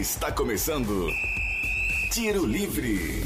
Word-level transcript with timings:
Está 0.00 0.32
começando 0.32 1.10
Tiro 2.10 2.46
Livre. 2.46 3.22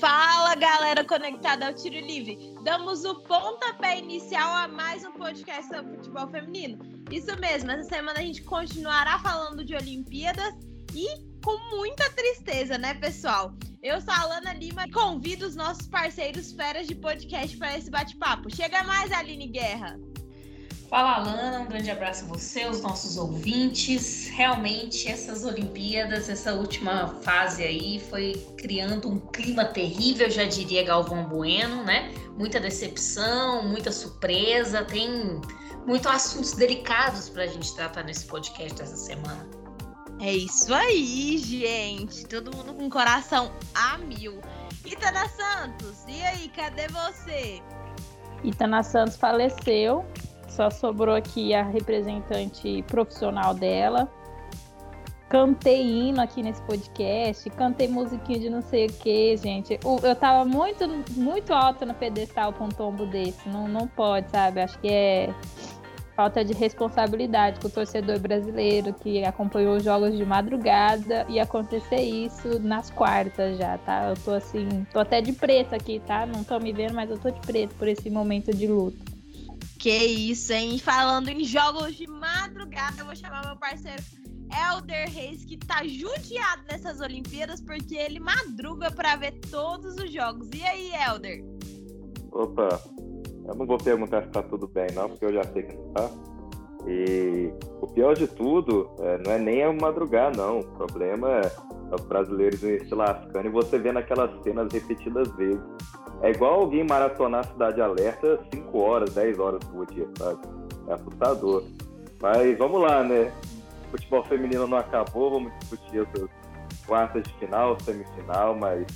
Fala 0.00 0.56
galera 0.56 1.04
conectada 1.04 1.68
ao 1.68 1.72
Tiro 1.72 2.04
Livre. 2.04 2.52
Damos 2.64 3.04
o 3.04 3.14
pontapé 3.20 4.00
inicial 4.00 4.52
a 4.56 4.66
mais 4.66 5.04
um 5.04 5.12
podcast 5.12 5.72
sobre 5.72 5.98
futebol 5.98 6.26
feminino. 6.26 6.84
Isso 7.12 7.38
mesmo, 7.38 7.70
essa 7.70 7.88
semana 7.88 8.18
a 8.18 8.22
gente 8.22 8.42
continuará 8.42 9.20
falando 9.20 9.64
de 9.64 9.76
Olimpíadas 9.76 10.52
e 10.96 11.06
com 11.44 11.56
muita 11.76 12.10
tristeza, 12.10 12.76
né, 12.76 12.94
pessoal? 12.94 13.54
Eu 13.84 14.00
sou 14.00 14.12
a 14.14 14.20
Alana 14.20 14.54
Lima 14.54 14.86
e 14.88 14.90
convido 14.90 15.46
os 15.46 15.54
nossos 15.54 15.86
parceiros 15.86 16.50
feras 16.50 16.88
de 16.88 16.96
podcast 16.96 17.56
para 17.56 17.78
esse 17.78 17.88
bate-papo. 17.88 18.52
Chega 18.52 18.82
mais, 18.82 19.12
Aline 19.12 19.46
Guerra. 19.46 19.96
Fala, 20.92 21.14
Alana, 21.14 21.60
um 21.60 21.64
grande 21.64 21.90
abraço 21.90 22.26
a 22.26 22.28
você, 22.28 22.66
os 22.66 22.82
nossos 22.82 23.16
ouvintes. 23.16 24.28
Realmente, 24.28 25.08
essas 25.08 25.42
Olimpíadas, 25.42 26.28
essa 26.28 26.52
última 26.52 27.08
fase 27.22 27.62
aí, 27.62 27.98
foi 28.10 28.34
criando 28.58 29.08
um 29.08 29.18
clima 29.18 29.64
terrível, 29.64 30.28
já 30.28 30.44
diria 30.44 30.84
Galvão 30.84 31.26
Bueno, 31.26 31.82
né? 31.82 32.12
Muita 32.36 32.60
decepção, 32.60 33.66
muita 33.66 33.90
surpresa, 33.90 34.84
tem 34.84 35.40
muitos 35.86 36.08
assuntos 36.08 36.52
delicados 36.52 37.30
para 37.30 37.44
a 37.44 37.46
gente 37.46 37.74
tratar 37.74 38.02
nesse 38.02 38.26
podcast 38.26 38.82
essa 38.82 38.96
semana. 38.96 39.48
É 40.20 40.34
isso 40.34 40.74
aí, 40.74 41.38
gente. 41.38 42.26
Todo 42.26 42.54
mundo 42.54 42.74
com 42.74 42.90
coração 42.90 43.50
a 43.74 43.96
mil. 43.96 44.42
Itana 44.84 45.26
Santos, 45.26 46.04
e 46.06 46.20
aí, 46.20 46.50
cadê 46.50 46.86
você? 46.88 47.62
Itana 48.44 48.82
Santos 48.82 49.16
faleceu 49.16 50.04
só 50.52 50.70
sobrou 50.70 51.14
aqui 51.14 51.54
a 51.54 51.62
representante 51.62 52.82
profissional 52.86 53.54
dela. 53.54 54.10
Cantei 55.28 55.82
hino 55.82 56.20
aqui 56.20 56.42
nesse 56.42 56.60
podcast, 56.62 57.48
cantei 57.50 57.88
musiquinha 57.88 58.38
de 58.38 58.50
não 58.50 58.60
sei 58.60 58.86
o 58.86 58.92
que, 58.92 59.34
gente. 59.38 59.80
Eu 60.02 60.14
tava 60.14 60.44
muito, 60.44 60.86
muito 61.12 61.54
alta 61.54 61.86
no 61.86 61.94
pedestal 61.94 62.52
com 62.52 62.64
um 62.64 62.68
tombo 62.68 63.06
desse. 63.06 63.48
Não, 63.48 63.66
não 63.66 63.88
pode, 63.88 64.30
sabe? 64.30 64.60
Acho 64.60 64.78
que 64.78 64.88
é 64.88 65.34
falta 66.14 66.44
de 66.44 66.52
responsabilidade 66.52 67.58
com 67.60 67.68
o 67.68 67.70
torcedor 67.70 68.18
brasileiro 68.18 68.92
que 68.92 69.24
acompanhou 69.24 69.76
os 69.76 69.82
jogos 69.82 70.14
de 70.14 70.26
madrugada 70.26 71.24
e 71.30 71.40
acontecer 71.40 72.02
isso 72.02 72.58
nas 72.60 72.90
quartas 72.90 73.56
já, 73.56 73.78
tá? 73.78 74.10
Eu 74.10 74.16
tô 74.22 74.32
assim, 74.32 74.86
tô 74.92 74.98
até 74.98 75.22
de 75.22 75.32
preto 75.32 75.74
aqui, 75.74 75.98
tá? 76.06 76.26
Não 76.26 76.44
tô 76.44 76.60
me 76.60 76.74
vendo, 76.74 76.92
mas 76.92 77.08
eu 77.08 77.18
tô 77.18 77.30
de 77.30 77.40
preto 77.40 77.74
por 77.76 77.88
esse 77.88 78.10
momento 78.10 78.54
de 78.54 78.66
luto. 78.66 79.11
Que 79.82 79.90
isso, 79.90 80.52
hein? 80.52 80.78
Falando 80.78 81.28
em 81.28 81.42
jogos 81.42 81.96
de 81.96 82.06
madrugada, 82.06 83.00
eu 83.00 83.04
vou 83.04 83.16
chamar 83.16 83.44
meu 83.44 83.56
parceiro 83.56 84.00
Elder 84.70 85.10
Reis, 85.10 85.44
que 85.44 85.56
tá 85.56 85.82
judiado 85.82 86.62
nessas 86.70 87.00
Olimpíadas, 87.00 87.60
porque 87.60 87.96
ele 87.96 88.20
madruga 88.20 88.92
para 88.92 89.16
ver 89.16 89.32
todos 89.50 89.96
os 89.96 90.12
jogos. 90.12 90.48
E 90.54 90.62
aí, 90.62 90.92
Elder? 91.08 91.44
Opa, 92.30 92.80
eu 93.44 93.56
não 93.56 93.66
vou 93.66 93.76
perguntar 93.76 94.22
se 94.22 94.28
tá 94.28 94.40
tudo 94.40 94.68
bem, 94.68 94.86
não, 94.94 95.08
porque 95.08 95.24
eu 95.24 95.32
já 95.32 95.42
sei 95.52 95.64
que 95.64 95.76
tá. 95.94 96.08
E 96.86 97.52
o 97.80 97.88
pior 97.88 98.14
de 98.14 98.28
tudo 98.28 98.88
é, 99.00 99.18
não 99.18 99.32
é 99.32 99.38
nem 99.40 99.64
a 99.64 99.72
madrugar, 99.72 100.30
não. 100.36 100.60
O 100.60 100.64
problema 100.64 101.28
é, 101.28 101.46
é 101.46 101.94
os 101.96 102.02
brasileiros 102.02 102.60
se 102.60 102.94
lascando 102.94 103.48
e 103.48 103.50
você 103.50 103.80
vendo 103.80 103.98
aquelas 103.98 104.30
cenas 104.44 104.72
repetidas 104.72 105.28
vezes. 105.34 105.60
É 106.22 106.30
igual 106.30 106.60
alguém 106.60 106.84
maratonar 106.84 107.40
a 107.40 107.44
Cidade 107.44 107.80
Alerta 107.80 108.40
5 108.54 108.78
horas, 108.78 109.14
10 109.14 109.38
horas 109.38 109.64
por 109.64 109.86
dia, 109.86 110.08
sabe? 110.16 110.40
É 110.88 110.94
assustador. 110.94 111.64
Mas 112.20 112.56
vamos 112.56 112.80
lá, 112.80 113.02
né? 113.02 113.32
O 113.88 113.90
futebol 113.90 114.22
feminino 114.24 114.66
não 114.66 114.78
acabou, 114.78 115.32
vamos 115.32 115.52
discutir 115.58 116.00
as 116.00 116.86
quartas 116.86 117.24
de 117.24 117.34
final, 117.34 117.78
semifinal, 117.80 118.54
mas 118.54 118.86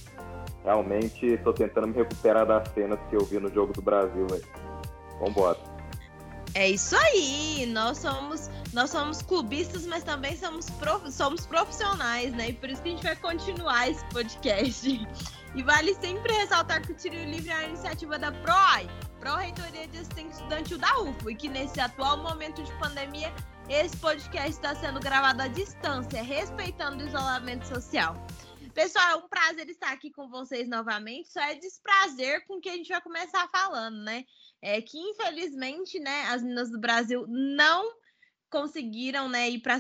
realmente 0.63 1.27
estou 1.27 1.53
tentando 1.53 1.89
me 1.89 1.95
recuperar 1.95 2.47
das 2.47 2.69
cenas 2.69 2.99
que 3.11 3.17
eu 3.17 3.25
vi 3.25 3.39
no 3.41 3.53
Jogo 3.53 3.73
do 3.73 3.83
Brasil. 3.83 4.27
Véio. 4.31 4.45
Vambora. 5.21 5.59
É 6.55 6.71
isso 6.71 6.97
aí, 6.97 7.67
nós 7.67 7.99
somos 7.99 8.49
nós 8.73 8.91
somos 8.91 9.23
clubistas, 9.23 9.87
mas 9.87 10.05
também 10.05 10.37
somos, 10.37 10.69
prof, 10.71 11.11
somos 11.11 11.47
profissionais, 11.47 12.33
né? 12.35 12.51
E 12.51 12.53
por 12.53 12.69
isso 12.69 12.83
que 12.83 12.89
a 12.89 12.93
gente 12.93 13.03
vai 13.03 13.17
continuar 13.17 13.89
esse 13.89 14.05
podcast. 14.07 15.07
E 15.55 15.63
vale 15.63 15.95
sempre 15.95 16.33
ressaltar 16.33 16.83
que 16.83 16.93
o 16.93 16.95
Tiro 16.95 17.15
Livre 17.15 17.51
é 17.51 17.55
a 17.55 17.69
iniciativa 17.69 18.19
da 18.19 18.31
PROAI, 18.31 18.87
Pró-Reitoria 19.21 19.89
de 19.89 19.99
Assistência 19.99 20.43
Estudantil 20.43 20.79
da 20.79 21.01
UFO, 21.01 21.31
e 21.31 21.37
que 21.37 21.49
nesse 21.49 21.81
atual 21.81 22.19
momento 22.19 22.63
de 22.63 22.73
pandemia, 22.79 23.33
esse 23.69 23.97
podcast 23.97 24.51
está 24.51 24.75
sendo 24.75 25.01
gravado 25.01 25.43
à 25.43 25.49
distância, 25.49 26.23
respeitando 26.23 27.03
o 27.03 27.07
isolamento 27.07 27.67
social. 27.67 28.15
Pessoal, 28.77 29.09
é 29.09 29.17
um 29.17 29.29
prazer 29.29 29.71
estar 29.71 29.91
aqui 29.91 30.11
com 30.11 30.29
vocês 30.29 30.69
novamente. 30.69 31.33
Só 31.33 31.41
é 31.41 31.55
desprazer 31.55 32.47
com 32.47 32.61
que 32.61 32.69
a 32.69 32.77
gente 32.77 32.91
vai 32.91 33.01
começar 33.01 33.49
falando, 33.49 34.05
né? 34.05 34.23
É 34.61 34.83
que 34.83 34.99
infelizmente, 34.99 35.99
né, 35.99 36.25
as 36.25 36.43
meninas 36.43 36.71
do 36.71 36.79
Brasil 36.79 37.25
não 37.27 37.91
conseguiram, 38.51 39.31
né, 39.31 39.49
ir 39.49 39.61
para 39.61 39.77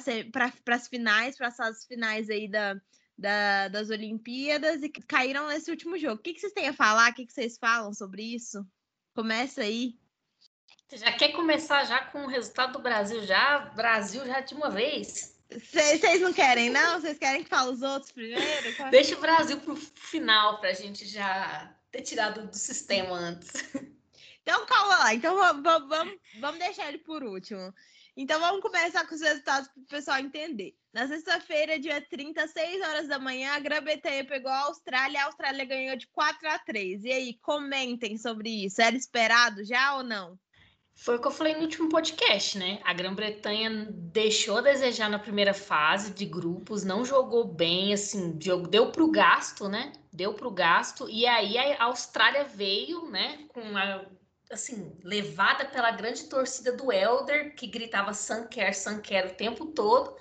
as 0.74 0.88
finais, 0.88 1.36
para 1.36 1.48
as 1.48 1.84
finais 1.84 2.30
aí 2.30 2.48
da, 2.48 2.74
da, 3.16 3.68
das 3.68 3.90
Olimpíadas 3.90 4.82
e 4.82 4.88
caíram 4.88 5.48
nesse 5.48 5.70
último 5.70 5.96
jogo. 5.98 6.16
O 6.16 6.22
que, 6.22 6.34
que 6.34 6.40
vocês 6.40 6.52
têm 6.52 6.68
a 6.68 6.74
falar? 6.74 7.10
O 7.10 7.14
que, 7.14 7.26
que 7.26 7.32
vocês 7.32 7.56
falam 7.56 7.92
sobre 7.94 8.22
isso? 8.22 8.66
Começa 9.14 9.62
aí. 9.62 9.98
Você 10.88 10.98
já 10.98 11.12
quer 11.12 11.32
começar 11.32 11.84
já 11.84 12.04
com 12.04 12.24
o 12.24 12.28
resultado 12.28 12.74
do 12.74 12.78
Brasil 12.78 13.24
já? 13.24 13.58
Brasil 13.74 14.24
já 14.26 14.40
de 14.40 14.54
uma 14.54 14.70
vez? 14.70 15.36
Vocês 15.50 16.20
não 16.20 16.32
querem, 16.32 16.70
não? 16.70 17.00
Vocês 17.00 17.18
querem 17.18 17.42
que 17.42 17.48
fale 17.48 17.70
os 17.70 17.82
outros 17.82 18.12
primeiro? 18.12 18.90
Deixa 18.90 19.16
o 19.16 19.20
Brasil 19.20 19.60
para 19.60 19.72
o 19.72 19.76
final, 19.76 20.60
para 20.60 20.70
a 20.70 20.74
gente 20.74 21.06
já 21.06 21.74
ter 21.90 22.02
tirado 22.02 22.46
do 22.46 22.56
sistema 22.56 23.14
antes. 23.14 23.50
Então, 24.42 24.64
calma 24.64 24.98
lá. 24.98 25.12
Então, 25.12 25.34
vamos, 25.34 25.88
vamos, 25.88 26.18
vamos 26.38 26.60
deixar 26.60 26.88
ele 26.88 26.98
por 26.98 27.24
último. 27.24 27.74
Então 28.16 28.40
vamos 28.40 28.62
começar 28.62 29.06
com 29.06 29.14
os 29.14 29.20
resultados 29.20 29.68
para 29.68 29.82
o 29.82 29.86
pessoal 29.86 30.18
entender. 30.18 30.74
Na 30.96 31.06
sexta-feira, 31.06 31.78
dia 31.78 32.00
30, 32.00 32.48
6 32.48 32.80
horas 32.80 33.06
da 33.06 33.18
manhã, 33.18 33.50
a 33.52 33.58
Grã-Bretanha 33.58 34.24
pegou 34.24 34.50
a 34.50 34.60
Austrália, 34.60 35.20
a 35.20 35.26
Austrália 35.26 35.62
ganhou 35.66 35.94
de 35.94 36.06
4 36.06 36.48
a 36.48 36.58
3. 36.58 37.04
E 37.04 37.12
aí, 37.12 37.34
comentem 37.42 38.16
sobre 38.16 38.64
isso. 38.64 38.80
Era 38.80 38.96
esperado 38.96 39.62
já 39.62 39.94
ou 39.96 40.02
não? 40.02 40.38
Foi 40.94 41.16
o 41.16 41.20
que 41.20 41.26
eu 41.26 41.30
falei 41.30 41.54
no 41.54 41.64
último 41.64 41.90
podcast, 41.90 42.56
né? 42.56 42.80
A 42.82 42.94
Grã-Bretanha 42.94 43.88
deixou 43.90 44.56
a 44.56 44.62
desejar 44.62 45.10
na 45.10 45.18
primeira 45.18 45.52
fase 45.52 46.14
de 46.14 46.24
grupos, 46.24 46.82
não 46.82 47.04
jogou 47.04 47.44
bem, 47.44 47.92
assim, 47.92 48.32
deu 48.32 48.90
para 48.90 49.04
o 49.04 49.10
gasto, 49.10 49.68
né? 49.68 49.92
Deu 50.10 50.32
para 50.32 50.48
o 50.48 50.50
gasto. 50.50 51.10
E 51.10 51.26
aí 51.26 51.58
a 51.58 51.84
Austrália 51.84 52.44
veio, 52.44 53.04
né, 53.10 53.44
com 53.48 53.60
assim, 54.50 54.96
levada 55.04 55.66
pela 55.66 55.90
grande 55.90 56.24
torcida 56.24 56.72
do 56.72 56.90
Elder, 56.90 57.54
que 57.54 57.66
gritava 57.66 58.14
Sanquer, 58.14 58.74
Sanquer 58.74 59.26
o 59.26 59.34
tempo 59.34 59.66
todo. 59.66 60.16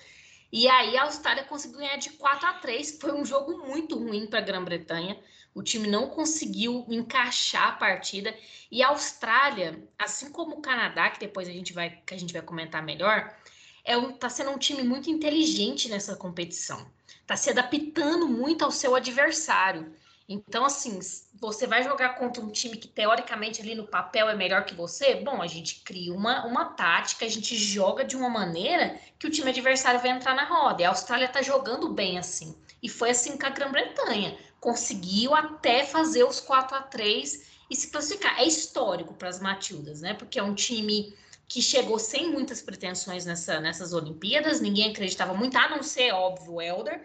E 0.57 0.69
aí 0.69 0.95
a 0.95 1.03
Austrália 1.03 1.43
conseguiu 1.43 1.79
ganhar 1.79 1.97
de 1.97 2.11
4 2.11 2.47
a 2.47 2.53
3. 2.53 2.97
Foi 2.97 3.11
um 3.11 3.25
jogo 3.25 3.57
muito 3.67 3.99
ruim 3.99 4.25
para 4.25 4.39
a 4.39 4.41
Grã-Bretanha. 4.41 5.19
O 5.53 5.61
time 5.61 5.85
não 5.85 6.07
conseguiu 6.07 6.85
encaixar 6.87 7.67
a 7.67 7.71
partida. 7.73 8.33
E 8.71 8.81
a 8.81 8.87
Austrália, 8.87 9.83
assim 9.99 10.31
como 10.31 10.55
o 10.55 10.61
Canadá, 10.61 11.09
que 11.09 11.19
depois 11.19 11.49
a 11.49 11.51
gente 11.51 11.73
vai, 11.73 12.01
que 12.05 12.13
a 12.13 12.17
gente 12.17 12.31
vai 12.31 12.41
comentar 12.41 12.81
melhor, 12.81 13.35
é 13.83 13.99
tá 14.13 14.29
sendo 14.29 14.51
um 14.51 14.57
time 14.57 14.81
muito 14.81 15.09
inteligente 15.09 15.89
nessa 15.89 16.15
competição. 16.15 16.89
Tá 17.27 17.35
se 17.35 17.49
adaptando 17.49 18.25
muito 18.25 18.63
ao 18.63 18.71
seu 18.71 18.95
adversário. 18.95 19.93
Então, 20.27 20.65
assim, 20.65 20.99
você 21.35 21.67
vai 21.67 21.83
jogar 21.83 22.15
contra 22.15 22.43
um 22.43 22.49
time 22.49 22.77
que 22.77 22.87
teoricamente 22.87 23.61
ali 23.61 23.75
no 23.75 23.85
papel 23.85 24.27
é 24.27 24.35
melhor 24.35 24.65
que 24.65 24.73
você? 24.73 25.15
Bom, 25.15 25.39
a 25.39 25.47
gente 25.47 25.81
cria 25.81 26.11
uma, 26.11 26.45
uma 26.45 26.65
tática, 26.65 27.25
a 27.25 27.29
gente 27.29 27.55
joga 27.55 28.03
de 28.03 28.15
uma 28.15 28.27
maneira 28.27 28.99
que 29.19 29.27
o 29.27 29.29
time 29.29 29.51
adversário 29.51 29.99
vai 29.99 30.09
entrar 30.09 30.35
na 30.35 30.45
roda. 30.45 30.81
E 30.81 30.85
a 30.85 30.89
Austrália 30.89 31.27
tá 31.27 31.43
jogando 31.43 31.89
bem 31.89 32.17
assim. 32.17 32.55
E 32.81 32.89
foi 32.89 33.11
assim 33.11 33.37
com 33.37 33.45
a 33.45 33.49
Grã-Bretanha. 33.49 34.35
Conseguiu 34.59 35.35
até 35.35 35.85
fazer 35.85 36.23
os 36.23 36.39
4 36.39 36.75
a 36.75 36.81
3 36.81 37.45
e 37.69 37.75
se 37.75 37.91
classificar. 37.91 38.39
É 38.39 38.45
histórico 38.45 39.13
para 39.13 39.29
as 39.29 39.39
Matildas, 39.39 40.01
né? 40.01 40.15
Porque 40.15 40.39
é 40.39 40.43
um 40.43 40.55
time 40.55 41.15
que 41.47 41.61
chegou 41.61 41.99
sem 41.99 42.31
muitas 42.31 42.63
pretensões 42.63 43.25
nessa, 43.25 43.59
nessas 43.59 43.93
Olimpíadas, 43.93 44.59
ninguém 44.59 44.89
acreditava 44.89 45.33
muito, 45.35 45.55
a 45.55 45.69
não 45.69 45.83
ser, 45.83 46.11
óbvio, 46.11 46.53
o 46.53 46.61
Elder 46.61 46.99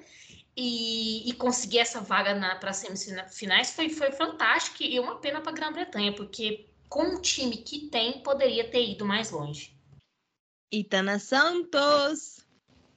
e, 0.57 1.29
e 1.29 1.33
conseguir 1.35 1.79
essa 1.79 2.01
vaga 2.01 2.35
para 2.59 2.71
as 2.71 2.77
semifinais 2.77 3.71
foi, 3.73 3.89
foi 3.89 4.11
fantástico 4.13 4.83
e 4.83 4.99
uma 4.99 5.17
pena 5.17 5.41
para 5.41 5.53
a 5.53 5.55
Grã-Bretanha, 5.55 6.13
porque 6.15 6.67
com 6.89 7.15
o 7.15 7.21
time 7.21 7.57
que 7.59 7.89
tem, 7.89 8.21
poderia 8.23 8.69
ter 8.69 8.91
ido 8.91 9.05
mais 9.05 9.31
longe. 9.31 9.75
Itana 10.73 11.19
Santos. 11.19 12.45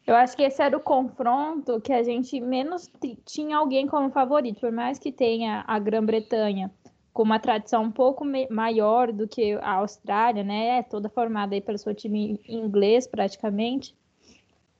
Eu 0.05 0.15
acho 0.15 0.35
que 0.35 0.43
esse 0.43 0.61
era 0.61 0.75
o 0.75 0.81
confronto 0.81 1.79
que 1.79 1.93
a 1.93 2.03
gente 2.03 2.39
menos 2.41 2.91
tinha 3.25 3.57
alguém 3.57 3.87
como 3.87 4.11
favorito, 4.11 4.59
por 4.59 4.71
mais 4.71 4.99
que 4.99 5.11
tenha 5.11 5.63
a 5.65 5.79
Grã-Bretanha 5.79 6.71
com 7.13 7.23
uma 7.23 7.39
tradição 7.39 7.83
um 7.83 7.91
pouco 7.91 8.25
maior 8.49 9.11
do 9.11 9.27
que 9.27 9.53
a 9.61 9.75
Austrália, 9.75 10.43
né? 10.43 10.79
É 10.79 10.83
toda 10.83 11.07
formada 11.07 11.53
aí 11.53 11.61
pelo 11.61 11.77
seu 11.77 11.93
time 11.93 12.41
inglês 12.47 13.05
praticamente 13.05 13.95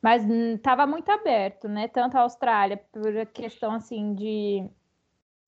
Mas 0.04 0.30
estava 0.30 0.86
muito 0.86 1.10
aberto, 1.10 1.70
né? 1.70 1.88
Tanto 1.88 2.18
a 2.18 2.22
Austrália, 2.24 2.76
por 2.92 3.26
questão 3.28 3.72
assim 3.72 4.14
de, 4.14 4.70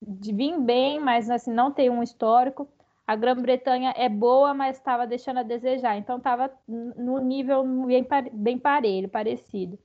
de 0.01 0.33
vir 0.33 0.57
bem, 0.61 0.97
mas 0.97 1.29
assim, 1.29 1.51
não 1.51 1.73
tem 1.73 1.89
um 1.89 2.01
histórico. 2.01 2.65
A 3.05 3.17
Grã-Bretanha 3.17 3.93
é 3.97 4.07
boa, 4.07 4.53
mas 4.53 4.77
estava 4.77 5.05
deixando 5.05 5.41
a 5.41 5.43
desejar. 5.43 5.97
Então 5.97 6.19
estava 6.19 6.49
no 6.65 7.19
nível 7.19 7.65
bem, 7.85 8.07
bem 8.31 8.57
parelho, 8.57 9.09
parecido. 9.09 9.77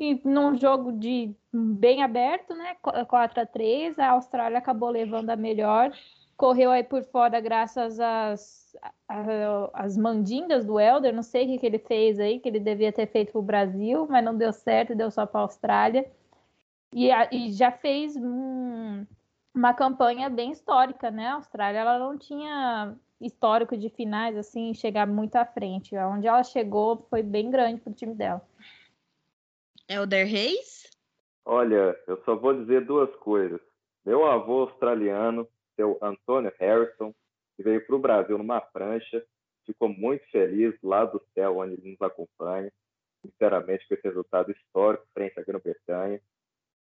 E 0.00 0.18
num 0.24 0.56
jogo 0.56 0.90
de 0.90 1.36
bem 1.52 2.02
aberto, 2.02 2.54
né? 2.54 2.76
4 3.06 3.42
a 3.42 3.46
3 3.46 3.98
a 3.98 4.12
Austrália 4.12 4.56
acabou 4.56 4.88
levando 4.88 5.28
a 5.28 5.36
melhor. 5.36 5.92
Correu 6.34 6.70
aí 6.70 6.82
por 6.82 7.04
fora 7.04 7.40
graças 7.40 8.00
às, 8.00 8.63
às 9.72 9.96
mandingas 9.96 10.64
do 10.64 10.78
Helder. 10.78 11.14
Não 11.14 11.22
sei 11.22 11.44
o 11.44 11.48
que, 11.48 11.58
que 11.58 11.66
ele 11.66 11.78
fez 11.78 12.18
aí, 12.18 12.40
que 12.40 12.48
ele 12.48 12.60
devia 12.60 12.92
ter 12.92 13.06
feito 13.06 13.32
para 13.32 13.38
o 13.38 13.42
Brasil, 13.42 14.06
mas 14.08 14.24
não 14.24 14.36
deu 14.36 14.52
certo, 14.52 14.94
deu 14.94 15.10
só 15.10 15.26
para 15.26 15.40
a 15.40 15.42
Austrália. 15.42 16.10
E, 16.92 17.10
e, 17.32 17.52
já 17.52 17.72
fez 17.72 18.16
um, 18.16 19.04
uma 19.54 19.74
campanha 19.74 20.28
bem 20.30 20.52
histórica, 20.52 21.10
né? 21.10 21.26
A 21.26 21.34
Austrália 21.34 21.80
ela 21.80 21.98
não 21.98 22.16
tinha 22.16 22.96
histórico 23.20 23.76
de 23.76 23.88
finais 23.88 24.36
assim, 24.36 24.74
chegar 24.74 25.06
muito 25.06 25.36
à 25.36 25.44
frente. 25.44 25.96
Onde 25.96 26.26
ela 26.26 26.44
chegou 26.44 27.06
foi 27.10 27.22
bem 27.22 27.50
grande 27.50 27.80
para 27.80 27.90
o 27.90 27.94
time 27.94 28.14
dela. 28.14 28.42
Elder 29.88 30.26
Reis? 30.26 30.88
Olha, 31.44 31.98
eu 32.06 32.22
só 32.24 32.36
vou 32.36 32.54
dizer 32.54 32.84
duas 32.86 33.14
coisas. 33.16 33.60
Meu 34.04 34.24
avô 34.24 34.62
australiano, 34.62 35.48
seu 35.76 35.98
Antônio 36.00 36.52
Harrison, 36.58 37.14
que 37.56 37.62
veio 37.62 37.84
para 37.86 37.96
o 37.96 38.00
Brasil 38.00 38.38
numa 38.38 38.60
prancha, 38.60 39.24
ficou 39.66 39.88
muito 39.88 40.28
feliz 40.30 40.74
lá 40.82 41.04
do 41.04 41.20
céu, 41.34 41.58
onde 41.58 41.74
ele 41.74 41.90
nos 41.90 42.02
acompanha, 42.02 42.70
sinceramente, 43.24 43.86
com 43.88 43.94
esse 43.94 44.06
resultado 44.06 44.52
histórico 44.52 45.06
frente 45.12 45.38
à 45.38 45.42
Grã-Bretanha. 45.42 46.20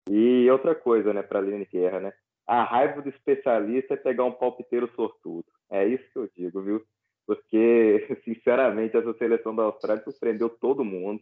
E 0.10 0.50
outra 0.50 0.74
coisa, 0.74 1.14
né, 1.14 1.22
para 1.22 1.40
a 1.40 1.42
Aline 1.42 1.66
Guerra, 1.66 2.00
né? 2.00 2.14
A 2.48 2.64
raiva 2.64 3.02
do 3.02 3.10
especialista 3.10 3.94
é 3.94 3.98
pegar 3.98 4.24
um 4.24 4.32
palpiteiro 4.32 4.92
sortudo. 4.96 5.46
É 5.70 5.86
isso 5.88 6.04
que 6.12 6.18
eu 6.18 6.30
digo, 6.36 6.62
viu? 6.64 6.84
Porque, 7.28 8.08
sinceramente, 8.26 8.98
essa 8.98 9.14
seleção 9.14 9.56
da 9.56 9.64
Austrália 9.64 10.04
surpreendeu 10.04 10.50
todo 10.50 10.84
mundo. 10.84 11.22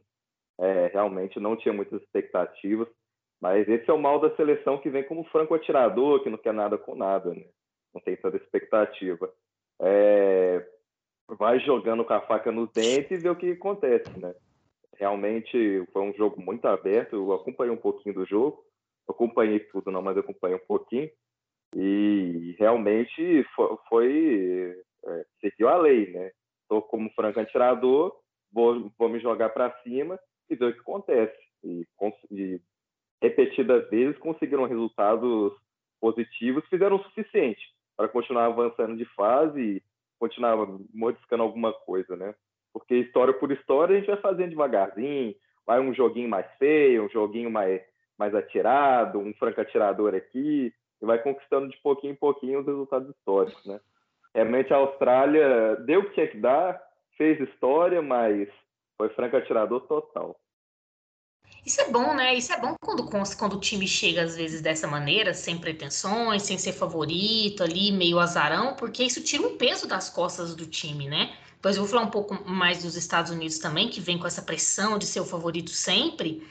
É, 0.60 0.88
realmente 0.88 1.40
não 1.40 1.56
tinha 1.56 1.74
muitas 1.74 2.02
expectativas, 2.02 2.88
mas 3.40 3.68
esse 3.68 3.88
é 3.90 3.94
o 3.94 4.00
mal 4.00 4.20
da 4.20 4.36
seleção 4.36 4.80
que 4.80 4.90
vem 4.90 5.04
como 5.04 5.24
franco 5.26 5.54
atirador, 5.54 6.24
que 6.24 6.30
não 6.30 6.38
quer 6.38 6.54
nada 6.54 6.78
com 6.78 6.96
nada, 6.96 7.34
né? 7.34 7.46
Não 7.98 8.00
tem 8.00 8.16
tanta 8.16 8.38
expectativa. 8.38 9.32
É, 9.82 10.66
vai 11.38 11.60
jogando 11.60 12.06
com 12.06 12.14
a 12.14 12.22
faca 12.22 12.52
nos 12.52 12.72
dentes 12.72 13.12
e 13.12 13.18
vê 13.18 13.30
o 13.30 13.36
que 13.36 13.52
acontece, 13.52 14.18
né? 14.20 14.34
Realmente 14.96 15.86
foi 15.92 16.02
um 16.02 16.14
jogo 16.14 16.42
muito 16.42 16.66
aberto, 16.66 17.16
eu 17.16 17.34
acompanhei 17.34 17.74
um 17.74 17.78
pouquinho 17.78 18.16
do 18.16 18.26
jogo, 18.26 18.64
eu 19.08 19.14
acompanhei 19.14 19.60
tudo 19.60 19.92
não, 19.92 20.02
mas 20.02 20.18
acompanhei 20.18 20.56
um 20.56 20.68
pouquinho, 20.68 21.10
e 21.76 22.56
realmente 22.58 23.44
foi, 23.56 23.78
foi 23.90 24.84
é, 25.06 25.26
seguiu 25.42 25.70
a 25.70 25.78
lei, 25.78 26.12
né? 26.12 26.32
Estou 26.64 26.82
como 26.82 27.12
franco 27.12 27.40
atirador, 27.40 28.16
vou, 28.52 28.92
vou 28.98 29.10
me 29.10 29.20
jogar 29.20 29.50
para 29.50 29.76
cima 29.84 30.20
e 30.50 30.56
ver 30.56 30.66
o 30.66 30.74
que 30.74 30.80
acontece. 30.80 31.38
E, 31.64 31.86
e 32.32 32.62
repetidas 33.22 33.90
vezes 33.90 34.18
conseguiram 34.20 34.66
resultados 34.66 35.54
positivos, 36.00 36.68
fizeram 36.70 36.98
o 36.98 37.04
suficiente 37.04 37.77
para 37.98 38.08
continuar 38.08 38.46
avançando 38.46 38.96
de 38.96 39.06
fase 39.16 39.60
e 39.60 39.84
continuar 40.20 40.56
modificando 40.94 41.44
alguma 41.44 41.74
coisa, 41.74 42.16
né? 42.16 42.36
Porque 42.72 42.96
história 42.96 43.34
por 43.34 43.52
história 43.52 43.96
a 43.96 44.00
gente 44.00 44.08
vai 44.08 44.22
fazendo 44.22 44.52
devagarzinho, 44.52 45.36
vai 45.66 45.80
um 45.80 45.94
joguinho 45.94 46.30
mais 46.30 46.46
feio, 46.60 47.06
um 47.06 47.10
joguinho 47.10 47.50
mais, 47.50 47.82
mais 48.18 48.36
atirado, 48.36 49.20
um 49.20 49.34
franco 49.34 49.60
atirador 49.60 50.14
aqui, 50.14 50.72
e 51.02 51.06
vai 51.06 51.18
conquistando 51.22 51.68
de 51.70 51.78
pouquinho 51.78 52.14
em 52.14 52.16
pouquinho 52.16 52.60
os 52.60 52.68
resultados 52.68 53.10
históricos, 53.10 53.66
né? 53.66 53.80
Realmente 54.34 54.72
a 54.72 54.78
Austrália 54.78 55.76
deu 55.78 56.02
o 56.02 56.04
que 56.06 56.14
tinha 56.14 56.28
que 56.28 56.38
dar, 56.38 56.80
fez 57.18 57.40
história, 57.42 58.02
mas 58.02 58.48
foi 58.96 59.10
franco 59.10 59.36
atirador 59.36 59.82
total. 59.82 60.40
Isso 61.66 61.82
é 61.82 61.90
bom, 61.90 62.14
né? 62.14 62.34
Isso 62.34 62.54
é 62.54 62.60
bom 62.60 62.76
quando, 62.80 63.06
quando 63.10 63.54
o 63.58 63.60
time 63.60 63.86
chega, 63.88 64.24
às 64.24 64.38
vezes, 64.38 64.62
dessa 64.62 64.88
maneira, 64.88 65.34
sem 65.34 65.58
pretensões, 65.58 66.44
sem 66.44 66.58
ser 66.58 66.72
favorito 66.72 67.62
ali, 67.62 67.92
meio 67.92 68.20
azarão, 68.20 68.74
porque 68.76 69.04
isso 69.04 69.22
tira 69.22 69.46
um 69.46 69.58
peso 69.58 69.86
das 69.86 70.10
costas 70.10 70.56
do 70.56 70.66
time, 70.66 71.10
né? 71.10 71.36
Depois 71.56 71.76
eu 71.76 71.84
vou 71.84 71.92
falar 71.92 72.04
um 72.04 72.12
pouco 72.12 72.42
mais 72.50 72.84
dos 72.84 72.96
Estados 72.96 73.32
Unidos 73.32 73.60
também, 73.60 73.90
que 73.90 74.00
vem 74.00 74.18
com 74.18 74.26
essa 74.26 74.42
pressão 74.42 74.98
de 74.98 75.06
ser 75.06 75.20
o 75.20 75.26
favorito 75.26 75.72
sempre. 75.72 76.48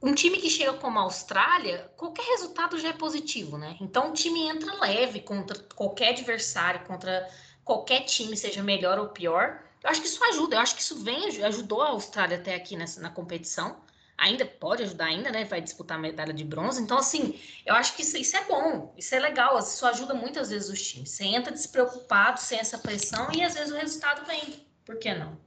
Um 0.00 0.14
time 0.14 0.38
que 0.38 0.48
chega 0.48 0.74
como 0.74 0.98
a 0.98 1.02
Austrália, 1.02 1.90
qualquer 1.96 2.22
resultado 2.26 2.78
já 2.78 2.90
é 2.90 2.92
positivo, 2.92 3.58
né? 3.58 3.76
Então 3.80 4.10
o 4.10 4.12
time 4.12 4.48
entra 4.48 4.72
leve 4.80 5.20
contra 5.20 5.58
qualquer 5.74 6.10
adversário, 6.10 6.86
contra 6.86 7.28
qualquer 7.64 8.04
time, 8.04 8.36
seja 8.36 8.62
melhor 8.62 8.98
ou 8.98 9.08
pior. 9.08 9.62
Eu 9.82 9.90
acho 9.90 10.00
que 10.00 10.06
isso 10.06 10.22
ajuda, 10.24 10.56
eu 10.56 10.60
acho 10.60 10.76
que 10.76 10.82
isso 10.82 11.02
vem, 11.02 11.26
ajudou 11.42 11.82
a 11.82 11.88
Austrália 11.88 12.36
até 12.38 12.54
aqui 12.54 12.76
nessa, 12.76 13.00
na 13.00 13.10
competição. 13.10 13.76
Ainda 14.20 14.44
pode 14.44 14.82
ajudar 14.82 15.06
ainda, 15.06 15.30
né? 15.30 15.44
Vai 15.44 15.62
disputar 15.62 15.96
a 15.96 16.00
medalha 16.00 16.34
de 16.34 16.44
bronze. 16.44 16.82
Então, 16.82 16.98
assim, 16.98 17.40
eu 17.64 17.74
acho 17.74 17.96
que 17.96 18.02
isso, 18.02 18.18
isso 18.18 18.36
é 18.36 18.44
bom, 18.44 18.92
isso 18.96 19.14
é 19.14 19.18
legal. 19.18 19.58
Isso 19.58 19.86
ajuda 19.86 20.12
muitas 20.12 20.50
vezes 20.50 20.68
os 20.68 20.82
times. 20.86 21.10
Você 21.10 21.24
entra 21.24 21.50
despreocupado, 21.50 22.38
sem 22.38 22.58
essa 22.58 22.78
pressão, 22.78 23.28
e 23.32 23.42
às 23.42 23.54
vezes 23.54 23.72
o 23.72 23.76
resultado 23.76 24.26
vem. 24.26 24.66
Por 24.84 24.98
que 24.98 25.14
não? 25.14 25.38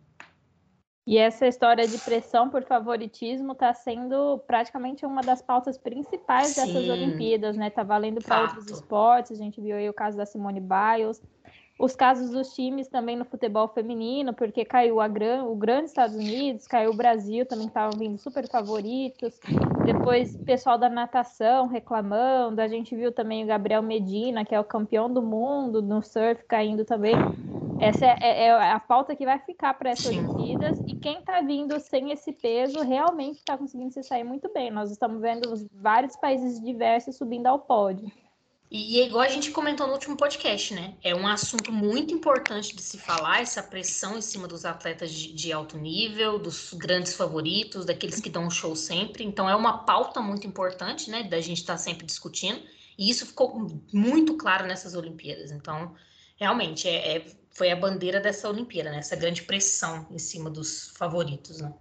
E 1.06 1.18
essa 1.18 1.46
história 1.46 1.86
de 1.86 1.98
pressão 1.98 2.50
por 2.50 2.64
favoritismo 2.64 3.52
está 3.52 3.74
sendo 3.74 4.40
praticamente 4.48 5.06
uma 5.06 5.22
das 5.22 5.42
pautas 5.42 5.78
principais 5.78 6.48
Sim. 6.48 6.62
dessas 6.62 6.90
Olimpíadas, 6.90 7.58
né? 7.58 7.70
Tá 7.70 7.84
valendo 7.84 8.22
para 8.24 8.42
outros 8.42 8.70
esportes. 8.70 9.40
A 9.40 9.44
gente 9.44 9.60
viu 9.62 9.76
aí 9.76 9.90
o 9.90 9.94
caso 9.94 10.18
da 10.18 10.26
Simone 10.26 10.62
Biles, 10.62 11.22
os 11.80 11.96
casos 11.96 12.30
dos 12.30 12.54
times 12.54 12.88
também 12.88 13.16
no 13.16 13.26
futebol 13.26 13.68
feminino, 13.68 14.34
porque 14.34 14.64
caiu 14.64 15.02
a 15.02 15.08
gran, 15.08 15.46
o 15.46 15.56
grande 15.56 15.86
Estados 15.86 16.16
Unidos, 16.16 16.68
caiu 16.68 16.92
o 16.92 16.96
Brasil, 16.96 17.46
também 17.46 17.68
estavam 17.68 17.98
vindo 17.98 18.18
super 18.18 18.48
favoritos. 18.48 19.40
Depois, 19.84 20.38
pessoal 20.38 20.78
da 20.78 20.88
natação 20.88 21.68
reclamando. 21.68 22.62
A 22.62 22.68
gente 22.68 22.96
viu 22.96 23.12
também 23.12 23.44
o 23.44 23.48
Gabriel 23.48 23.82
Medina, 23.82 24.46
que 24.46 24.54
é 24.54 24.60
o 24.60 24.64
campeão 24.64 25.12
do 25.12 25.22
mundo 25.22 25.82
no 25.82 26.02
surf, 26.04 26.44
caindo 26.48 26.86
também. 26.86 27.16
Essa 27.82 28.06
é, 28.06 28.18
é, 28.22 28.46
é 28.46 28.72
a 28.72 28.80
pauta 28.80 29.16
que 29.16 29.26
vai 29.26 29.40
ficar 29.40 29.74
para 29.74 29.90
essas 29.90 30.06
Olimpíadas. 30.06 30.80
E 30.88 30.96
quem 30.96 31.20
está 31.20 31.42
vindo 31.42 31.78
sem 31.80 32.12
esse 32.12 32.32
peso 32.32 32.82
realmente 32.82 33.40
está 33.40 33.58
conseguindo 33.58 33.92
se 33.92 34.04
sair 34.04 34.24
muito 34.24 34.50
bem. 34.54 34.72
Nós 34.72 34.92
estamos 34.92 35.20
vendo 35.20 35.54
vários 35.74 36.16
países 36.16 36.62
diversos 36.62 37.18
subindo 37.18 37.48
ao 37.48 37.60
pódio. 37.60 38.10
E 38.76 39.00
é 39.00 39.06
igual 39.06 39.22
a 39.22 39.30
gente 39.30 39.52
comentou 39.52 39.86
no 39.86 39.94
último 39.94 40.18
podcast, 40.18 40.74
né? 40.74 40.96
É 41.04 41.14
um 41.14 41.28
assunto 41.28 41.72
muito 41.72 42.12
importante 42.12 42.76
de 42.76 42.82
se 42.82 42.98
falar, 42.98 43.40
essa 43.40 43.62
pressão 43.62 44.18
em 44.18 44.22
cima 44.22 44.48
dos 44.48 44.66
atletas 44.66 45.12
de, 45.12 45.32
de 45.32 45.54
alto 45.54 45.78
nível, 45.78 46.40
dos 46.40 46.74
grandes 46.74 47.14
favoritos, 47.14 47.86
daqueles 47.86 48.20
que 48.20 48.32
dão 48.32 48.48
um 48.48 48.50
show 48.50 48.76
sempre. 48.76 49.24
Então 49.24 49.48
é 49.48 49.56
uma 49.56 49.86
pauta 49.86 50.20
muito 50.22 50.48
importante, 50.48 51.12
né? 51.12 51.22
Da 51.22 51.40
gente 51.40 51.60
estar 51.60 51.74
tá 51.74 51.78
sempre 51.78 52.04
discutindo. 52.04 52.60
E 52.98 53.12
isso 53.12 53.28
ficou 53.28 53.70
muito 53.94 54.36
claro 54.38 54.66
nessas 54.66 54.96
Olimpíadas. 54.96 55.52
Então, 55.52 55.94
realmente, 56.36 56.88
é, 56.90 57.18
é 57.18 57.26
foi 57.52 57.70
a 57.70 57.76
bandeira 57.76 58.20
dessa 58.20 58.50
Olimpíada, 58.50 58.90
né? 58.90 58.98
Essa 58.98 59.16
grande 59.16 59.44
pressão 59.44 60.08
em 60.10 60.18
cima 60.18 60.50
dos 60.50 60.88
favoritos, 60.98 61.62
né? 61.62 61.72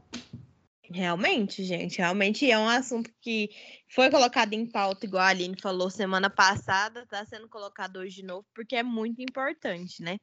Realmente, 0.93 1.65
gente, 1.65 1.99
realmente 1.99 2.51
é 2.51 2.59
um 2.59 2.69
assunto 2.69 3.11
que 3.21 3.51
foi 3.89 4.11
colocado 4.11 4.53
em 4.53 4.67
pauta, 4.67 5.07
igual 5.07 5.23
a 5.23 5.29
Aline 5.29 5.57
falou 5.61 5.89
semana 5.89 6.29
passada, 6.29 7.03
está 7.03 7.25
sendo 7.25 7.49
colocado 7.49 7.97
hoje 7.99 8.17
de 8.17 8.25
novo, 8.25 8.47
porque 8.55 8.77
é 8.77 8.83
muito 8.83 9.23
importante, 9.23 10.03
né? 10.03 10.19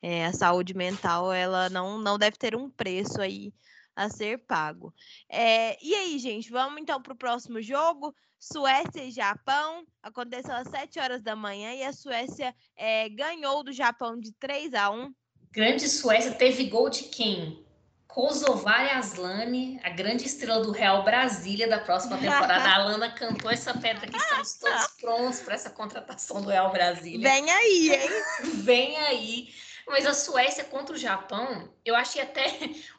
É, 0.00 0.26
a 0.26 0.32
saúde 0.32 0.74
mental, 0.74 1.32
ela 1.32 1.68
não, 1.70 1.98
não 1.98 2.18
deve 2.18 2.36
ter 2.36 2.54
um 2.54 2.70
preço 2.70 3.20
aí 3.20 3.52
a 3.94 4.08
ser 4.08 4.38
pago. 4.46 4.94
É, 5.28 5.76
e 5.84 5.94
aí, 5.94 6.18
gente, 6.18 6.50
vamos 6.50 6.80
então 6.80 7.00
para 7.00 7.12
o 7.12 7.18
próximo 7.18 7.60
jogo. 7.60 8.14
Suécia 8.38 9.04
e 9.04 9.10
Japão. 9.10 9.84
Aconteceu 10.02 10.54
às 10.54 10.68
7 10.68 10.98
horas 10.98 11.22
da 11.22 11.36
manhã 11.36 11.74
e 11.74 11.84
a 11.84 11.92
Suécia 11.92 12.54
é, 12.76 13.08
ganhou 13.08 13.62
do 13.62 13.72
Japão 13.72 14.18
de 14.18 14.32
3 14.32 14.74
a 14.74 14.90
1. 14.90 15.14
Grande 15.52 15.88
Suécia 15.88 16.32
teve 16.32 16.64
gol 16.64 16.90
de 16.90 17.04
quem? 17.04 17.64
Kosovar 18.12 18.94
Aslani, 18.98 19.80
a 19.82 19.88
grande 19.88 20.26
estrela 20.26 20.62
do 20.62 20.70
Real 20.70 21.02
Brasília 21.02 21.66
da 21.66 21.78
próxima 21.78 22.18
temporada. 22.18 22.68
A 22.68 22.74
Alana 22.74 23.10
cantou 23.10 23.50
essa 23.50 23.72
pedra 23.72 24.06
que 24.06 24.18
estamos 24.18 24.52
todos 24.52 24.86
prontos 25.00 25.40
para 25.40 25.54
essa 25.54 25.70
contratação 25.70 26.42
do 26.42 26.50
Real 26.50 26.70
Brasília. 26.70 27.26
Vem 27.26 27.50
aí, 27.50 27.90
hein? 27.90 28.10
Vem 28.62 28.98
aí. 28.98 29.48
Mas 29.86 30.04
a 30.04 30.12
Suécia 30.12 30.62
contra 30.62 30.94
o 30.94 30.98
Japão, 30.98 31.70
eu 31.86 31.94
achei 31.94 32.20
até 32.20 32.44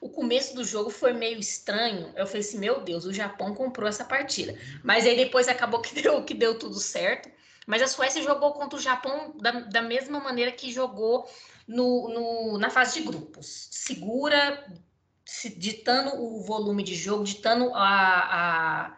o 0.01 0.09
começo 0.09 0.55
do 0.55 0.65
jogo 0.65 0.89
foi 0.89 1.13
meio 1.13 1.39
estranho. 1.39 2.11
Eu 2.15 2.25
falei 2.25 2.41
assim, 2.41 2.57
meu 2.57 2.81
Deus, 2.81 3.05
o 3.05 3.13
Japão 3.13 3.53
comprou 3.53 3.87
essa 3.87 4.03
partida. 4.03 4.57
Mas 4.83 5.05
aí 5.05 5.15
depois 5.15 5.47
acabou 5.47 5.79
que 5.79 5.93
deu, 5.93 6.23
que 6.25 6.33
deu 6.33 6.57
tudo 6.57 6.79
certo. 6.79 7.29
Mas 7.67 7.83
a 7.83 7.87
Suécia 7.87 8.23
jogou 8.23 8.53
contra 8.53 8.79
o 8.79 8.81
Japão 8.81 9.31
da, 9.39 9.51
da 9.51 9.81
mesma 9.83 10.19
maneira 10.19 10.51
que 10.51 10.71
jogou 10.71 11.29
no, 11.67 12.09
no, 12.09 12.57
na 12.57 12.71
fase 12.71 12.99
de 12.99 13.05
grupos. 13.05 13.67
Segura, 13.69 14.65
ditando 15.57 16.21
o 16.21 16.41
volume 16.41 16.83
de 16.83 16.95
jogo, 16.95 17.23
ditando 17.23 17.73
a, 17.73 17.79
a, 17.79 18.97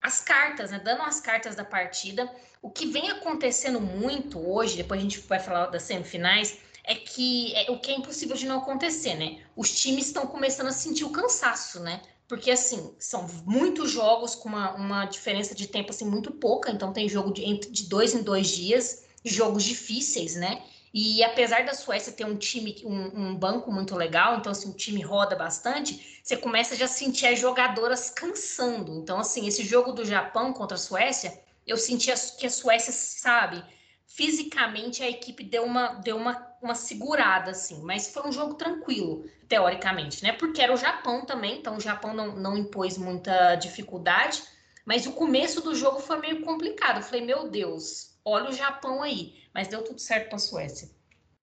as 0.00 0.20
cartas, 0.20 0.70
né? 0.70 0.78
Dando 0.78 1.02
as 1.02 1.20
cartas 1.20 1.56
da 1.56 1.64
partida. 1.64 2.30
O 2.62 2.70
que 2.70 2.86
vem 2.86 3.10
acontecendo 3.10 3.80
muito 3.80 4.38
hoje, 4.38 4.76
depois 4.76 5.00
a 5.00 5.02
gente 5.02 5.18
vai 5.20 5.40
falar 5.40 5.66
das 5.66 5.82
semifinais, 5.82 6.58
é 6.84 6.94
que 6.94 7.54
é 7.54 7.70
o 7.70 7.78
que 7.78 7.90
é 7.90 7.96
impossível 7.96 8.36
de 8.36 8.46
não 8.46 8.58
acontecer, 8.58 9.14
né? 9.14 9.42
Os 9.56 9.74
times 9.74 10.06
estão 10.06 10.26
começando 10.26 10.68
a 10.68 10.72
sentir 10.72 11.04
o 11.04 11.10
cansaço, 11.10 11.80
né? 11.80 12.00
Porque, 12.28 12.50
assim, 12.50 12.94
são 12.98 13.26
muitos 13.44 13.90
jogos 13.90 14.34
com 14.34 14.48
uma, 14.48 14.74
uma 14.74 15.04
diferença 15.04 15.54
de 15.54 15.66
tempo, 15.66 15.90
assim, 15.90 16.04
muito 16.06 16.30
pouca. 16.30 16.70
Então, 16.70 16.92
tem 16.92 17.08
jogo 17.08 17.32
de, 17.32 17.58
de 17.58 17.84
dois 17.88 18.14
em 18.14 18.22
dois 18.22 18.48
dias, 18.48 19.04
jogos 19.24 19.62
difíceis, 19.62 20.34
né? 20.34 20.62
E 20.96 21.24
apesar 21.24 21.64
da 21.64 21.74
Suécia 21.74 22.12
ter 22.12 22.24
um 22.24 22.36
time, 22.36 22.80
um, 22.84 23.30
um, 23.30 23.34
banco 23.34 23.72
muito 23.72 23.96
legal, 23.96 24.36
então 24.36 24.52
assim, 24.52 24.70
o 24.70 24.74
time 24.74 25.02
roda 25.02 25.34
bastante, 25.34 26.20
você 26.22 26.36
começa 26.36 26.76
já 26.76 26.84
a 26.84 26.88
sentir 26.88 27.26
as 27.26 27.40
jogadoras 27.40 28.10
cansando. 28.10 28.94
Então, 28.94 29.18
assim, 29.18 29.44
esse 29.48 29.64
jogo 29.64 29.90
do 29.90 30.04
Japão 30.04 30.52
contra 30.52 30.76
a 30.76 30.78
Suécia, 30.78 31.36
eu 31.66 31.76
senti 31.76 32.12
que 32.38 32.46
a 32.46 32.50
Suécia, 32.50 32.92
sabe, 32.92 33.64
fisicamente 34.06 35.02
a 35.02 35.10
equipe 35.10 35.42
deu 35.42 35.64
uma, 35.64 35.94
deu 35.94 36.16
uma, 36.16 36.46
uma 36.62 36.76
segurada, 36.76 37.50
assim, 37.50 37.82
mas 37.82 38.12
foi 38.12 38.28
um 38.28 38.32
jogo 38.32 38.54
tranquilo, 38.54 39.28
teoricamente, 39.48 40.22
né? 40.22 40.32
Porque 40.32 40.62
era 40.62 40.72
o 40.72 40.76
Japão 40.76 41.26
também, 41.26 41.58
então 41.58 41.76
o 41.76 41.80
Japão 41.80 42.14
não, 42.14 42.36
não 42.36 42.56
impôs 42.56 42.96
muita 42.96 43.56
dificuldade, 43.56 44.44
mas 44.86 45.06
o 45.06 45.12
começo 45.12 45.60
do 45.60 45.74
jogo 45.74 45.98
foi 45.98 46.20
meio 46.20 46.42
complicado. 46.42 46.98
Eu 46.98 47.02
falei, 47.02 47.22
meu 47.22 47.48
Deus, 47.48 48.13
olha 48.24 48.50
o 48.50 48.52
Japão 48.52 49.02
aí. 49.02 49.42
Mas 49.54 49.68
deu 49.68 49.84
tudo 49.84 49.98
certo 49.98 50.28
para 50.28 50.36
a 50.36 50.40
Suécia. 50.40 50.88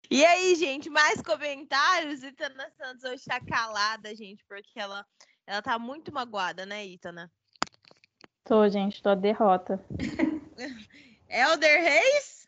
E 0.10 0.26
aí, 0.26 0.56
gente, 0.56 0.90
mais 0.90 1.22
comentários? 1.22 2.24
Itana 2.24 2.70
Santos 2.78 3.04
hoje 3.04 3.16
está 3.16 3.42
calada, 3.42 4.16
gente, 4.16 4.44
porque 4.46 4.80
ela, 4.80 5.06
ela 5.46 5.62
tá 5.62 5.78
muito 5.78 6.14
magoada, 6.14 6.66
né, 6.66 6.86
Itana? 6.86 7.30
Tô, 8.46 8.68
gente, 8.70 9.04
tô 9.04 9.10
a 9.10 9.16
derrota. 9.16 9.84
Elder 11.28 11.84
Reis? 11.84 12.48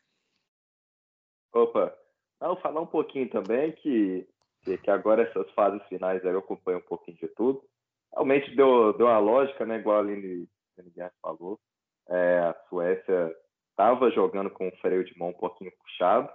Opa, 1.51 1.93
vou 2.39 2.55
falar 2.61 2.79
um 2.79 2.87
pouquinho 2.87 3.29
também 3.29 3.73
que, 3.73 4.25
que 4.81 4.89
agora 4.89 5.23
essas 5.23 5.51
fases 5.51 5.85
finais 5.89 6.23
aí 6.23 6.31
eu 6.31 6.39
acompanho 6.39 6.77
um 6.77 6.87
pouquinho 6.87 7.17
de 7.17 7.27
tudo. 7.29 7.61
Realmente 8.13 8.55
deu, 8.55 8.93
deu 8.93 9.07
uma 9.07 9.19
lógica, 9.19 9.65
né? 9.65 9.77
Igual 9.79 9.97
a 9.97 9.99
Aline, 9.99 10.47
Aline 10.77 11.11
falou. 11.21 11.59
É, 12.07 12.39
a 12.39 12.55
Suécia 12.69 13.35
estava 13.79 14.11
jogando 14.11 14.49
com 14.49 14.67
o 14.67 14.75
freio 14.81 15.05
de 15.05 15.17
mão 15.17 15.29
um 15.29 15.33
pouquinho 15.33 15.71
puxado, 15.71 16.29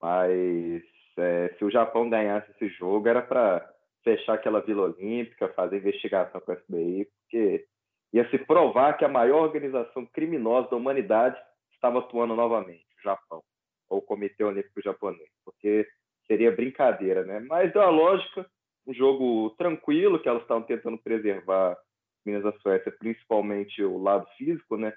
mas 0.00 0.82
é, 1.18 1.52
se 1.58 1.64
o 1.64 1.70
Japão 1.70 2.08
ganhasse 2.08 2.48
esse 2.52 2.68
jogo 2.68 3.08
era 3.08 3.20
para 3.20 3.68
fechar 4.04 4.34
aquela 4.34 4.60
Vila 4.60 4.84
Olímpica, 4.84 5.48
fazer 5.48 5.78
investigação 5.78 6.40
com 6.40 6.52
a 6.52 6.56
FBI, 6.56 7.08
porque 7.10 7.66
ia 8.12 8.30
se 8.30 8.38
provar 8.38 8.96
que 8.96 9.04
a 9.04 9.08
maior 9.08 9.42
organização 9.42 10.06
criminosa 10.06 10.70
da 10.70 10.76
humanidade 10.76 11.36
estava 11.72 11.98
atuando 11.98 12.36
novamente, 12.36 12.86
o 13.00 13.02
Japão, 13.02 13.42
ou 13.90 13.98
o 13.98 14.02
Comitê 14.02 14.44
Olímpico 14.44 14.80
Japonês, 14.80 15.28
porque 15.44 15.88
seria 16.28 16.54
brincadeira, 16.54 17.24
né? 17.24 17.40
Mas 17.48 17.72
deu 17.72 17.82
a 17.82 17.90
lógica, 17.90 18.48
um 18.86 18.94
jogo 18.94 19.50
tranquilo, 19.58 20.20
que 20.20 20.28
elas 20.28 20.42
estavam 20.42 20.62
tentando 20.62 20.98
preservar 20.98 21.76
Minas 22.24 22.44
da 22.44 22.52
Suécia, 22.60 22.94
principalmente 22.96 23.82
o 23.82 23.98
lado 23.98 24.24
físico, 24.38 24.76
né? 24.76 24.92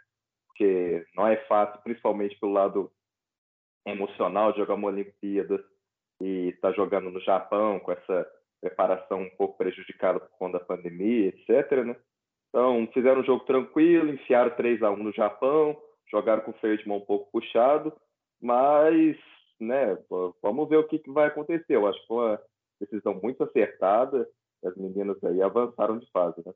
Porque 0.59 1.05
não 1.15 1.25
é 1.25 1.37
fácil, 1.45 1.81
principalmente 1.83 2.37
pelo 2.37 2.51
lado 2.51 2.91
emocional, 3.87 4.53
jogar 4.53 4.73
uma 4.73 4.89
Olimpíada 4.89 5.63
e 6.21 6.49
estar 6.49 6.69
tá 6.69 6.75
jogando 6.75 7.09
no 7.09 7.21
Japão 7.21 7.79
com 7.79 7.93
essa 7.93 8.29
preparação 8.59 9.21
um 9.21 9.29
pouco 9.37 9.57
prejudicada 9.57 10.19
por 10.19 10.37
conta 10.37 10.59
da 10.59 10.65
pandemia, 10.65 11.29
etc. 11.29 11.85
Né? 11.85 11.95
Então, 12.49 12.89
fizeram 12.93 13.21
um 13.21 13.23
jogo 13.23 13.45
tranquilo, 13.45 14.09
enfiaram 14.09 14.53
3 14.53 14.83
a 14.83 14.91
1 14.91 14.97
no 14.97 15.13
Japão, 15.13 15.81
jogaram 16.11 16.41
com 16.41 16.51
o 16.51 16.89
mão 16.89 16.97
um 16.97 17.05
pouco 17.05 17.31
puxado, 17.31 17.93
mas 18.41 19.17
né, 19.61 19.97
vamos 20.41 20.67
ver 20.67 20.77
o 20.77 20.87
que, 20.87 20.99
que 20.99 21.09
vai 21.09 21.27
acontecer. 21.27 21.75
Eu 21.75 21.87
acho 21.87 22.01
que 22.01 22.07
foi 22.07 22.17
uma 22.17 22.41
decisão 22.81 23.17
muito 23.23 23.41
acertada, 23.45 24.27
as 24.65 24.75
meninas 24.75 25.23
aí 25.23 25.41
avançaram 25.41 25.97
de 25.97 26.11
fase. 26.11 26.43
Né? 26.45 26.53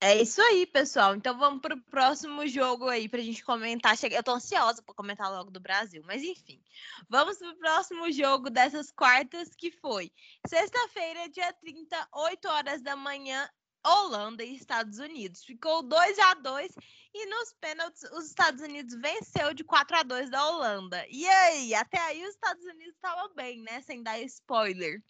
É 0.00 0.20
isso 0.20 0.42
aí, 0.42 0.66
pessoal. 0.66 1.14
Então 1.14 1.38
vamos 1.38 1.60
para 1.62 1.74
o 1.74 1.82
próximo 1.84 2.46
jogo 2.46 2.86
aí 2.86 3.08
para 3.08 3.20
a 3.20 3.22
gente 3.22 3.42
comentar. 3.42 3.96
Eu 4.10 4.22
tô 4.22 4.32
ansiosa 4.32 4.82
para 4.82 4.94
comentar 4.94 5.30
logo 5.30 5.50
do 5.50 5.58
Brasil, 5.58 6.02
mas 6.04 6.22
enfim. 6.22 6.62
Vamos 7.08 7.38
para 7.38 7.50
o 7.50 7.56
próximo 7.56 8.12
jogo 8.12 8.50
dessas 8.50 8.90
quartas 8.90 9.54
que 9.54 9.70
foi 9.70 10.12
sexta-feira, 10.46 11.30
dia 11.30 11.50
30, 11.54 12.08
8 12.12 12.46
horas 12.46 12.82
da 12.82 12.94
manhã, 12.94 13.48
Holanda 13.86 14.44
e 14.44 14.54
Estados 14.54 14.98
Unidos. 14.98 15.42
Ficou 15.44 15.82
2 15.82 16.18
a 16.18 16.34
2 16.34 16.72
e 17.14 17.26
nos 17.26 17.54
pênaltis 17.54 18.02
os 18.12 18.26
Estados 18.26 18.60
Unidos 18.60 18.94
venceu 19.00 19.54
de 19.54 19.64
4 19.64 19.96
a 19.96 20.02
2 20.02 20.28
da 20.28 20.46
Holanda. 20.46 21.06
E 21.08 21.26
aí, 21.26 21.74
até 21.74 21.98
aí 21.98 22.22
os 22.22 22.34
Estados 22.34 22.64
Unidos 22.66 22.94
estavam 22.94 23.34
bem, 23.34 23.62
né? 23.62 23.80
Sem 23.80 24.02
dar 24.02 24.20
spoiler. 24.20 25.02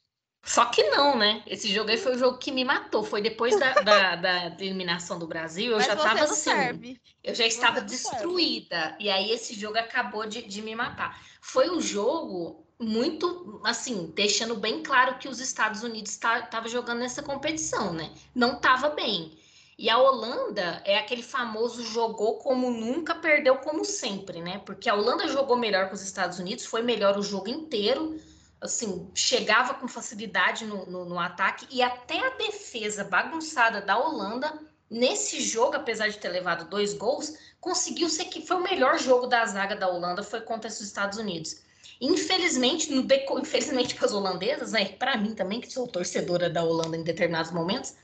Só 0.46 0.66
que 0.66 0.80
não, 0.90 1.18
né? 1.18 1.42
Esse 1.44 1.66
jogo 1.74 1.90
aí 1.90 1.98
foi 1.98 2.14
o 2.14 2.18
jogo 2.18 2.38
que 2.38 2.52
me 2.52 2.64
matou. 2.64 3.02
Foi 3.02 3.20
depois 3.20 3.58
da, 3.58 3.72
da, 3.74 4.14
da 4.14 4.46
eliminação 4.60 5.18
do 5.18 5.26
Brasil, 5.26 5.72
eu 5.72 5.78
Mas 5.78 5.86
já 5.86 5.96
tava 5.96 6.22
assim. 6.22 6.50
Serve. 6.50 7.00
Eu 7.22 7.34
já 7.34 7.44
estava 7.44 7.80
destruída. 7.80 8.80
Serve. 8.80 8.96
E 9.00 9.10
aí 9.10 9.32
esse 9.32 9.54
jogo 9.54 9.76
acabou 9.76 10.24
de, 10.24 10.42
de 10.42 10.62
me 10.62 10.76
matar. 10.76 11.20
Foi 11.40 11.68
um 11.68 11.80
jogo 11.80 12.64
muito, 12.78 13.60
assim, 13.64 14.12
deixando 14.14 14.54
bem 14.54 14.84
claro 14.84 15.18
que 15.18 15.28
os 15.28 15.40
Estados 15.40 15.82
Unidos 15.82 16.12
estavam 16.12 16.48
tá, 16.48 16.62
jogando 16.68 17.00
nessa 17.00 17.24
competição, 17.24 17.92
né? 17.92 18.12
Não 18.32 18.60
tava 18.60 18.90
bem. 18.90 19.36
E 19.76 19.90
a 19.90 19.98
Holanda 19.98 20.80
é 20.84 20.96
aquele 20.96 21.24
famoso 21.24 21.84
jogou 21.84 22.38
como 22.38 22.70
nunca, 22.70 23.16
perdeu 23.16 23.56
como 23.56 23.84
sempre, 23.84 24.40
né? 24.40 24.62
Porque 24.64 24.88
a 24.88 24.94
Holanda 24.94 25.26
jogou 25.26 25.56
melhor 25.56 25.88
que 25.88 25.94
os 25.94 26.02
Estados 26.02 26.38
Unidos, 26.38 26.64
foi 26.64 26.82
melhor 26.82 27.18
o 27.18 27.22
jogo 27.22 27.48
inteiro 27.48 28.16
assim, 28.60 29.10
chegava 29.14 29.74
com 29.74 29.86
facilidade 29.86 30.64
no, 30.64 30.86
no, 30.86 31.04
no, 31.04 31.18
ataque 31.18 31.66
e 31.70 31.82
até 31.82 32.18
a 32.18 32.30
defesa 32.30 33.04
bagunçada 33.04 33.80
da 33.80 33.98
Holanda, 33.98 34.58
nesse 34.90 35.40
jogo, 35.40 35.76
apesar 35.76 36.08
de 36.08 36.18
ter 36.18 36.28
levado 36.28 36.68
dois 36.68 36.94
gols, 36.94 37.36
conseguiu 37.60 38.08
ser 38.08 38.26
que 38.26 38.46
foi 38.46 38.56
o 38.56 38.62
melhor 38.62 38.98
jogo 38.98 39.26
da 39.26 39.44
zaga 39.44 39.76
da 39.76 39.88
Holanda, 39.88 40.22
foi 40.22 40.40
contra 40.40 40.70
os 40.70 40.80
Estados 40.80 41.18
Unidos. 41.18 41.62
Infelizmente, 42.00 42.92
no 42.92 43.02
deco... 43.02 43.38
infelizmente 43.38 43.94
para 43.96 44.06
as 44.06 44.12
holandesas, 44.12 44.72
né, 44.72 44.86
para 44.86 45.16
mim 45.16 45.34
também, 45.34 45.60
que 45.60 45.72
sou 45.72 45.86
torcedora 45.86 46.48
da 46.48 46.62
Holanda 46.62 46.96
em 46.96 47.02
determinados 47.02 47.50
momentos, 47.50 47.94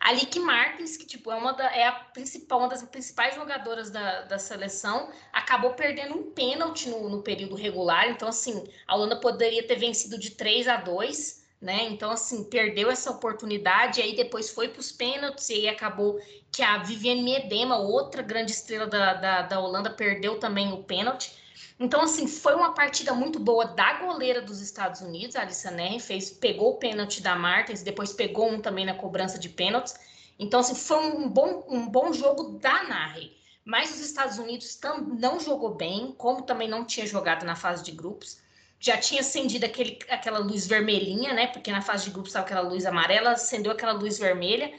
a 0.00 0.12
Lick 0.12 0.38
Martins, 0.38 0.96
que 0.96 1.06
tipo, 1.06 1.30
é, 1.30 1.34
uma 1.34 1.52
da, 1.52 1.64
é 1.74 1.86
a 1.86 1.92
principal, 1.92 2.60
uma 2.60 2.68
das 2.68 2.82
principais 2.82 3.34
jogadoras 3.34 3.90
da, 3.90 4.22
da 4.22 4.38
seleção, 4.38 5.10
acabou 5.32 5.74
perdendo 5.74 6.14
um 6.14 6.30
pênalti 6.30 6.88
no, 6.88 7.08
no 7.08 7.22
período 7.22 7.54
regular. 7.54 8.08
Então, 8.08 8.28
assim, 8.28 8.64
a 8.86 8.96
Holanda 8.96 9.16
poderia 9.16 9.66
ter 9.66 9.76
vencido 9.76 10.18
de 10.18 10.30
3 10.30 10.68
a 10.68 10.76
2, 10.76 11.44
né? 11.60 11.84
Então, 11.90 12.10
assim, 12.10 12.44
perdeu 12.44 12.90
essa 12.90 13.10
oportunidade, 13.10 14.00
aí 14.00 14.14
depois 14.14 14.50
foi 14.50 14.68
para 14.68 14.80
os 14.80 14.92
pênaltis, 14.92 15.48
e 15.48 15.54
aí 15.54 15.68
acabou 15.68 16.20
que 16.52 16.62
a 16.62 16.78
Viviane 16.78 17.22
Miedema, 17.22 17.76
outra 17.78 18.22
grande 18.22 18.52
estrela 18.52 18.86
da, 18.86 19.14
da, 19.14 19.42
da 19.42 19.60
Holanda, 19.60 19.90
perdeu 19.90 20.38
também 20.38 20.72
o 20.72 20.84
pênalti. 20.84 21.47
Então, 21.80 22.00
assim, 22.00 22.26
foi 22.26 22.54
uma 22.54 22.74
partida 22.74 23.14
muito 23.14 23.38
boa 23.38 23.64
da 23.66 24.00
goleira 24.00 24.42
dos 24.42 24.60
Estados 24.60 25.00
Unidos, 25.00 25.36
a 25.36 25.42
Alissa 25.42 25.70
Nerri, 25.70 26.00
fez, 26.00 26.30
pegou 26.30 26.70
o 26.72 26.76
pênalti 26.78 27.22
da 27.22 27.36
Martins, 27.36 27.82
depois 27.82 28.12
pegou 28.12 28.50
um 28.50 28.60
também 28.60 28.84
na 28.84 28.94
cobrança 28.94 29.38
de 29.38 29.48
pênaltis. 29.48 29.94
Então, 30.38 30.60
assim, 30.60 30.74
foi 30.74 30.98
um 30.98 31.28
bom, 31.28 31.64
um 31.68 31.88
bom 31.88 32.12
jogo 32.12 32.58
da 32.58 32.82
Narri. 32.84 33.36
Mas 33.64 33.90
os 33.90 34.00
Estados 34.00 34.38
Unidos 34.38 34.74
tam, 34.76 35.02
não 35.02 35.38
jogou 35.38 35.74
bem, 35.74 36.12
como 36.16 36.42
também 36.42 36.68
não 36.68 36.84
tinha 36.84 37.06
jogado 37.06 37.44
na 37.44 37.54
fase 37.54 37.84
de 37.84 37.92
grupos. 37.92 38.40
Já 38.80 38.96
tinha 38.96 39.20
acendido 39.20 39.66
aquele, 39.66 39.98
aquela 40.08 40.38
luz 40.38 40.66
vermelhinha, 40.66 41.32
né? 41.32 41.48
Porque 41.48 41.70
na 41.70 41.82
fase 41.82 42.04
de 42.04 42.10
grupos 42.10 42.30
estava 42.30 42.46
aquela 42.46 42.62
luz 42.62 42.86
amarela, 42.86 43.32
acendeu 43.32 43.70
aquela 43.70 43.92
luz 43.92 44.18
vermelha, 44.18 44.72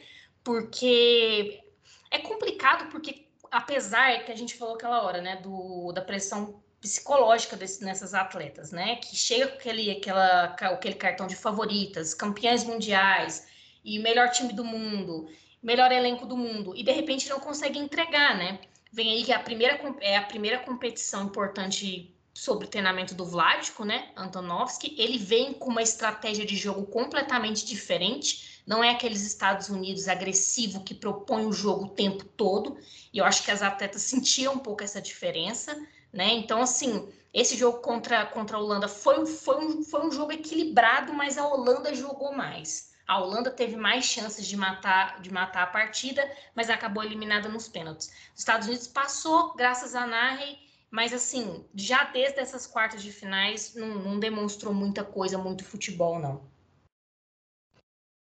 porque 0.44 1.62
é 2.10 2.20
complicado, 2.20 2.89
porque 2.89 3.27
apesar 3.51 4.24
que 4.25 4.32
a 4.32 4.36
gente 4.36 4.58
falou 4.58 4.75
aquela 4.75 5.03
hora, 5.03 5.22
né, 5.22 5.38
do, 5.38 5.91
da 5.91 6.01
pressão 6.01 6.62
psicológica 6.81 7.55
desse, 7.55 7.83
nessas 7.83 8.13
atletas, 8.13 8.71
né? 8.71 8.95
Que 8.98 9.15
chega 9.15 9.48
com 9.48 9.55
aquele, 9.55 9.91
aquela, 9.91 10.45
aquele 10.45 10.95
cartão 10.95 11.27
de 11.27 11.36
favoritas, 11.36 12.13
campeãs 12.13 12.63
mundiais 12.63 13.48
e 13.83 14.00
melhor 14.00 14.29
time 14.29 14.53
do 14.53 14.63
mundo, 14.63 15.29
melhor 15.62 15.91
elenco 15.91 16.25
do 16.25 16.38
mundo, 16.38 16.75
e 16.75 16.83
de 16.83 16.91
repente 16.91 17.29
não 17.29 17.39
consegue 17.39 17.77
entregar, 17.79 18.38
né? 18.38 18.59
Vem 18.91 19.12
aí 19.12 19.24
que 19.24 19.31
a 19.31 19.39
primeira, 19.39 19.79
é 20.01 20.17
a 20.17 20.24
primeira 20.24 20.59
competição 20.59 21.25
importante 21.25 22.13
sobre 22.33 22.65
o 22.65 22.69
treinamento 22.69 23.13
do 23.13 23.25
Vládico, 23.25 23.83
né? 23.83 24.12
Antonovski, 24.15 24.95
ele 24.98 25.17
vem 25.17 25.53
com 25.53 25.69
uma 25.69 25.81
estratégia 25.81 26.45
de 26.45 26.55
jogo 26.55 26.86
completamente 26.86 27.65
diferente. 27.65 28.62
Não 28.65 28.83
é 28.83 28.91
aqueles 28.91 29.25
Estados 29.25 29.67
Unidos 29.69 30.07
agressivo 30.07 30.83
que 30.83 30.95
propõe 30.95 31.45
o 31.45 31.51
jogo 31.51 31.86
o 31.86 31.89
tempo 31.89 32.24
todo. 32.24 32.77
E 33.12 33.17
eu 33.17 33.25
acho 33.25 33.43
que 33.43 33.51
as 33.51 33.62
atletas 33.62 34.03
sentiam 34.03 34.53
um 34.53 34.59
pouco 34.59 34.83
essa 34.83 35.01
diferença 35.01 35.77
né? 36.11 36.33
Então, 36.33 36.61
assim, 36.61 37.07
esse 37.33 37.55
jogo 37.55 37.79
contra, 37.79 38.25
contra 38.25 38.57
a 38.57 38.59
Holanda 38.59 38.87
foi, 38.87 39.25
foi, 39.25 39.57
um, 39.63 39.83
foi 39.83 40.05
um 40.05 40.11
jogo 40.11 40.31
equilibrado, 40.31 41.13
mas 41.13 41.37
a 41.37 41.47
Holanda 41.47 41.93
jogou 41.93 42.33
mais. 42.33 42.89
A 43.07 43.19
Holanda 43.19 43.49
teve 43.49 43.75
mais 43.75 44.05
chances 44.05 44.45
de 44.45 44.55
matar, 44.55 45.19
de 45.21 45.33
matar 45.33 45.63
a 45.63 45.67
partida, 45.67 46.29
mas 46.55 46.69
acabou 46.69 47.03
eliminada 47.03 47.49
nos 47.49 47.67
pênaltis. 47.67 48.11
Os 48.33 48.39
Estados 48.39 48.67
Unidos 48.67 48.87
passou 48.87 49.55
graças 49.55 49.95
a 49.95 50.05
Narre, 50.05 50.59
mas 50.91 51.13
assim, 51.13 51.65
já 51.73 52.03
desde 52.05 52.39
essas 52.39 52.67
quartas 52.67 53.01
de 53.01 53.11
finais, 53.11 53.73
não, 53.75 53.87
não 53.95 54.19
demonstrou 54.19 54.73
muita 54.73 55.03
coisa, 55.03 55.37
muito 55.37 55.63
futebol, 55.63 56.19
não. 56.19 56.41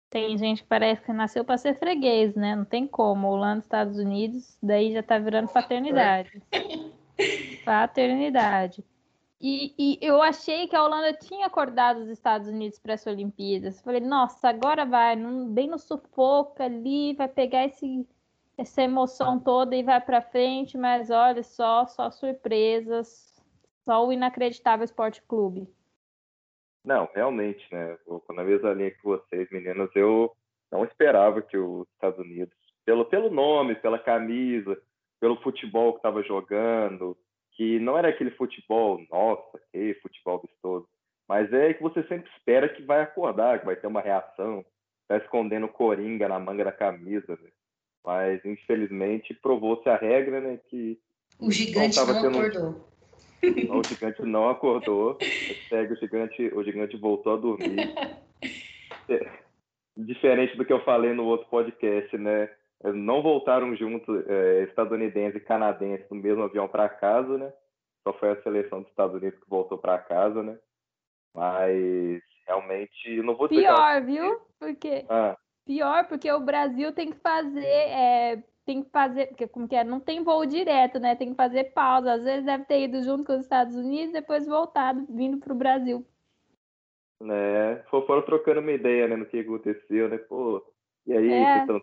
Tem 0.09 0.37
gente 0.37 0.63
que 0.63 0.67
parece 0.67 1.01
que 1.01 1.13
nasceu 1.13 1.45
para 1.45 1.57
ser 1.57 1.77
freguês, 1.79 2.35
né? 2.35 2.53
Não 2.53 2.65
tem 2.65 2.85
como. 2.85 3.29
Holanda, 3.29 3.59
Estados 3.59 3.97
Unidos, 3.97 4.57
daí 4.61 4.91
já 4.91 5.01
tá 5.01 5.17
virando 5.17 5.47
paternidade. 5.47 6.41
paternidade. 7.65 8.83
E, 9.39 9.73
e, 9.77 9.97
eu 10.01 10.21
achei 10.21 10.67
que 10.67 10.75
a 10.75 10.83
Holanda 10.83 11.13
tinha 11.13 11.47
acordado 11.47 12.01
os 12.01 12.09
Estados 12.09 12.47
Unidos 12.47 12.77
para 12.77 12.93
essa 12.93 13.09
Olimpíadas. 13.09 13.81
Falei, 13.81 13.99
nossa, 13.99 14.49
agora 14.49 14.85
vai, 14.85 15.15
bem 15.49 15.67
no 15.67 15.79
sufoco 15.79 16.61
ali, 16.61 17.15
vai 17.15 17.27
pegar 17.27 17.65
esse, 17.65 18.07
essa 18.55 18.83
emoção 18.83 19.39
toda 19.39 19.75
e 19.75 19.81
vai 19.81 19.99
para 19.99 20.21
frente, 20.21 20.77
mas 20.77 21.09
olha 21.09 21.41
só, 21.41 21.87
só 21.87 22.11
surpresas, 22.11 23.33
só 23.83 24.05
o 24.05 24.13
inacreditável 24.13 24.85
Esporte 24.85 25.23
Clube. 25.23 25.67
Não, 26.85 27.09
realmente, 27.13 27.65
né? 27.73 27.97
Na 28.29 28.43
mesma 28.43 28.73
linha 28.73 28.91
que 28.91 29.03
vocês, 29.03 29.49
meninas, 29.51 29.89
eu 29.95 30.31
não 30.71 30.83
esperava 30.85 31.41
que 31.41 31.57
os 31.57 31.87
Estados 31.93 32.19
Unidos, 32.19 32.55
pelo, 32.85 33.05
pelo 33.05 33.31
nome, 33.31 33.75
pela 33.75 33.97
camisa, 33.97 34.79
pelo 35.21 35.39
futebol 35.41 35.93
que 35.93 35.99
estava 35.99 36.23
jogando, 36.23 37.15
que 37.51 37.79
não 37.79 37.95
era 37.97 38.09
aquele 38.09 38.31
futebol, 38.31 38.99
nossa, 39.11 39.61
que 39.71 39.93
futebol 40.01 40.39
gostoso, 40.39 40.87
mas 41.29 41.53
é 41.53 41.73
que 41.75 41.81
você 41.81 42.03
sempre 42.07 42.29
espera 42.31 42.67
que 42.67 42.81
vai 42.81 43.01
acordar, 43.01 43.59
que 43.59 43.65
vai 43.65 43.75
ter 43.75 43.87
uma 43.87 44.01
reação, 44.01 44.65
tá 45.07 45.17
escondendo 45.17 45.67
coringa 45.67 46.27
na 46.27 46.39
manga 46.39 46.65
da 46.65 46.71
camisa, 46.71 47.37
né? 47.41 47.49
mas 48.03 48.43
infelizmente 48.43 49.33
provou-se 49.35 49.87
a 49.87 49.95
regra, 49.95 50.41
né, 50.41 50.59
que 50.67 50.99
o 51.39 51.51
gigante 51.51 51.97
não, 51.97 52.07
não 52.07 52.29
acordou. 52.29 52.91
Não, 53.67 53.77
o 53.79 53.83
gigante 53.83 54.21
não 54.23 54.49
acordou, 54.49 55.17
segue 55.69 55.93
o 55.93 55.97
gigante, 55.97 56.51
o 56.53 56.63
gigante 56.63 56.97
voltou 56.97 57.33
a 57.33 57.37
dormir. 57.37 57.93
É, 59.09 59.29
diferente 59.97 60.55
do 60.55 60.63
que 60.63 60.71
eu 60.71 60.85
falei 60.85 61.11
no 61.11 61.25
outro 61.25 61.47
podcast, 61.49 62.15
né? 62.17 62.49
Não 62.83 63.21
voltaram 63.21 63.75
juntos 63.75 64.27
é, 64.27 64.63
estadunidense 64.63 65.38
e 65.38 65.41
canadense 65.41 66.05
no 66.09 66.17
mesmo 66.17 66.43
avião 66.43 66.67
para 66.67 66.89
casa, 66.89 67.38
né? 67.38 67.53
Só 68.03 68.13
foi 68.13 68.31
a 68.31 68.41
seleção 68.41 68.81
dos 68.81 68.89
Estados 68.89 69.15
Unidos 69.15 69.39
que 69.39 69.50
voltou 69.50 69.77
para 69.77 70.00
casa, 70.00 70.41
né? 70.41 70.57
Mas 71.35 72.21
realmente 72.47 73.21
não 73.21 73.35
vou 73.35 73.47
dizer 73.47 73.61
pior, 73.61 74.01
viu? 74.01 74.41
Porque 74.59 75.05
ah. 75.09 75.38
pior 75.65 76.07
porque 76.07 76.31
o 76.31 76.39
Brasil 76.39 76.91
tem 76.91 77.11
que 77.11 77.19
fazer 77.19 77.63
é, 77.63 78.43
tem 78.65 78.83
que 78.83 78.89
fazer 78.89 79.27
porque 79.27 79.47
como 79.47 79.67
que 79.67 79.75
é 79.75 79.83
não 79.83 80.00
tem 80.00 80.23
voo 80.23 80.45
direto, 80.45 81.00
né? 81.00 81.15
Tem 81.15 81.29
que 81.29 81.35
fazer 81.35 81.65
pausa. 81.65 82.13
Às 82.13 82.23
vezes 82.23 82.45
deve 82.45 82.65
ter 82.65 82.81
ido 82.81 83.03
junto 83.03 83.23
com 83.23 83.33
os 83.33 83.41
Estados 83.41 83.75
Unidos 83.75 84.13
depois 84.13 84.47
voltado 84.47 85.05
vindo 85.09 85.38
para 85.38 85.53
o 85.53 85.57
Brasil. 85.57 86.05
Né? 87.21 87.83
Foram 87.91 88.23
trocando 88.23 88.61
uma 88.61 88.71
ideia 88.71 89.07
né, 89.07 89.15
no 89.15 89.27
que 89.27 89.39
aconteceu, 89.39 90.09
né? 90.09 90.17
Pô, 90.17 90.65
e 91.05 91.13
aí, 91.13 91.31
é. 91.31 91.43
vocês 91.45 91.61
estão 91.61 91.81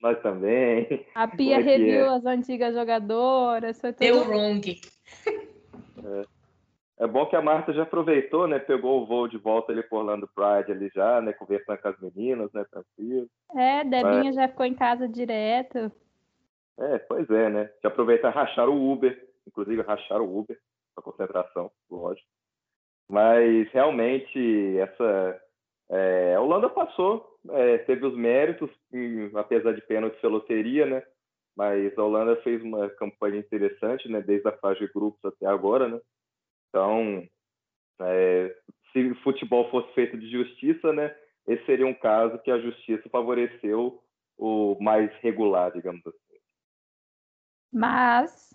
nós 0.00 0.20
também. 0.22 1.06
A 1.14 1.28
Pia 1.28 1.56
é 1.56 1.60
reviu 1.60 2.06
é? 2.06 2.16
as 2.16 2.24
antigas 2.24 2.74
jogadoras. 2.74 3.80
Foi 3.80 3.92
tudo... 3.92 4.00
Deu 4.00 4.28
wrong. 4.28 4.80
É. 6.02 7.04
é. 7.04 7.06
bom 7.06 7.26
que 7.26 7.36
a 7.36 7.42
Marta 7.42 7.72
já 7.72 7.82
aproveitou, 7.82 8.46
né? 8.46 8.58
Pegou 8.58 9.02
o 9.02 9.06
voo 9.06 9.28
de 9.28 9.38
volta 9.38 9.72
ali 9.72 9.82
por 9.82 9.98
Orlando 9.98 10.28
Pride 10.34 10.72
ali 10.72 10.90
já, 10.94 11.20
né? 11.20 11.32
Conversando 11.32 11.78
com 11.78 11.88
as 11.88 12.00
meninas, 12.00 12.52
né? 12.52 12.64
Tranquilo. 12.70 13.28
É, 13.54 13.84
Debinha 13.84 14.24
Mas... 14.24 14.34
já 14.34 14.48
ficou 14.48 14.66
em 14.66 14.74
casa 14.74 15.08
direto. 15.08 15.92
É, 16.78 16.98
pois 16.98 17.28
é, 17.28 17.50
né? 17.50 17.70
Já 17.82 17.88
aproveitar 17.88 18.30
rachar 18.30 18.68
o 18.68 18.90
Uber, 18.90 19.18
inclusive 19.46 19.82
rachar 19.82 20.20
o 20.22 20.38
Uber, 20.38 20.58
para 20.94 21.04
concentração, 21.04 21.70
lógico. 21.90 22.26
Mas 23.08 23.68
realmente 23.72 24.78
essa 24.78 25.40
é, 25.90 26.34
a 26.36 26.40
Holanda 26.40 26.70
passou, 26.70 27.38
é, 27.50 27.78
teve 27.78 28.06
os 28.06 28.16
méritos, 28.16 28.70
apesar 29.34 29.72
de 29.72 29.80
pênalti 29.82 30.20
pela 30.20 30.34
loteria, 30.34 30.86
né? 30.86 31.02
Mas 31.56 31.96
a 31.98 32.04
Holanda 32.04 32.36
fez 32.42 32.62
uma 32.62 32.88
campanha 32.90 33.38
interessante, 33.38 34.08
né? 34.08 34.22
Desde 34.22 34.48
a 34.48 34.56
fase 34.58 34.78
de 34.80 34.92
grupos 34.92 35.22
até 35.24 35.46
agora, 35.46 35.88
né? 35.88 36.00
Então, 36.68 37.26
é, 38.02 38.56
se 38.92 39.14
futebol 39.16 39.68
fosse 39.70 39.92
feito 39.92 40.16
de 40.16 40.30
justiça, 40.30 40.92
né? 40.92 41.14
Esse 41.46 41.66
seria 41.66 41.86
um 41.86 41.94
caso 41.94 42.38
que 42.38 42.50
a 42.50 42.60
justiça 42.60 43.08
favoreceu 43.10 44.00
o 44.38 44.76
mais 44.80 45.12
regular, 45.20 45.72
digamos 45.72 46.06
assim. 46.06 46.38
Mas, 47.72 48.54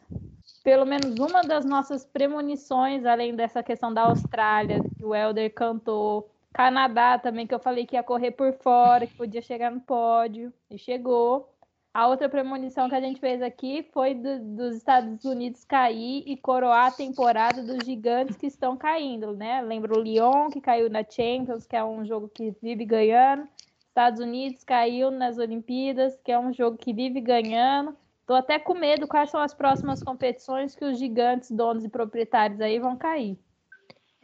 pelo 0.63 0.85
menos 0.85 1.19
uma 1.19 1.41
das 1.41 1.65
nossas 1.65 2.05
premonições, 2.05 3.05
além 3.05 3.35
dessa 3.35 3.61
questão 3.61 3.93
da 3.93 4.03
Austrália, 4.03 4.79
que 4.97 5.03
o 5.03 5.13
Helder 5.13 5.53
cantou, 5.53 6.29
Canadá 6.55 7.19
também, 7.19 7.45
que 7.45 7.53
eu 7.53 7.59
falei 7.59 7.85
que 7.85 7.97
ia 7.97 8.01
correr 8.01 8.31
por 8.31 8.53
fora, 8.53 9.05
que 9.05 9.13
podia 9.13 9.41
chegar 9.41 9.69
no 9.69 9.81
pódio, 9.81 10.53
e 10.71 10.77
chegou. 10.77 11.53
A 11.93 12.07
outra 12.07 12.29
premonição 12.29 12.87
que 12.87 12.95
a 12.95 13.01
gente 13.01 13.19
fez 13.19 13.41
aqui 13.41 13.85
foi 13.91 14.15
do, 14.15 14.39
dos 14.55 14.77
Estados 14.77 15.25
Unidos 15.25 15.65
cair 15.65 16.23
e 16.25 16.37
coroar 16.37 16.87
a 16.87 16.91
temporada 16.91 17.61
dos 17.61 17.85
gigantes 17.85 18.37
que 18.37 18.47
estão 18.47 18.77
caindo, 18.77 19.33
né? 19.35 19.61
Lembra 19.61 19.97
o 19.97 20.01
Lyon, 20.01 20.49
que 20.49 20.61
caiu 20.61 20.89
na 20.89 21.03
Champions, 21.03 21.67
que 21.67 21.75
é 21.75 21.83
um 21.83 22.05
jogo 22.05 22.29
que 22.29 22.55
vive 22.61 22.85
ganhando. 22.85 23.45
Estados 23.89 24.21
Unidos 24.21 24.63
caiu 24.63 25.11
nas 25.11 25.37
Olimpíadas, 25.37 26.17
que 26.23 26.31
é 26.31 26.39
um 26.39 26.53
jogo 26.53 26.77
que 26.77 26.93
vive 26.93 27.19
ganhando. 27.19 27.93
Tô 28.25 28.33
até 28.33 28.57
com 28.59 28.75
medo 28.75 29.09
quais 29.09 29.29
são 29.29 29.41
as 29.41 29.53
próximas 29.53 30.01
competições 30.01 30.73
que 30.73 30.85
os 30.85 30.97
gigantes, 30.97 31.51
donos 31.51 31.83
e 31.83 31.89
proprietários 31.89 32.61
aí 32.61 32.79
vão 32.79 32.95
cair. 32.95 33.37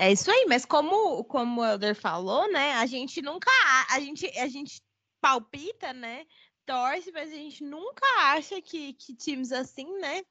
É 0.02 0.12
isso 0.12 0.32
aí, 0.32 0.48
mas 0.50 0.66
como, 0.66 1.24
como 1.26 1.62
o 1.62 1.64
Elder 1.64 1.94
falou, 1.94 2.52
né? 2.52 2.74
A 2.74 2.88
gente 2.88 3.22
nunca. 3.22 3.52
A 3.92 4.00
gente, 4.00 4.26
a 4.40 4.48
gente 4.48 4.82
palpita, 5.22 5.94
né? 5.94 6.26
Torce, 6.66 7.12
mas 7.12 7.32
a 7.32 7.36
gente 7.36 7.64
nunca 7.64 8.04
acha 8.18 8.60
que, 8.64 8.94
que 8.94 9.14
times 9.14 9.52
assim, 9.52 10.00
né? 10.00 10.24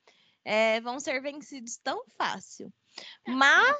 É, 0.45 0.81
vão 0.81 0.99
ser 0.99 1.23
vencidos 1.23 1.77
tão 1.77 2.03
fácil. 2.19 2.73
Mas. 3.25 3.77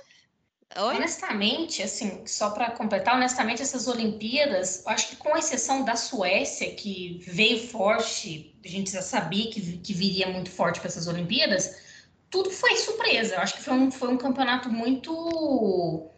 Oi? 0.77 0.95
Honestamente, 0.95 1.83
assim, 1.83 2.25
só 2.25 2.51
para 2.51 2.71
completar, 2.71 3.17
honestamente, 3.17 3.61
essas 3.61 3.89
Olimpíadas, 3.89 4.87
acho 4.87 5.09
que 5.09 5.17
com 5.17 5.37
exceção 5.37 5.85
da 5.85 5.97
Suécia, 5.97 6.73
que 6.77 7.19
veio 7.27 7.67
forte, 7.67 8.57
a 8.65 8.69
gente 8.69 8.93
já 8.93 9.03
sabia 9.03 9.51
que, 9.51 9.79
que 9.79 9.93
viria 9.93 10.29
muito 10.29 10.53
forte 10.53 10.79
para 10.79 10.89
essas 10.89 11.09
Olimpíadas, 11.09 11.90
tudo 12.31 12.51
foi 12.51 12.77
surpresa. 12.77 13.35
Eu 13.35 13.41
acho 13.41 13.55
que 13.55 13.63
foi 13.63 13.75
um, 13.75 13.91
foi 13.91 14.09
um 14.09 14.17
campeonato 14.17 14.71
muito, 14.71 16.09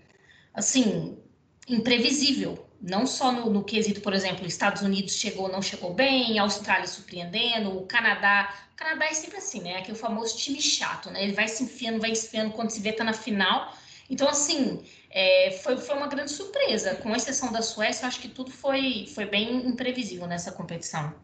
assim, 0.55 1.19
imprevisível. 1.67 2.69
Não 2.81 3.07
só 3.07 3.31
no, 3.33 3.49
no 3.49 3.65
quesito, 3.65 4.01
por 4.01 4.13
exemplo, 4.13 4.47
Estados 4.47 4.83
Unidos 4.83 5.15
chegou, 5.15 5.49
não 5.49 5.63
chegou 5.63 5.95
bem, 5.95 6.39
Austrália 6.39 6.87
surpreendendo, 6.87 7.77
o 7.79 7.87
Canadá. 7.87 8.53
O 8.73 8.77
Canadá 8.77 9.07
é 9.07 9.15
sempre 9.15 9.39
assim, 9.39 9.61
né? 9.61 9.79
Aquele 9.79 9.97
famoso 9.97 10.37
time 10.37 10.61
chato, 10.61 11.11
né? 11.11 11.23
Ele 11.23 11.33
vai 11.33 11.49
se 11.49 11.63
enfiando, 11.63 12.01
vai 12.01 12.11
enfiando, 12.11 12.53
quando 12.53 12.71
se 12.71 12.81
vê 12.81 12.93
tá 12.93 13.05
na 13.05 13.13
final. 13.13 13.73
Então, 14.11 14.29
assim, 14.29 14.85
é, 15.11 15.53
foi, 15.63 15.79
foi 15.79 15.97
uma 15.97 16.09
grande 16.09 16.33
surpresa. 16.33 16.97
Com 16.97 17.15
exceção 17.15 17.53
da 17.53 17.63
Suécia, 17.63 18.05
eu 18.05 18.09
acho 18.09 18.21
que 18.21 18.29
tudo 18.29 18.51
foi, 18.51 19.07
foi 19.15 19.27
bem 19.27 19.67
imprevisível 19.67 20.27
nessa 20.27 20.51
competição. 20.51 21.15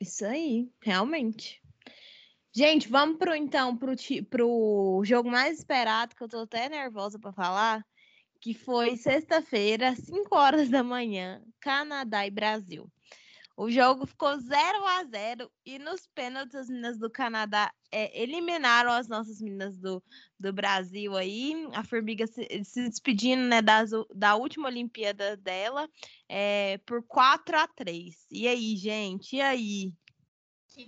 Isso 0.00 0.24
aí, 0.24 0.68
realmente. 0.82 1.59
Gente, 2.52 2.88
vamos 2.88 3.16
pro 3.16 3.34
então 3.34 3.76
pro, 3.76 3.94
pro 4.28 5.02
jogo 5.04 5.30
mais 5.30 5.58
esperado, 5.58 6.16
que 6.16 6.22
eu 6.22 6.28
tô 6.28 6.40
até 6.40 6.68
nervosa 6.68 7.18
para 7.18 7.32
falar, 7.32 7.86
que 8.40 8.54
foi 8.54 8.96
sexta-feira, 8.96 9.94
5 9.94 10.34
horas 10.34 10.68
da 10.68 10.82
manhã, 10.82 11.40
Canadá 11.60 12.26
e 12.26 12.30
Brasil. 12.30 12.90
O 13.56 13.70
jogo 13.70 14.06
ficou 14.06 14.36
0 14.40 14.84
a 14.86 15.04
0 15.04 15.50
e 15.66 15.78
nos 15.78 16.06
pênaltis 16.14 16.54
as 16.54 16.68
meninas 16.68 16.98
do 16.98 17.10
Canadá 17.10 17.70
é, 17.92 18.20
eliminaram 18.20 18.90
as 18.90 19.06
nossas 19.06 19.40
meninas 19.40 19.76
do, 19.78 20.02
do 20.38 20.52
Brasil 20.52 21.14
aí. 21.14 21.68
A 21.74 21.84
Formiga 21.84 22.26
se, 22.26 22.48
se 22.64 22.88
despedindo 22.88 23.42
né, 23.42 23.60
das, 23.60 23.90
da 24.14 24.34
última 24.34 24.68
Olimpíada 24.68 25.36
dela 25.36 25.86
é, 26.28 26.78
por 26.86 27.02
4 27.06 27.58
a 27.58 27.68
3 27.68 28.26
E 28.30 28.48
aí, 28.48 28.74
gente? 28.76 29.36
E 29.36 29.42
aí? 29.42 29.92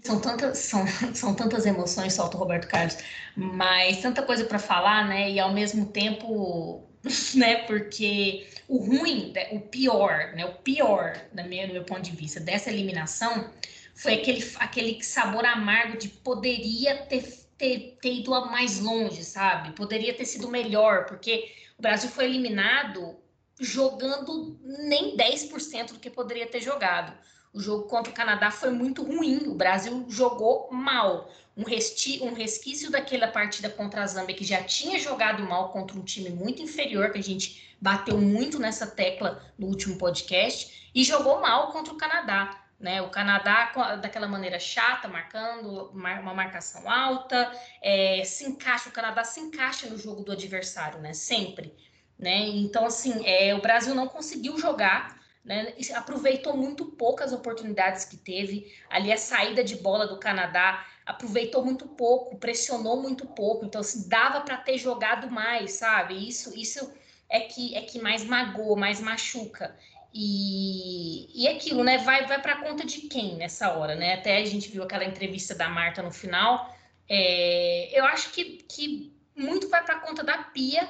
São 0.03 0.21
tantas, 0.21 0.59
são, 0.59 0.85
são 1.15 1.35
tantas 1.35 1.67
emoções, 1.67 2.15
solta 2.15 2.37
o 2.37 2.41
Roberto 2.41 2.69
Carlos, 2.69 2.97
mas 3.37 4.01
tanta 4.01 4.23
coisa 4.23 4.45
para 4.45 4.59
falar, 4.59 5.09
né? 5.09 5.31
E 5.31 5.41
ao 5.41 5.53
mesmo 5.53 5.87
tempo, 5.87 6.87
né? 7.35 7.65
Porque 7.67 8.47
o 8.69 8.79
ruim, 8.79 9.33
né, 9.33 9.49
o 9.53 9.61
pior, 9.61 10.33
né? 10.35 10.45
O 10.47 10.55
pior, 10.55 11.21
no 11.33 11.45
meu, 11.49 11.67
no 11.67 11.75
meu 11.75 11.85
ponto 11.85 12.03
de 12.03 12.13
vista, 12.13 12.41
dessa 12.41 12.71
eliminação 12.71 13.51
foi 13.95 14.15
aquele, 14.15 14.53
aquele 14.57 15.03
sabor 15.03 15.45
amargo 15.45 15.99
de 15.99 16.09
poderia 16.09 16.97
ter, 17.07 17.23
ter, 17.59 17.99
ter 18.01 18.15
ido 18.15 18.31
mais 18.47 18.81
longe, 18.81 19.23
sabe? 19.23 19.73
Poderia 19.73 20.15
ter 20.15 20.25
sido 20.25 20.49
melhor, 20.49 21.07
porque 21.07 21.53
o 21.79 21.83
Brasil 21.83 22.11
foi 22.11 22.25
eliminado 22.25 23.17
jogando 23.61 24.59
nem 24.63 25.17
10% 25.17 25.93
do 25.93 26.01
que 26.01 26.11
poderia 26.11 26.47
ter 26.47 26.61
jogado. 26.61 27.13
O 27.53 27.61
jogo 27.61 27.85
contra 27.85 28.11
o 28.11 28.15
Canadá 28.15 28.51
foi 28.51 28.71
muito 28.71 29.03
ruim. 29.03 29.47
O 29.47 29.55
Brasil 29.55 30.07
jogou 30.09 30.69
mal. 30.73 31.31
Um, 31.55 31.65
resti 31.65 32.23
um 32.23 32.33
resquício 32.33 32.91
daquela 32.91 33.29
partida 33.29 33.69
contra 33.69 34.03
a 34.03 34.07
Zâmbia, 34.07 34.35
que 34.35 34.45
já 34.45 34.63
tinha 34.63 34.99
jogado 34.99 35.43
mal 35.43 35.71
contra 35.71 35.99
um 35.99 36.03
time 36.03 36.31
muito 36.31 36.63
inferior, 36.63 37.13
que 37.13 37.19
a 37.19 37.23
gente 37.23 37.77
bateu 37.79 38.17
muito 38.17 38.59
nessa 38.59 38.87
tecla 38.87 39.45
no 39.59 39.67
último 39.67 39.99
podcast, 39.99 40.91
e 40.95 41.05
jogou 41.05 41.41
mal 41.41 41.71
contra 41.71 41.93
o 41.93 41.97
Canadá. 41.97 42.59
Né? 42.81 43.03
O 43.03 43.11
Canadá, 43.11 43.71
daquela 44.01 44.27
maneira 44.27 44.59
chata, 44.59 45.07
marcando 45.07 45.91
uma 45.91 46.35
marcação 46.35 46.91
alta, 46.91 47.53
é, 47.83 48.25
se 48.25 48.45
encaixa, 48.45 48.89
o 48.89 48.93
Canadá 48.93 49.25
se 49.25 49.41
encaixa 49.41 49.89
no 49.89 49.99
jogo 49.99 50.25
do 50.25 50.33
adversário, 50.33 50.99
né? 51.01 51.13
Sempre. 51.13 51.77
Né? 52.19 52.39
Então, 52.39 52.87
assim, 52.87 53.25
é, 53.27 53.55
o 53.55 53.61
Brasil 53.61 53.95
não 53.95 54.09
conseguiu 54.09 54.59
jogar 54.59 55.22
né? 55.45 55.75
Aproveitou 55.95 56.57
muito 56.57 56.87
poucas 56.87 57.33
oportunidades 57.33 58.05
que 58.05 58.17
teve. 58.17 58.73
Ali 58.89 59.13
a 59.13 59.17
saída 59.17 59.65
de 59.65 59.77
bola 59.77 60.07
do 60.07 60.19
Canadá 60.19 60.87
aproveitou 61.05 61.65
muito 61.65 61.87
pouco, 61.89 62.37
pressionou 62.37 63.03
muito 63.03 63.27
pouco. 63.27 63.65
Então, 63.65 63.81
assim, 63.81 64.09
dava 64.09 64.41
para 64.43 64.57
ter 64.57 64.79
jogado 64.79 65.31
mais, 65.31 65.73
sabe? 65.73 66.29
Isso, 66.29 66.57
isso 66.59 66.93
é 67.29 67.41
que 67.41 67.75
é 67.75 67.81
que 67.83 68.01
mais 68.01 68.25
magoa, 68.25 68.77
mais 68.77 69.01
machuca. 69.01 69.77
E, 70.15 71.29
e 71.35 71.49
aquilo, 71.49 71.83
né? 71.83 71.99
Vai, 71.99 72.27
vai 72.27 72.41
para 72.41 72.57
conta 72.57 72.85
de 72.85 73.03
quem 73.03 73.35
nessa 73.37 73.73
hora, 73.73 73.95
né? 73.95 74.15
Até 74.15 74.37
a 74.37 74.45
gente 74.45 74.71
viu 74.71 74.83
aquela 74.83 75.05
entrevista 75.05 75.55
da 75.55 75.69
Marta 75.69 76.03
no 76.03 76.11
final. 76.11 76.77
É, 77.09 77.99
eu 77.99 78.05
acho 78.05 78.31
que, 78.31 78.63
que 78.69 79.13
muito 79.35 79.69
vai 79.69 79.83
para 79.83 80.01
conta 80.01 80.23
da 80.23 80.39
Pia 80.39 80.87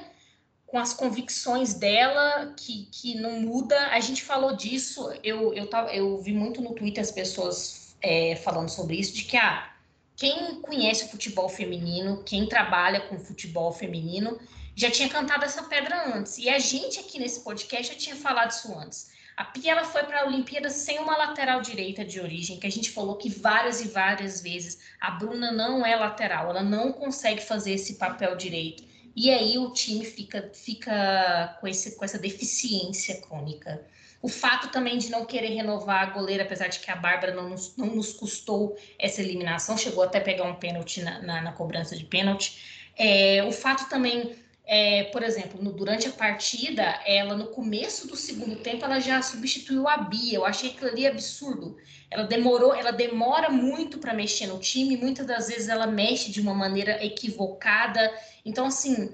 com 0.73 0.79
as 0.79 0.91
convicções 0.91 1.75
dela, 1.75 2.51
que, 2.57 2.87
que 2.91 3.13
não 3.13 3.39
muda. 3.39 3.77
A 3.89 3.99
gente 3.99 4.23
falou 4.23 4.55
disso, 4.55 5.07
eu, 5.23 5.53
eu, 5.53 5.67
tava, 5.67 5.93
eu 5.93 6.17
vi 6.17 6.33
muito 6.33 6.63
no 6.63 6.73
Twitter 6.73 6.99
as 6.99 7.11
pessoas 7.11 7.95
é, 8.01 8.35
falando 8.37 8.69
sobre 8.69 8.95
isso, 8.95 9.13
de 9.13 9.25
que 9.25 9.37
ah, 9.37 9.71
quem 10.15 10.59
conhece 10.61 11.05
o 11.05 11.09
futebol 11.09 11.47
feminino, 11.47 12.23
quem 12.23 12.47
trabalha 12.49 13.01
com 13.01 13.19
futebol 13.19 13.71
feminino, 13.71 14.39
já 14.75 14.89
tinha 14.89 15.07
cantado 15.07 15.45
essa 15.45 15.61
pedra 15.61 16.11
antes. 16.17 16.39
E 16.39 16.49
a 16.49 16.57
gente 16.57 16.99
aqui 16.99 17.19
nesse 17.19 17.41
podcast 17.41 17.93
já 17.93 17.99
tinha 17.99 18.15
falado 18.15 18.49
isso 18.49 18.75
antes. 18.75 19.11
A 19.37 19.45
Pia 19.45 19.73
ela 19.73 19.85
foi 19.85 20.01
para 20.05 20.21
a 20.21 20.25
Olimpíada 20.25 20.71
sem 20.71 20.97
uma 20.97 21.15
lateral 21.15 21.61
direita 21.61 22.03
de 22.03 22.19
origem, 22.19 22.57
que 22.57 22.65
a 22.65 22.71
gente 22.71 22.89
falou 22.89 23.15
que 23.17 23.29
várias 23.29 23.79
e 23.79 23.89
várias 23.89 24.41
vezes 24.41 24.79
a 24.99 25.11
Bruna 25.11 25.51
não 25.51 25.85
é 25.85 25.95
lateral, 25.95 26.49
ela 26.49 26.63
não 26.63 26.91
consegue 26.91 27.43
fazer 27.43 27.73
esse 27.73 27.93
papel 27.99 28.35
direito. 28.35 28.91
E 29.15 29.29
aí 29.29 29.57
o 29.57 29.71
time 29.71 30.03
fica, 30.05 30.49
fica 30.53 31.57
com, 31.59 31.67
esse, 31.67 31.95
com 31.95 32.03
essa 32.03 32.17
deficiência 32.17 33.21
crônica. 33.21 33.85
O 34.21 34.29
fato 34.29 34.69
também 34.69 34.97
de 34.97 35.11
não 35.11 35.25
querer 35.25 35.49
renovar 35.49 36.01
a 36.01 36.11
goleira, 36.11 36.43
apesar 36.43 36.67
de 36.67 36.79
que 36.79 36.89
a 36.89 36.95
Bárbara 36.95 37.33
não 37.33 37.49
nos, 37.49 37.75
não 37.75 37.87
nos 37.87 38.13
custou 38.13 38.77
essa 38.97 39.21
eliminação, 39.21 39.77
chegou 39.77 40.03
até 40.03 40.19
pegar 40.19 40.45
um 40.45 40.55
pênalti 40.55 41.01
na, 41.01 41.21
na, 41.21 41.41
na 41.41 41.51
cobrança 41.51 41.95
de 41.95 42.05
pênalti. 42.05 42.89
É, 42.95 43.43
o 43.43 43.51
fato 43.51 43.89
também 43.89 44.35
é, 44.65 45.03
por 45.05 45.23
exemplo, 45.23 45.61
no, 45.61 45.73
durante 45.73 46.07
a 46.07 46.11
partida, 46.11 46.83
ela 47.05 47.35
no 47.35 47.47
começo 47.47 48.07
do 48.07 48.15
segundo 48.15 48.55
tempo, 48.57 48.85
ela 48.85 48.99
já 48.99 49.21
substituiu 49.21 49.87
a 49.87 49.97
Bia. 49.97 50.35
Eu 50.35 50.45
achei 50.45 50.69
aquilo 50.71 50.89
ali 50.89 51.05
absurdo. 51.05 51.75
Ela 52.09 52.23
demorou, 52.23 52.73
ela 52.73 52.91
demora 52.91 53.49
muito 53.49 53.97
para 53.97 54.13
mexer 54.13 54.47
no 54.47 54.59
time, 54.59 54.95
muitas 54.95 55.25
das 55.25 55.47
vezes 55.47 55.67
ela 55.67 55.87
mexe 55.87 56.31
de 56.31 56.39
uma 56.39 56.53
maneira 56.53 57.03
equivocada. 57.03 58.13
Então, 58.45 58.67
assim, 58.67 59.11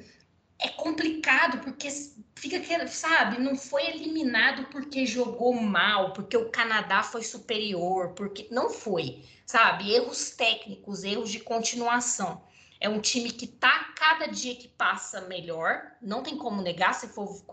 é 0.59 0.67
complicado 0.69 1.59
porque 1.63 1.89
fica 2.35 2.59
que, 2.59 2.87
sabe, 2.87 3.41
não 3.41 3.55
foi 3.55 3.87
eliminado 3.87 4.65
porque 4.65 5.05
jogou 5.05 5.53
mal, 5.53 6.13
porque 6.13 6.37
o 6.37 6.49
Canadá 6.49 7.01
foi 7.01 7.23
superior, 7.23 8.09
porque 8.09 8.47
não 8.51 8.69
foi, 8.69 9.23
sabe? 9.45 9.93
Erros 9.93 10.31
técnicos, 10.31 11.03
erros 11.03 11.31
de 11.31 11.39
continuação. 11.39 12.41
É 12.79 12.87
um 12.87 13.01
time 13.01 13.29
que 13.29 13.45
tá 13.45 13.93
cada 13.95 14.27
dia 14.27 14.55
que 14.55 14.67
passa 14.67 15.21
melhor, 15.21 15.81
não 16.01 16.23
tem 16.23 16.37
como 16.37 16.61
negar. 16.61 16.93
Se 16.93 17.09
for 17.09 17.43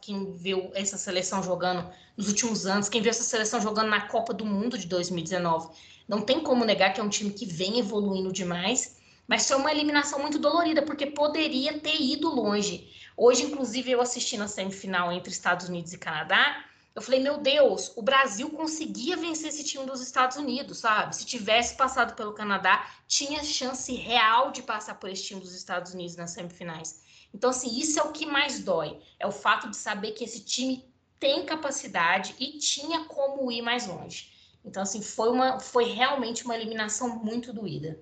quem 0.00 0.32
viu 0.32 0.72
essa 0.74 0.98
seleção 0.98 1.42
jogando 1.42 1.88
nos 2.16 2.28
últimos 2.28 2.66
anos, 2.66 2.88
quem 2.88 3.00
viu 3.00 3.10
essa 3.10 3.22
seleção 3.22 3.60
jogando 3.60 3.90
na 3.90 4.08
Copa 4.08 4.34
do 4.34 4.44
Mundo 4.44 4.76
de 4.76 4.86
2019, 4.88 5.70
não 6.08 6.20
tem 6.20 6.40
como 6.40 6.64
negar 6.64 6.92
que 6.92 7.00
é 7.00 7.04
um 7.04 7.08
time 7.08 7.32
que 7.32 7.46
vem 7.46 7.78
evoluindo 7.78 8.32
demais. 8.32 9.00
Mas 9.28 9.46
foi 9.46 9.56
uma 9.56 9.70
eliminação 9.70 10.18
muito 10.18 10.38
dolorida, 10.38 10.82
porque 10.82 11.06
poderia 11.06 11.78
ter 11.78 12.00
ido 12.02 12.28
longe. 12.28 12.90
Hoje, 13.16 13.44
inclusive, 13.44 13.92
eu 13.92 14.00
assisti 14.00 14.36
na 14.36 14.48
semifinal 14.48 15.12
entre 15.12 15.30
Estados 15.30 15.68
Unidos 15.68 15.92
e 15.92 15.98
Canadá 15.98 16.64
eu 16.94 17.00
falei, 17.00 17.20
meu 17.20 17.38
Deus, 17.38 17.92
o 17.96 18.02
Brasil 18.02 18.50
conseguia 18.50 19.16
vencer 19.16 19.48
esse 19.48 19.64
time 19.64 19.86
dos 19.86 20.00
Estados 20.02 20.36
Unidos, 20.36 20.78
sabe? 20.78 21.16
Se 21.16 21.24
tivesse 21.24 21.74
passado 21.74 22.14
pelo 22.14 22.34
Canadá, 22.34 22.86
tinha 23.06 23.42
chance 23.42 23.94
real 23.94 24.50
de 24.50 24.62
passar 24.62 24.96
por 24.96 25.08
esse 25.08 25.24
time 25.24 25.40
dos 25.40 25.54
Estados 25.54 25.94
Unidos 25.94 26.16
nas 26.16 26.32
semifinais. 26.32 27.02
Então, 27.32 27.48
assim, 27.48 27.78
isso 27.78 27.98
é 27.98 28.02
o 28.02 28.12
que 28.12 28.26
mais 28.26 28.62
dói. 28.62 29.00
É 29.18 29.26
o 29.26 29.32
fato 29.32 29.70
de 29.70 29.76
saber 29.76 30.12
que 30.12 30.24
esse 30.24 30.44
time 30.44 30.84
tem 31.18 31.46
capacidade 31.46 32.34
e 32.38 32.58
tinha 32.58 33.04
como 33.04 33.50
ir 33.50 33.62
mais 33.62 33.86
longe. 33.86 34.30
Então, 34.62 34.82
assim, 34.82 35.00
foi, 35.00 35.30
uma, 35.30 35.58
foi 35.58 35.84
realmente 35.84 36.44
uma 36.44 36.54
eliminação 36.54 37.22
muito 37.24 37.52
doída. 37.54 37.98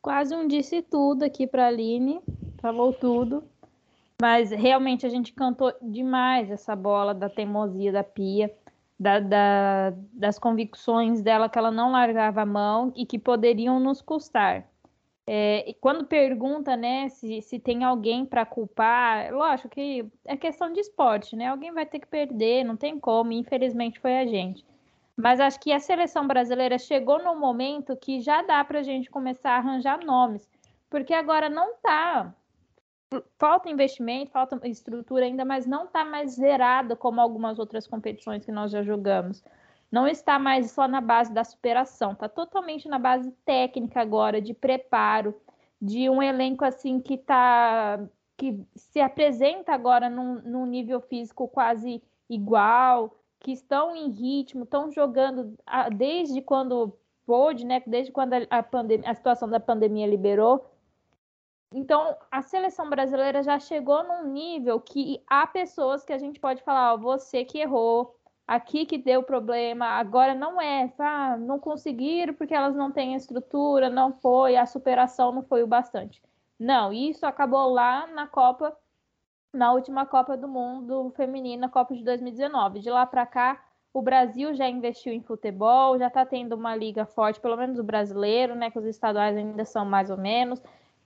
Quase 0.00 0.34
um 0.34 0.48
disse 0.48 0.80
tudo 0.80 1.22
aqui 1.22 1.46
para 1.46 1.64
a 1.64 1.68
Aline, 1.68 2.22
falou 2.60 2.94
tudo. 2.94 3.44
Mas 4.20 4.50
realmente 4.50 5.04
a 5.04 5.08
gente 5.08 5.32
cantou 5.32 5.72
demais 5.82 6.50
essa 6.50 6.74
bola 6.76 7.12
da 7.12 7.28
teimosia 7.28 7.92
da 7.92 8.04
Pia, 8.04 8.54
da, 8.98 9.18
da, 9.18 9.92
das 10.12 10.38
convicções 10.38 11.20
dela 11.20 11.48
que 11.48 11.58
ela 11.58 11.70
não 11.70 11.90
largava 11.90 12.42
a 12.42 12.46
mão 12.46 12.92
e 12.94 13.04
que 13.04 13.18
poderiam 13.18 13.80
nos 13.80 14.00
custar. 14.00 14.66
É, 15.26 15.68
e 15.68 15.74
quando 15.74 16.04
pergunta, 16.04 16.76
né, 16.76 17.08
se, 17.08 17.40
se 17.40 17.58
tem 17.58 17.82
alguém 17.82 18.26
para 18.26 18.44
culpar, 18.44 19.32
lógico 19.32 19.70
que 19.70 20.06
é 20.24 20.36
questão 20.36 20.70
de 20.72 20.80
esporte, 20.80 21.34
né? 21.34 21.48
Alguém 21.48 21.72
vai 21.72 21.86
ter 21.86 21.98
que 21.98 22.06
perder, 22.06 22.62
não 22.62 22.76
tem 22.76 23.00
como, 23.00 23.32
infelizmente 23.32 23.98
foi 23.98 24.18
a 24.18 24.26
gente. 24.26 24.64
Mas 25.16 25.40
acho 25.40 25.58
que 25.60 25.72
a 25.72 25.80
seleção 25.80 26.26
brasileira 26.26 26.78
chegou 26.78 27.22
no 27.22 27.36
momento 27.36 27.96
que 27.96 28.20
já 28.20 28.42
dá 28.42 28.62
para 28.64 28.80
a 28.80 28.82
gente 28.82 29.10
começar 29.10 29.52
a 29.52 29.56
arranjar 29.56 30.04
nomes, 30.04 30.48
porque 30.90 31.14
agora 31.14 31.48
não 31.48 31.74
tá 31.76 32.34
falta 33.38 33.68
investimento, 33.68 34.30
falta 34.30 34.58
estrutura 34.68 35.24
ainda, 35.24 35.44
mas 35.44 35.66
não 35.66 35.84
está 35.84 36.04
mais 36.04 36.32
zerada 36.32 36.96
como 36.96 37.20
algumas 37.20 37.58
outras 37.58 37.86
competições 37.86 38.44
que 38.44 38.52
nós 38.52 38.70
já 38.70 38.82
jogamos. 38.82 39.42
Não 39.90 40.08
está 40.08 40.38
mais 40.38 40.70
só 40.70 40.88
na 40.88 41.00
base 41.00 41.32
da 41.32 41.44
superação, 41.44 42.12
está 42.12 42.28
totalmente 42.28 42.88
na 42.88 42.98
base 42.98 43.30
técnica 43.44 44.00
agora, 44.00 44.40
de 44.40 44.52
preparo, 44.52 45.34
de 45.80 46.08
um 46.10 46.22
elenco 46.22 46.64
assim 46.64 47.00
que 47.00 47.16
tá 47.18 48.00
que 48.36 48.66
se 48.74 49.00
apresenta 49.00 49.72
agora 49.72 50.10
num, 50.10 50.40
num 50.42 50.66
nível 50.66 51.00
físico 51.00 51.46
quase 51.46 52.02
igual, 52.28 53.16
que 53.38 53.52
estão 53.52 53.94
em 53.94 54.10
ritmo, 54.10 54.64
estão 54.64 54.90
jogando 54.90 55.56
desde 55.96 56.40
quando 56.42 56.96
pôde, 57.26 57.64
né? 57.64 57.82
Desde 57.86 58.10
quando 58.10 58.32
a, 58.50 58.62
pandemia, 58.62 59.10
a 59.10 59.14
situação 59.14 59.48
da 59.48 59.60
pandemia 59.60 60.06
liberou, 60.06 60.66
então, 61.72 62.16
a 62.30 62.40
seleção 62.42 62.88
brasileira 62.88 63.42
já 63.42 63.58
chegou 63.58 64.04
num 64.04 64.28
nível 64.28 64.80
que 64.80 65.22
há 65.26 65.46
pessoas 65.46 66.04
que 66.04 66.12
a 66.12 66.18
gente 66.18 66.38
pode 66.38 66.62
falar, 66.62 66.94
ó, 66.94 66.96
você 66.96 67.44
que 67.44 67.58
errou, 67.58 68.16
aqui 68.46 68.86
que 68.86 68.98
deu 68.98 69.22
problema, 69.22 69.86
agora 69.86 70.34
não 70.34 70.60
é, 70.60 70.92
ah, 70.98 71.36
não 71.36 71.58
conseguiram 71.58 72.34
porque 72.34 72.54
elas 72.54 72.76
não 72.76 72.92
têm 72.92 73.14
estrutura, 73.14 73.90
não 73.90 74.12
foi, 74.12 74.56
a 74.56 74.66
superação 74.66 75.32
não 75.32 75.42
foi 75.42 75.62
o 75.62 75.66
bastante. 75.66 76.22
Não, 76.58 76.92
isso 76.92 77.26
acabou 77.26 77.68
lá 77.70 78.06
na 78.06 78.26
Copa, 78.26 78.76
na 79.52 79.72
última 79.72 80.06
Copa 80.06 80.36
do 80.36 80.46
Mundo 80.46 81.12
feminina, 81.16 81.68
Copa 81.68 81.94
de 81.94 82.04
2019. 82.04 82.80
De 82.80 82.90
lá 82.90 83.04
para 83.04 83.26
cá, 83.26 83.64
o 83.92 84.02
Brasil 84.02 84.54
já 84.54 84.68
investiu 84.68 85.12
em 85.12 85.22
futebol, 85.22 85.98
já 85.98 86.06
está 86.08 86.24
tendo 86.24 86.54
uma 86.54 86.76
liga 86.76 87.04
forte, 87.06 87.40
pelo 87.40 87.56
menos 87.56 87.78
o 87.78 87.84
brasileiro, 87.84 88.54
né, 88.54 88.70
que 88.70 88.78
os 88.78 88.86
estaduais 88.86 89.36
ainda 89.36 89.64
são 89.64 89.84
mais 89.84 90.10
ou 90.10 90.16
menos 90.16 90.62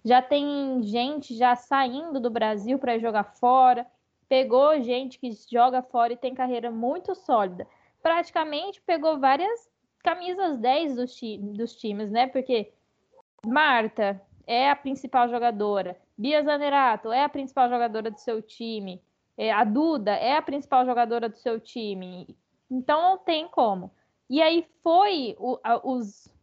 já 0.08 0.22
tem 0.22 0.82
gente 0.82 1.36
já 1.36 1.54
saindo 1.54 2.18
do 2.18 2.30
Brasil 2.30 2.78
para 2.78 2.98
jogar 2.98 3.24
fora, 3.24 3.86
pegou 4.26 4.80
gente 4.80 5.18
que 5.18 5.30
joga 5.50 5.82
fora 5.82 6.14
e 6.14 6.16
tem 6.16 6.34
carreira 6.34 6.70
muito 6.70 7.14
sólida. 7.14 7.66
Praticamente 8.02 8.80
pegou 8.80 9.18
várias 9.18 9.70
camisas 10.02 10.56
10 10.56 10.96
dos, 10.96 11.14
ti 11.14 11.36
dos 11.36 11.76
times, 11.76 12.10
né? 12.10 12.26
Porque 12.26 12.72
Marta 13.44 14.18
é 14.46 14.70
a 14.70 14.76
principal 14.76 15.28
jogadora, 15.28 15.94
Bia 16.16 16.42
Zanerato 16.42 17.12
é 17.12 17.22
a 17.22 17.28
principal 17.28 17.68
jogadora 17.68 18.10
do 18.10 18.18
seu 18.18 18.40
time, 18.40 19.02
é, 19.36 19.52
a 19.52 19.62
Duda 19.62 20.12
é 20.12 20.36
a 20.36 20.42
principal 20.42 20.86
jogadora 20.86 21.28
do 21.28 21.36
seu 21.36 21.60
time. 21.60 22.34
Então 22.70 23.02
não 23.02 23.18
tem 23.18 23.46
como. 23.46 23.92
E 24.30 24.40
aí 24.40 24.66
foi 24.82 25.36
o, 25.38 25.58
a, 25.62 25.86
os, 25.86 26.34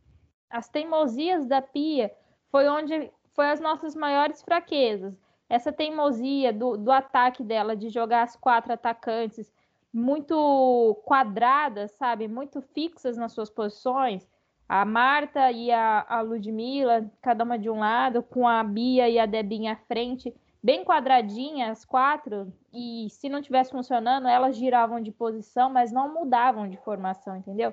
as 0.52 0.70
teimosias 0.70 1.48
da 1.48 1.64
Pia 1.64 2.12
foi 2.52 2.68
onde 2.68 3.12
foi 3.36 3.50
as 3.50 3.60
nossas 3.60 3.96
maiores 3.96 4.42
fraquezas. 4.42 5.14
Essa 5.48 5.72
teimosia 5.72 6.52
do, 6.52 6.78
do 6.78 6.92
ataque 6.92 7.44
dela, 7.44 7.76
de 7.76 7.90
jogar 7.90 8.24
as 8.24 8.36
quatro 8.36 8.74
atacantes 8.74 9.54
muito 9.94 11.00
quadradas, 11.06 11.92
sabe? 11.92 12.28
Muito 12.28 12.62
fixas 12.62 13.16
nas 13.18 13.34
suas 13.34 13.50
posições. 13.50 14.28
A 14.68 14.84
Marta 14.84 15.52
e 15.52 15.72
a, 15.72 16.04
a 16.10 16.22
Ludmilla, 16.22 17.10
cada 17.22 17.44
uma 17.44 17.60
de 17.60 17.70
um 17.70 17.80
lado, 17.80 18.24
com 18.24 18.48
a 18.48 18.64
Bia 18.64 19.08
e 19.08 19.20
a 19.20 19.28
Debinha 19.28 19.74
à 19.74 19.76
frente, 19.76 20.34
bem 20.64 20.84
quadradinhas, 20.84 21.70
as 21.70 21.86
quatro, 21.86 22.52
e 22.74 23.08
se 23.12 23.30
não 23.30 23.42
tivesse 23.42 23.70
funcionando, 23.70 24.28
elas 24.28 24.58
giravam 24.58 25.00
de 25.00 25.12
posição, 25.12 25.70
mas 25.70 25.92
não 25.92 26.12
mudavam 26.12 26.68
de 26.68 26.78
formação, 26.78 27.38
entendeu? 27.38 27.72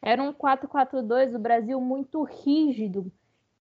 Era 0.00 0.22
um 0.22 0.32
4-4-2 0.32 1.32
do 1.32 1.38
Brasil 1.40 1.80
muito 1.80 2.22
rígido 2.22 3.10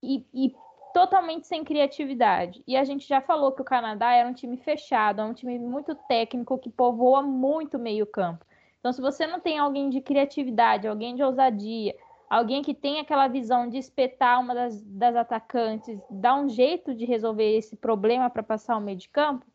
e, 0.03 0.25
e, 0.34 0.53
totalmente 0.95 1.45
sem 1.45 1.62
criatividade. 1.62 2.63
E 2.65 2.77
a 2.77 2.86
gente 2.86 3.05
já 3.05 3.19
falou 3.19 3.51
que 3.51 3.62
o 3.62 3.65
Canadá 3.65 4.13
era 4.13 4.29
um 4.29 4.34
time 4.34 4.55
fechado, 4.55 5.19
é 5.19 5.25
um 5.25 5.34
time 5.34 5.60
muito 5.60 5.93
técnico 5.93 6.58
que 6.58 6.69
povoa 6.69 7.21
muito 7.21 7.77
meio 7.77 8.08
campo. 8.08 8.45
Então, 8.79 8.93
se 8.93 9.01
você 9.01 9.27
não 9.27 9.41
tem 9.41 9.60
alguém 9.60 9.89
de 9.89 9.99
criatividade, 9.99 10.88
alguém 10.88 11.13
de 11.13 11.21
ousadia, 11.21 11.93
alguém 12.29 12.62
que 12.62 12.73
tem 12.73 13.01
aquela 13.01 13.27
visão 13.27 13.67
de 13.67 13.77
espetar 13.77 14.39
uma 14.39 14.55
das, 14.55 14.81
das 14.84 15.17
atacantes, 15.17 15.99
dar 16.10 16.36
um 16.36 16.47
jeito 16.47 16.95
de 16.95 17.03
resolver 17.03 17.58
esse 17.58 17.75
problema 17.75 18.29
para 18.29 18.41
passar 18.41 18.77
o 18.77 18.81
meio 18.81 18.97
de 18.97 19.10
campo, 19.10 19.45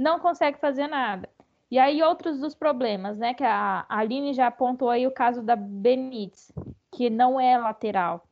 não 0.00 0.18
consegue 0.18 0.58
fazer 0.58 0.86
nada. 0.86 1.28
E 1.70 1.78
aí, 1.78 2.02
outros 2.02 2.40
dos 2.40 2.54
problemas, 2.54 3.18
né? 3.18 3.34
Que 3.34 3.44
a, 3.44 3.84
Aline 3.90 4.32
já 4.32 4.46
apontou 4.46 4.88
aí 4.88 5.06
o 5.06 5.12
caso 5.12 5.42
da 5.42 5.54
Benítez, 5.54 6.50
que 6.90 7.10
não 7.10 7.38
é 7.38 7.58
lateral. 7.58 8.26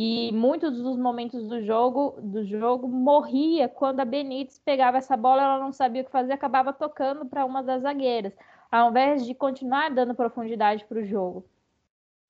E 0.00 0.30
muitos 0.30 0.80
dos 0.80 0.96
momentos 0.96 1.48
do 1.48 1.60
jogo, 1.60 2.14
do 2.22 2.44
jogo 2.44 2.86
morria 2.86 3.68
quando 3.68 3.98
a 3.98 4.04
Benítez 4.04 4.56
pegava 4.56 4.98
essa 4.98 5.16
bola, 5.16 5.42
ela 5.42 5.58
não 5.58 5.72
sabia 5.72 6.02
o 6.02 6.04
que 6.04 6.10
fazer, 6.12 6.32
acabava 6.32 6.72
tocando 6.72 7.26
para 7.26 7.44
uma 7.44 7.64
das 7.64 7.82
zagueiras, 7.82 8.32
ao 8.70 8.90
invés 8.90 9.26
de 9.26 9.34
continuar 9.34 9.90
dando 9.90 10.14
profundidade 10.14 10.84
para 10.84 11.00
o 11.00 11.04
jogo. 11.04 11.44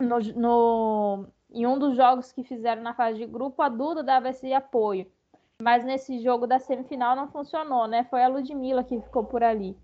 No, 0.01 0.19
no, 0.35 1.27
em 1.53 1.67
um 1.67 1.79
dos 1.79 1.95
jogos 1.95 2.33
que 2.33 2.43
fizeram 2.43 2.81
na 2.81 2.95
fase 2.95 3.19
de 3.19 3.27
grupo, 3.27 3.61
a 3.61 3.69
Duda 3.69 4.03
dava 4.03 4.31
esse 4.31 4.51
apoio. 4.51 5.07
Mas 5.61 5.85
nesse 5.85 6.21
jogo 6.21 6.47
da 6.47 6.59
semifinal 6.59 7.15
não 7.15 7.29
funcionou, 7.29 7.87
né? 7.87 8.03
Foi 8.05 8.23
a 8.23 8.29
Ludmilla 8.29 8.83
que 8.83 8.99
ficou 8.99 9.25
por 9.25 9.43
ali 9.43 9.77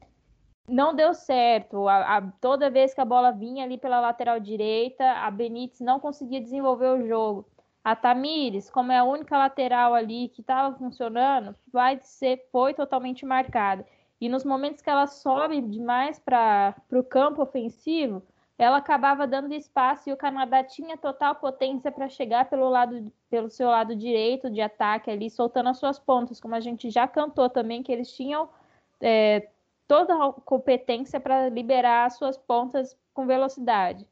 não 0.66 0.94
deu 0.94 1.12
certo. 1.12 1.86
A, 1.86 2.16
a, 2.16 2.22
toda 2.40 2.70
vez 2.70 2.94
que 2.94 3.00
a 3.02 3.04
bola 3.04 3.30
vinha 3.30 3.64
ali 3.64 3.76
pela 3.76 4.00
lateral 4.00 4.40
direita, 4.40 5.04
a 5.04 5.30
Benítez 5.30 5.80
não 5.80 6.00
conseguia 6.00 6.40
desenvolver 6.40 6.88
o 6.88 7.06
jogo. 7.06 7.46
A 7.84 7.94
Tamires, 7.94 8.70
como 8.70 8.90
é 8.90 8.98
a 8.98 9.04
única 9.04 9.36
lateral 9.36 9.92
ali 9.94 10.30
que 10.30 10.40
estava 10.40 10.74
funcionando, 10.76 11.54
vai 11.70 12.00
ser 12.00 12.48
foi 12.50 12.72
totalmente 12.72 13.26
marcada. 13.26 13.86
E 14.18 14.28
nos 14.28 14.42
momentos 14.42 14.80
que 14.80 14.88
ela 14.88 15.06
sobe 15.06 15.60
demais 15.60 16.18
para 16.18 16.74
o 16.90 17.04
campo 17.04 17.42
ofensivo, 17.42 18.22
ela 18.56 18.78
acabava 18.78 19.26
dando 19.26 19.52
espaço 19.52 20.08
e 20.08 20.12
o 20.12 20.16
Canadá 20.16 20.64
tinha 20.64 20.96
total 20.96 21.34
potência 21.34 21.92
para 21.92 22.08
chegar 22.08 22.48
pelo 22.48 22.70
lado 22.70 23.12
pelo 23.28 23.50
seu 23.50 23.68
lado 23.68 23.94
direito 23.94 24.48
de 24.48 24.60
ataque 24.60 25.10
ali, 25.10 25.28
soltando 25.28 25.68
as 25.68 25.78
suas 25.78 25.98
pontas, 25.98 26.40
como 26.40 26.54
a 26.54 26.60
gente 26.60 26.88
já 26.88 27.06
cantou 27.06 27.50
também 27.50 27.82
que 27.82 27.92
eles 27.92 28.10
tinham 28.12 28.48
é, 29.00 29.48
toda 29.86 30.14
a 30.14 30.32
competência 30.32 31.20
para 31.20 31.48
liberar 31.48 32.06
as 32.06 32.16
suas 32.16 32.38
pontas 32.38 32.96
com 33.12 33.26
velocidade. 33.26 34.06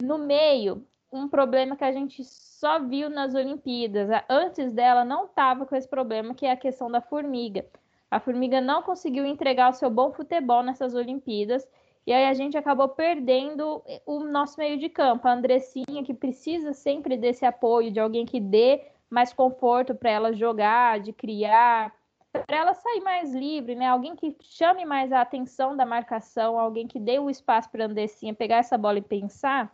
No 0.00 0.18
meio, 0.18 0.86
um 1.12 1.28
problema 1.28 1.76
que 1.76 1.84
a 1.84 1.92
gente 1.92 2.22
só 2.24 2.78
viu 2.78 3.10
nas 3.10 3.34
Olimpíadas. 3.34 4.08
Antes 4.28 4.72
dela 4.72 5.04
não 5.04 5.26
estava 5.26 5.66
com 5.66 5.74
esse 5.74 5.88
problema, 5.88 6.34
que 6.34 6.46
é 6.46 6.52
a 6.52 6.56
questão 6.56 6.90
da 6.90 7.00
formiga. 7.00 7.64
A 8.10 8.20
formiga 8.20 8.60
não 8.60 8.82
conseguiu 8.82 9.24
entregar 9.24 9.70
o 9.70 9.74
seu 9.74 9.90
bom 9.90 10.12
futebol 10.12 10.62
nessas 10.62 10.94
Olimpíadas. 10.94 11.66
E 12.06 12.12
aí 12.12 12.26
a 12.26 12.34
gente 12.34 12.56
acabou 12.56 12.88
perdendo 12.88 13.82
o 14.06 14.20
nosso 14.20 14.58
meio 14.58 14.78
de 14.78 14.88
campo. 14.88 15.28
A 15.28 15.32
Andressinha, 15.32 16.02
que 16.04 16.14
precisa 16.14 16.72
sempre 16.72 17.16
desse 17.16 17.44
apoio, 17.44 17.92
de 17.92 18.00
alguém 18.00 18.24
que 18.24 18.40
dê 18.40 18.82
mais 19.08 19.32
conforto 19.32 19.94
para 19.94 20.10
ela 20.10 20.32
jogar, 20.32 21.00
de 21.00 21.12
criar, 21.12 21.92
para 22.32 22.56
ela 22.56 22.74
sair 22.74 23.00
mais 23.00 23.32
livre, 23.34 23.74
né? 23.74 23.86
Alguém 23.86 24.14
que 24.14 24.36
chame 24.40 24.84
mais 24.84 25.12
a 25.12 25.20
atenção 25.20 25.76
da 25.76 25.84
marcação, 25.84 26.58
alguém 26.58 26.86
que 26.86 26.98
dê 26.98 27.18
o 27.18 27.28
espaço 27.28 27.68
para 27.70 27.84
a 27.84 27.86
Andressinha 27.86 28.34
pegar 28.34 28.56
essa 28.56 28.78
bola 28.78 28.98
e 28.98 29.02
pensar, 29.02 29.72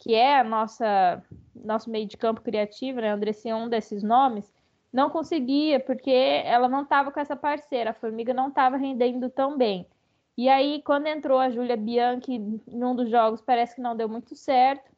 que 0.00 0.14
é 0.14 0.40
a 0.40 0.44
nossa 0.44 1.22
nosso 1.54 1.90
meio 1.90 2.06
de 2.06 2.16
campo 2.16 2.40
criativo, 2.40 3.00
né? 3.00 3.10
A 3.10 3.14
Andressinha 3.14 3.54
é 3.54 3.56
um 3.56 3.68
desses 3.68 4.02
nomes, 4.02 4.52
não 4.92 5.10
conseguia 5.10 5.78
porque 5.78 6.10
ela 6.10 6.68
não 6.68 6.82
estava 6.82 7.12
com 7.12 7.20
essa 7.20 7.36
parceira, 7.36 7.90
a 7.90 7.94
Formiga 7.94 8.34
não 8.34 8.48
estava 8.48 8.76
rendendo 8.76 9.30
tão 9.30 9.56
bem. 9.56 9.86
E 10.36 10.48
aí, 10.48 10.82
quando 10.82 11.06
entrou 11.06 11.38
a 11.38 11.50
Júlia 11.50 11.76
Bianchi 11.76 12.32
em 12.34 12.84
um 12.84 12.96
dos 12.96 13.10
jogos, 13.10 13.42
parece 13.42 13.74
que 13.76 13.82
não 13.82 13.94
deu 13.94 14.08
muito 14.08 14.34
certo. 14.34 14.90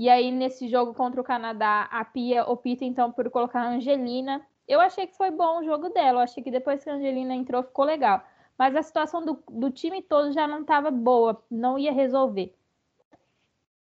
E 0.00 0.08
aí, 0.08 0.32
nesse 0.32 0.68
jogo 0.68 0.92
contra 0.92 1.20
o 1.20 1.24
Canadá, 1.24 1.88
a 1.90 2.04
Pia 2.04 2.44
opta 2.44 2.84
então 2.84 3.12
por 3.12 3.30
colocar 3.30 3.60
a 3.62 3.68
Angelina, 3.68 4.44
eu 4.66 4.80
achei 4.80 5.06
que 5.06 5.16
foi 5.16 5.30
bom 5.30 5.60
o 5.60 5.64
jogo 5.64 5.90
dela. 5.90 6.18
Eu 6.18 6.24
achei 6.24 6.42
que 6.42 6.50
depois 6.50 6.82
que 6.82 6.90
a 6.90 6.94
Angelina 6.94 7.34
entrou 7.34 7.62
ficou 7.62 7.84
legal. 7.84 8.22
Mas 8.58 8.74
a 8.74 8.82
situação 8.82 9.24
do, 9.24 9.42
do 9.48 9.70
time 9.70 10.02
todo 10.02 10.32
já 10.32 10.48
não 10.48 10.62
estava 10.62 10.90
boa, 10.90 11.42
não 11.50 11.78
ia 11.78 11.92
resolver. 11.92 12.54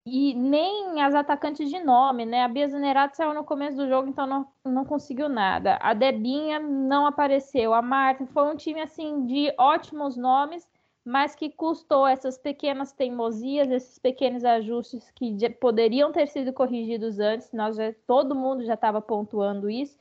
E 0.07 0.35
nem 0.35 1.01
as 1.03 1.15
atacantes 1.15 1.71
de 1.71 1.81
nome, 1.81 2.27
né? 2.27 2.45
A 2.45 2.49
Bia 2.49 2.69
Zanerato 2.69 3.17
saiu 3.17 3.33
no 3.33 3.45
começo 3.45 3.77
do 3.77 3.89
jogo, 3.89 4.09
então 4.09 4.27
não, 4.27 4.47
não 4.65 4.85
conseguiu 4.85 5.29
nada. 5.29 5.79
A 5.81 5.95
Debinha 5.95 6.59
não 6.59 7.07
apareceu. 7.07 7.73
A 7.73 7.81
Marta 7.81 8.27
foi 8.27 8.45
um 8.45 8.57
time 8.57 8.81
assim 8.83 9.25
de 9.27 9.53
ótimos 9.59 10.17
nomes, 10.17 10.69
mas 11.05 11.35
que 11.35 11.51
custou 11.51 12.07
essas 12.07 12.37
pequenas 12.37 12.93
teimosias, 12.93 13.71
esses 13.71 13.99
pequenos 13.99 14.45
ajustes 14.45 15.11
que 15.13 15.51
poderiam 15.59 16.13
ter 16.13 16.29
sido 16.29 16.53
corrigidos 16.53 17.19
antes. 17.19 17.51
Nós 17.53 17.77
já, 17.77 17.95
todo 18.07 18.35
mundo 18.35 18.65
já 18.65 18.75
estava 18.75 19.01
pontuando 19.01 19.71
isso 19.71 19.97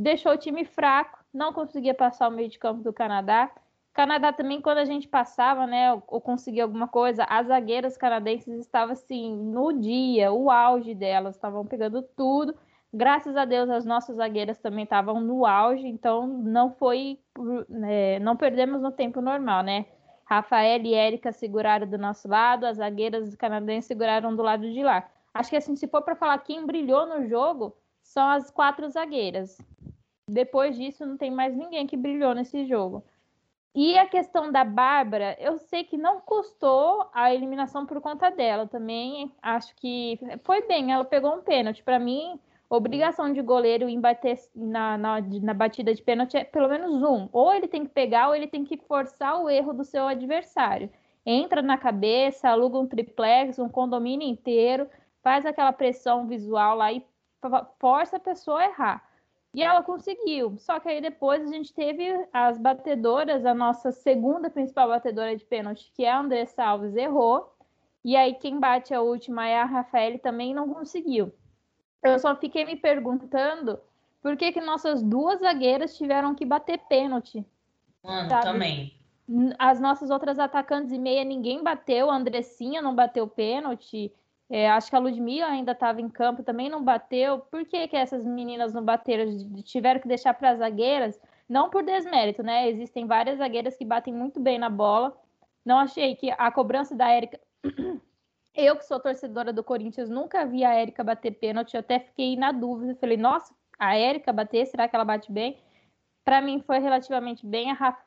deixou 0.00 0.32
o 0.32 0.38
time 0.38 0.64
fraco, 0.64 1.22
não 1.32 1.52
conseguia 1.52 1.94
passar 1.94 2.28
o 2.28 2.32
meio 2.32 2.48
de 2.48 2.58
campo 2.58 2.82
do 2.82 2.92
Canadá. 2.92 3.50
Canadá 4.00 4.32
também, 4.32 4.62
quando 4.62 4.78
a 4.78 4.84
gente 4.86 5.06
passava, 5.06 5.66
né, 5.66 5.92
ou 5.92 6.22
conseguia 6.22 6.62
alguma 6.62 6.88
coisa, 6.88 7.22
as 7.24 7.48
zagueiras 7.48 7.98
canadenses 7.98 8.58
estavam 8.58 8.94
assim, 8.94 9.36
no 9.36 9.74
dia, 9.74 10.32
o 10.32 10.50
auge 10.50 10.94
delas, 10.94 11.34
estavam 11.34 11.66
pegando 11.66 12.00
tudo. 12.16 12.54
Graças 12.94 13.36
a 13.36 13.44
Deus, 13.44 13.68
as 13.68 13.84
nossas 13.84 14.16
zagueiras 14.16 14.56
também 14.56 14.84
estavam 14.84 15.20
no 15.20 15.44
auge, 15.44 15.86
então 15.86 16.26
não 16.26 16.72
foi, 16.72 17.18
é, 17.84 18.18
não 18.20 18.38
perdemos 18.38 18.80
no 18.80 18.90
tempo 18.90 19.20
normal, 19.20 19.62
né? 19.62 19.84
Rafael 20.24 20.80
e 20.80 20.94
Érica 20.94 21.30
seguraram 21.30 21.86
do 21.86 21.98
nosso 21.98 22.26
lado, 22.26 22.64
as 22.64 22.78
zagueiras 22.78 23.34
canadenses 23.34 23.84
seguraram 23.84 24.34
do 24.34 24.42
lado 24.42 24.72
de 24.72 24.82
lá. 24.82 25.06
Acho 25.34 25.50
que 25.50 25.56
assim, 25.56 25.76
se 25.76 25.86
for 25.86 26.00
para 26.00 26.16
falar 26.16 26.38
quem 26.38 26.64
brilhou 26.64 27.04
no 27.06 27.28
jogo, 27.28 27.76
são 28.02 28.26
as 28.30 28.50
quatro 28.50 28.88
zagueiras. 28.88 29.58
Depois 30.26 30.74
disso, 30.74 31.04
não 31.04 31.18
tem 31.18 31.30
mais 31.30 31.54
ninguém 31.54 31.86
que 31.86 31.98
brilhou 31.98 32.34
nesse 32.34 32.64
jogo. 32.64 33.04
E 33.74 33.96
a 33.96 34.06
questão 34.06 34.50
da 34.50 34.64
Bárbara, 34.64 35.36
eu 35.38 35.56
sei 35.58 35.84
que 35.84 35.96
não 35.96 36.20
custou 36.20 37.08
a 37.14 37.32
eliminação 37.32 37.86
por 37.86 38.00
conta 38.00 38.28
dela. 38.30 38.66
Também 38.66 39.32
acho 39.40 39.74
que 39.76 40.18
foi 40.42 40.66
bem, 40.66 40.92
ela 40.92 41.04
pegou 41.04 41.32
um 41.34 41.40
pênalti. 41.40 41.82
Para 41.82 41.98
mim, 41.98 42.40
obrigação 42.68 43.32
de 43.32 43.40
goleiro 43.40 43.88
em 43.88 44.00
bater 44.00 44.38
na, 44.54 44.98
na, 44.98 45.20
na, 45.20 45.54
batida 45.54 45.94
de 45.94 46.02
pênalti 46.02 46.36
é 46.36 46.44
pelo 46.44 46.68
menos 46.68 47.00
um. 47.02 47.28
Ou 47.32 47.52
ele 47.54 47.68
tem 47.68 47.84
que 47.84 47.90
pegar, 47.90 48.28
ou 48.28 48.34
ele 48.34 48.48
tem 48.48 48.64
que 48.64 48.76
forçar 48.76 49.40
o 49.40 49.48
erro 49.48 49.72
do 49.72 49.84
seu 49.84 50.06
adversário. 50.06 50.90
Entra 51.24 51.62
na 51.62 51.78
cabeça, 51.78 52.48
aluga 52.48 52.78
um 52.78 52.86
triplex, 52.88 53.58
um 53.58 53.68
condomínio 53.68 54.26
inteiro, 54.26 54.88
faz 55.22 55.46
aquela 55.46 55.72
pressão 55.72 56.26
visual 56.26 56.76
lá 56.76 56.92
e 56.92 57.04
força 57.78 58.16
a 58.16 58.20
pessoa 58.20 58.60
a 58.60 58.64
errar. 58.64 59.09
E 59.52 59.62
ela 59.62 59.82
conseguiu. 59.82 60.56
Só 60.58 60.78
que 60.78 60.88
aí 60.88 61.00
depois 61.00 61.42
a 61.42 61.52
gente 61.52 61.72
teve 61.72 62.04
as 62.32 62.56
batedoras, 62.56 63.44
a 63.44 63.52
nossa 63.52 63.90
segunda 63.90 64.48
principal 64.48 64.88
batedora 64.88 65.36
de 65.36 65.44
pênalti, 65.44 65.92
que 65.94 66.04
é 66.04 66.10
a 66.10 66.20
Andressa 66.20 66.64
Alves, 66.64 66.94
errou. 66.94 67.52
E 68.04 68.16
aí 68.16 68.34
quem 68.34 68.58
bate 68.58 68.94
a 68.94 69.02
última 69.02 69.46
é 69.46 69.60
a 69.60 69.64
Rafael, 69.64 70.18
também 70.18 70.54
não 70.54 70.72
conseguiu. 70.72 71.32
Eu 72.02 72.18
só 72.18 72.34
fiquei 72.34 72.64
me 72.64 72.76
perguntando 72.76 73.78
por 74.22 74.36
que, 74.36 74.52
que 74.52 74.60
nossas 74.60 75.02
duas 75.02 75.40
zagueiras 75.40 75.96
tiveram 75.96 76.34
que 76.34 76.44
bater 76.44 76.78
pênalti. 76.88 77.44
Mano, 78.02 78.28
sabe? 78.28 78.44
também. 78.44 78.94
As 79.58 79.80
nossas 79.80 80.10
outras 80.10 80.38
atacantes 80.38 80.92
e 80.92 80.98
meia 80.98 81.24
ninguém 81.24 81.62
bateu, 81.62 82.10
a 82.10 82.16
Andressinha 82.16 82.80
não 82.80 82.94
bateu 82.94 83.26
pênalti. 83.28 84.12
É, 84.50 84.68
acho 84.68 84.90
que 84.90 84.96
a 84.96 84.98
Ludmilla 84.98 85.46
ainda 85.46 85.70
estava 85.70 86.00
em 86.00 86.08
campo, 86.08 86.42
também 86.42 86.68
não 86.68 86.82
bateu. 86.82 87.38
Por 87.38 87.64
que, 87.64 87.86
que 87.86 87.96
essas 87.96 88.26
meninas 88.26 88.72
não 88.72 88.84
bateram? 88.84 89.62
Tiveram 89.62 90.00
que 90.00 90.08
deixar 90.08 90.34
para 90.34 90.50
as 90.50 90.58
zagueiras? 90.58 91.20
Não 91.48 91.70
por 91.70 91.84
desmérito, 91.84 92.42
né? 92.42 92.68
Existem 92.68 93.06
várias 93.06 93.38
zagueiras 93.38 93.76
que 93.76 93.84
batem 93.84 94.12
muito 94.12 94.40
bem 94.40 94.58
na 94.58 94.68
bola. 94.68 95.16
Não 95.64 95.78
achei 95.78 96.16
que 96.16 96.32
a 96.32 96.50
cobrança 96.50 96.96
da 96.96 97.08
Érica. 97.08 97.38
Eu, 98.52 98.76
que 98.76 98.84
sou 98.84 98.98
torcedora 98.98 99.52
do 99.52 99.62
Corinthians, 99.62 100.10
nunca 100.10 100.44
vi 100.44 100.64
a 100.64 100.74
Érica 100.74 101.04
bater 101.04 101.30
pênalti. 101.30 101.74
Eu 101.74 101.80
até 101.80 102.00
fiquei 102.00 102.34
na 102.36 102.50
dúvida. 102.50 102.96
Falei, 102.96 103.16
nossa, 103.16 103.54
a 103.78 103.96
Érica 103.96 104.32
bater, 104.32 104.66
será 104.66 104.88
que 104.88 104.96
ela 104.96 105.04
bate 105.04 105.30
bem? 105.30 105.62
Para 106.24 106.40
mim 106.42 106.60
foi 106.60 106.80
relativamente 106.80 107.46
bem 107.46 107.70
a 107.70 107.74
Rafa. 107.74 108.02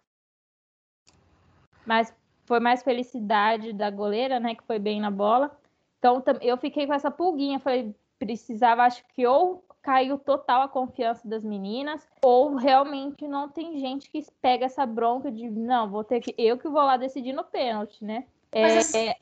Mas 1.85 2.13
foi 2.45 2.59
mais 2.59 2.83
felicidade 2.83 3.71
da 3.71 3.89
goleira, 3.89 4.41
né, 4.41 4.55
que 4.55 4.63
foi 4.63 4.77
bem 4.77 4.99
na 4.99 5.09
bola. 5.09 5.57
Então 6.03 6.21
eu 6.41 6.57
fiquei 6.57 6.85
com 6.85 6.93
essa 6.93 7.09
pulguinha, 7.09 7.61
falei, 7.61 7.95
precisava, 8.19 8.83
acho 8.83 9.01
que 9.15 9.25
ou 9.25 9.63
caiu 9.81 10.17
total 10.17 10.61
a 10.61 10.67
confiança 10.67 11.25
das 11.25 11.45
meninas, 11.45 12.05
ou 12.21 12.55
realmente 12.55 13.25
não 13.25 13.47
tem 13.47 13.79
gente 13.79 14.09
que 14.09 14.21
pega 14.41 14.65
essa 14.65 14.85
bronca 14.85 15.31
de 15.31 15.49
não, 15.49 15.89
vou 15.89 16.03
ter 16.03 16.19
que 16.19 16.35
eu 16.37 16.57
que 16.57 16.67
vou 16.67 16.81
lá 16.81 16.97
decidir 16.97 17.31
no 17.31 17.45
pênalti, 17.45 18.03
né? 18.03 18.25
É, 18.51 18.61
essa... 18.63 18.97
é, 18.97 19.15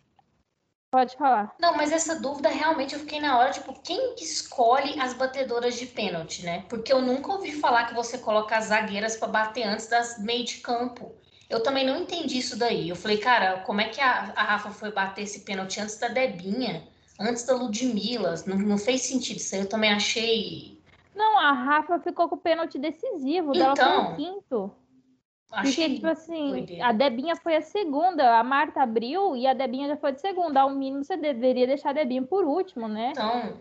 pode 0.90 1.16
falar. 1.18 1.54
Não, 1.60 1.78
mas 1.78 1.92
essa 1.92 2.20
dúvida 2.20 2.50
realmente 2.50 2.96
eu 2.96 3.00
fiquei 3.00 3.20
na 3.20 3.38
hora, 3.38 3.52
tipo, 3.52 3.80
quem 3.82 4.16
escolhe 4.16 5.00
as 5.00 5.14
batedoras 5.14 5.78
de 5.78 5.86
pênalti, 5.86 6.44
né? 6.44 6.66
Porque 6.68 6.92
eu 6.92 7.02
nunca 7.02 7.32
ouvi 7.32 7.52
falar 7.52 7.86
que 7.86 7.94
você 7.94 8.18
coloca 8.18 8.58
as 8.58 8.66
zagueiras 8.66 9.18
para 9.18 9.28
bater 9.28 9.68
antes 9.68 9.88
das 9.88 10.18
meio 10.20 10.46
de 10.46 10.58
campo. 10.58 11.14
Eu 11.52 11.62
também 11.62 11.86
não 11.86 11.98
entendi 11.98 12.40
isso 12.40 12.58
daí. 12.58 12.90
Eu 12.90 12.96
falei, 12.96 13.18
cara, 13.18 13.60
como 13.60 13.82
é 13.82 13.90
que 13.90 14.02
a, 14.02 14.34
a 14.36 14.44
Rafa 14.44 14.72
foi 14.72 14.92
bater 14.92 15.24
esse 15.24 15.42
pênalti 15.42 15.80
antes 15.80 16.00
da 16.00 16.08
Debinha? 16.08 16.90
antes 17.22 17.46
da 17.46 17.56
Ludmilla. 17.56 18.36
Não, 18.48 18.58
não 18.58 18.78
fez 18.78 19.02
sentido 19.04 19.38
isso 19.38 19.56
aí. 19.56 19.62
Eu 19.62 19.70
também 19.70 19.92
achei. 19.92 20.82
Não, 21.16 21.38
a 21.40 21.52
Rafa 21.52 22.00
ficou 22.00 22.28
com 22.28 22.36
o 22.36 22.40
pênalti 22.40 22.80
decisivo. 22.80 23.52
Então, 23.54 23.74
dela 23.74 24.06
foi 24.06 24.14
o 24.14 24.16
quinto. 24.16 24.72
Achei 25.52 25.84
Porque, 25.84 25.96
tipo 25.96 26.08
assim, 26.08 26.50
doideira. 26.50 26.86
a 26.86 26.92
Debinha 26.94 27.36
foi 27.36 27.58
a 27.58 27.62
segunda, 27.62 28.40
a 28.40 28.44
Marta 28.44 28.82
abriu 28.82 29.36
e 29.36 29.46
a 29.46 29.54
Debinha 29.54 29.90
já 29.90 29.98
foi 29.98 30.14
de 30.14 30.22
segunda. 30.22 30.62
Ao 30.62 30.70
mínimo, 30.70 31.04
você 31.04 31.18
deveria 31.18 31.68
deixar 31.68 31.90
a 31.90 31.94
Debinha 31.94 32.24
por 32.24 32.46
último, 32.46 32.88
né? 32.88 33.12
Então. 33.12 33.58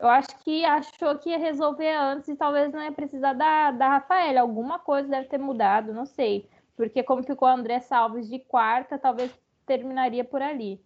Eu 0.00 0.08
acho 0.08 0.30
que 0.42 0.64
achou 0.64 1.16
que 1.18 1.28
ia 1.28 1.38
resolver 1.38 1.94
antes 1.94 2.28
e 2.28 2.34
talvez 2.34 2.72
não 2.72 2.82
ia 2.82 2.90
precisar 2.90 3.34
da, 3.34 3.70
da 3.70 3.88
Rafaela. 3.88 4.40
Alguma 4.40 4.78
coisa 4.78 5.06
deve 5.06 5.28
ter 5.28 5.38
mudado, 5.38 5.92
não 5.92 6.06
sei. 6.06 6.48
Porque 6.76 7.02
como 7.02 7.22
ficou 7.22 7.48
André 7.48 7.80
Salves 7.80 8.28
de 8.28 8.38
quarta, 8.38 8.98
talvez 8.98 9.32
terminaria 9.66 10.24
por 10.24 10.42
ali. 10.42 10.80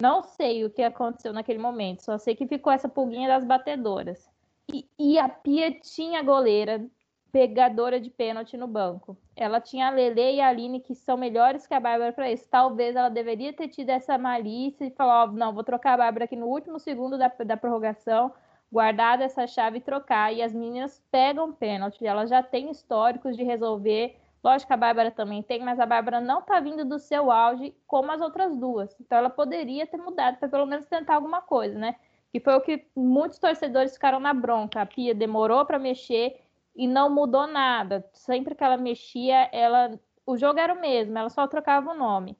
Não 0.00 0.22
sei 0.22 0.64
o 0.64 0.70
que 0.70 0.82
aconteceu 0.82 1.32
naquele 1.32 1.58
momento, 1.58 2.02
só 2.02 2.18
sei 2.18 2.34
que 2.34 2.46
ficou 2.46 2.72
essa 2.72 2.88
pulguinha 2.88 3.28
das 3.28 3.44
batedoras. 3.44 4.28
E, 4.72 4.88
e 4.98 5.18
a 5.18 5.28
Pia 5.28 5.70
tinha 5.70 6.22
goleira 6.22 6.84
pegadora 7.32 7.98
de 7.98 8.10
pênalti 8.10 8.56
no 8.56 8.66
banco. 8.66 9.16
Ela 9.34 9.58
tinha 9.60 9.86
a 9.86 9.90
Lele 9.90 10.34
e 10.34 10.40
a 10.40 10.48
Aline, 10.48 10.80
que 10.80 10.94
são 10.94 11.16
melhores 11.16 11.66
que 11.66 11.74
a 11.74 11.80
Bárbara 11.80 12.12
para 12.12 12.30
isso. 12.30 12.46
Talvez 12.48 12.94
ela 12.94 13.08
deveria 13.08 13.52
ter 13.52 13.68
tido 13.68 13.88
essa 13.88 14.18
malícia 14.18 14.84
e 14.84 14.90
falar: 14.90 15.24
ó, 15.24 15.26
não, 15.32 15.52
vou 15.52 15.64
trocar 15.64 15.94
a 15.94 15.96
Bárbara 15.96 16.26
aqui 16.26 16.36
no 16.36 16.46
último 16.46 16.78
segundo 16.78 17.16
da, 17.16 17.28
da 17.28 17.56
prorrogação, 17.56 18.32
guardar 18.70 19.20
essa 19.22 19.46
chave 19.46 19.78
e 19.78 19.80
trocar. 19.80 20.32
E 20.32 20.42
as 20.42 20.52
meninas 20.52 21.02
pegam 21.10 21.52
pênalti. 21.52 22.06
Elas 22.06 22.28
já 22.28 22.42
têm 22.42 22.70
históricos 22.70 23.36
de 23.36 23.42
resolver 23.42 24.16
Lógico 24.42 24.68
que 24.68 24.74
a 24.74 24.76
Bárbara 24.76 25.10
também 25.10 25.42
tem, 25.42 25.60
mas 25.62 25.78
a 25.78 25.86
Bárbara 25.86 26.20
não 26.20 26.40
está 26.40 26.58
vindo 26.58 26.84
do 26.84 26.98
seu 26.98 27.30
auge 27.30 27.74
como 27.86 28.10
as 28.10 28.20
outras 28.20 28.56
duas. 28.56 28.94
Então 29.00 29.18
ela 29.18 29.30
poderia 29.30 29.86
ter 29.86 29.98
mudado 29.98 30.38
para 30.38 30.48
pelo 30.48 30.66
menos 30.66 30.86
tentar 30.86 31.14
alguma 31.14 31.40
coisa, 31.40 31.78
né? 31.78 31.94
Que 32.32 32.40
foi 32.40 32.54
o 32.54 32.60
que 32.60 32.84
muitos 32.96 33.38
torcedores 33.38 33.94
ficaram 33.94 34.18
na 34.18 34.34
bronca. 34.34 34.80
A 34.80 34.86
Pia 34.86 35.14
demorou 35.14 35.64
para 35.64 35.78
mexer 35.78 36.40
e 36.74 36.88
não 36.88 37.08
mudou 37.08 37.46
nada. 37.46 38.04
Sempre 38.12 38.54
que 38.54 38.64
ela 38.64 38.76
mexia, 38.76 39.48
ela 39.52 39.98
o 40.26 40.36
jogo 40.36 40.58
era 40.58 40.72
o 40.72 40.80
mesmo, 40.80 41.16
ela 41.18 41.28
só 41.28 41.46
trocava 41.46 41.92
o 41.92 41.98
nome. 41.98 42.36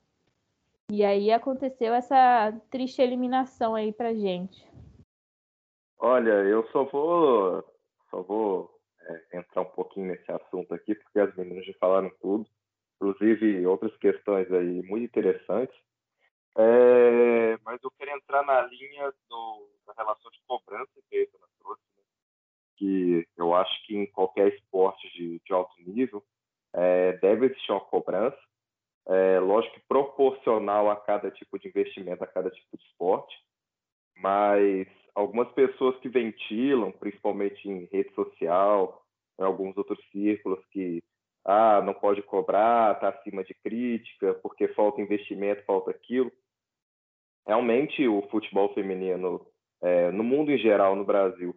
E 0.90 1.04
aí 1.04 1.30
aconteceu 1.30 1.94
essa 1.94 2.52
triste 2.70 3.00
eliminação 3.00 3.74
aí 3.74 3.92
pra 3.92 4.14
gente. 4.14 4.66
Olha, 5.98 6.30
eu 6.30 6.66
só 6.72 6.84
vou 6.84 7.64
só 8.10 8.22
vou 8.22 8.71
é, 9.06 9.38
entrar 9.38 9.62
um 9.62 9.70
pouquinho 9.70 10.06
nesse 10.08 10.30
assunto 10.30 10.72
aqui, 10.74 10.94
porque 10.94 11.18
as 11.18 11.34
meninas 11.36 11.66
já 11.66 11.72
falaram 11.74 12.10
tudo, 12.20 12.46
inclusive 12.96 13.66
outras 13.66 13.96
questões 13.96 14.50
aí 14.52 14.82
muito 14.82 15.04
interessantes. 15.04 15.74
É, 16.56 17.56
mas 17.64 17.82
eu 17.82 17.90
quero 17.92 18.10
entrar 18.10 18.44
na 18.44 18.62
linha 18.62 19.12
do, 19.28 19.68
da 19.86 19.94
relação 19.96 20.30
de 20.30 20.40
cobrança 20.46 20.90
que 21.08 21.16
a 21.16 21.22
Etana 21.22 21.46
trouxe, 21.58 21.82
né? 21.96 22.04
que 22.76 23.28
eu 23.36 23.54
acho 23.54 23.86
que 23.86 23.96
em 23.96 24.06
qualquer 24.06 24.48
esporte 24.48 25.10
de, 25.12 25.40
de 25.44 25.52
alto 25.52 25.74
nível 25.80 26.22
é, 26.74 27.12
deve 27.14 27.46
existir 27.46 27.72
uma 27.72 27.80
cobrança, 27.80 28.38
é, 29.06 29.40
lógico 29.40 29.74
que 29.74 29.86
proporcional 29.88 30.90
a 30.90 30.96
cada 30.96 31.30
tipo 31.30 31.58
de 31.58 31.68
investimento, 31.68 32.22
a 32.22 32.26
cada 32.26 32.50
tipo 32.50 32.76
de 32.76 32.84
esporte, 32.84 33.34
mas 34.16 34.86
algumas 35.14 35.50
pessoas 35.52 35.96
que 35.98 36.08
ventilam, 36.08 36.90
principalmente 36.92 37.68
em 37.68 37.88
rede 37.92 38.12
social, 38.14 39.04
em 39.38 39.44
alguns 39.44 39.76
outros 39.76 39.98
círculos, 40.10 40.64
que 40.70 41.02
ah, 41.44 41.82
não 41.82 41.94
pode 41.94 42.22
cobrar, 42.22 42.94
está 42.94 43.08
acima 43.08 43.42
de 43.44 43.54
crítica, 43.54 44.34
porque 44.34 44.68
falta 44.68 45.00
investimento, 45.00 45.64
falta 45.64 45.90
aquilo. 45.90 46.30
Realmente, 47.46 48.06
o 48.06 48.22
futebol 48.30 48.72
feminino, 48.72 49.44
é, 49.82 50.10
no 50.12 50.22
mundo 50.22 50.52
em 50.52 50.58
geral, 50.58 50.94
no 50.94 51.04
Brasil, 51.04 51.54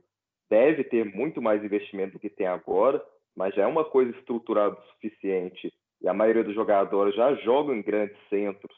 deve 0.49 0.83
ter 0.83 1.05
muito 1.05 1.41
mais 1.41 1.63
investimento 1.63 2.13
do 2.13 2.19
que 2.19 2.29
tem 2.29 2.47
agora, 2.47 3.03
mas 3.35 3.53
já 3.53 3.63
é 3.63 3.67
uma 3.67 3.85
coisa 3.85 4.11
estruturada 4.17 4.75
o 4.75 4.83
suficiente. 4.93 5.71
E 6.01 6.07
a 6.07 6.13
maioria 6.13 6.43
dos 6.43 6.55
jogadores 6.55 7.15
já 7.15 7.33
jogam 7.35 7.75
em 7.75 7.81
grandes 7.81 8.17
centros, 8.29 8.75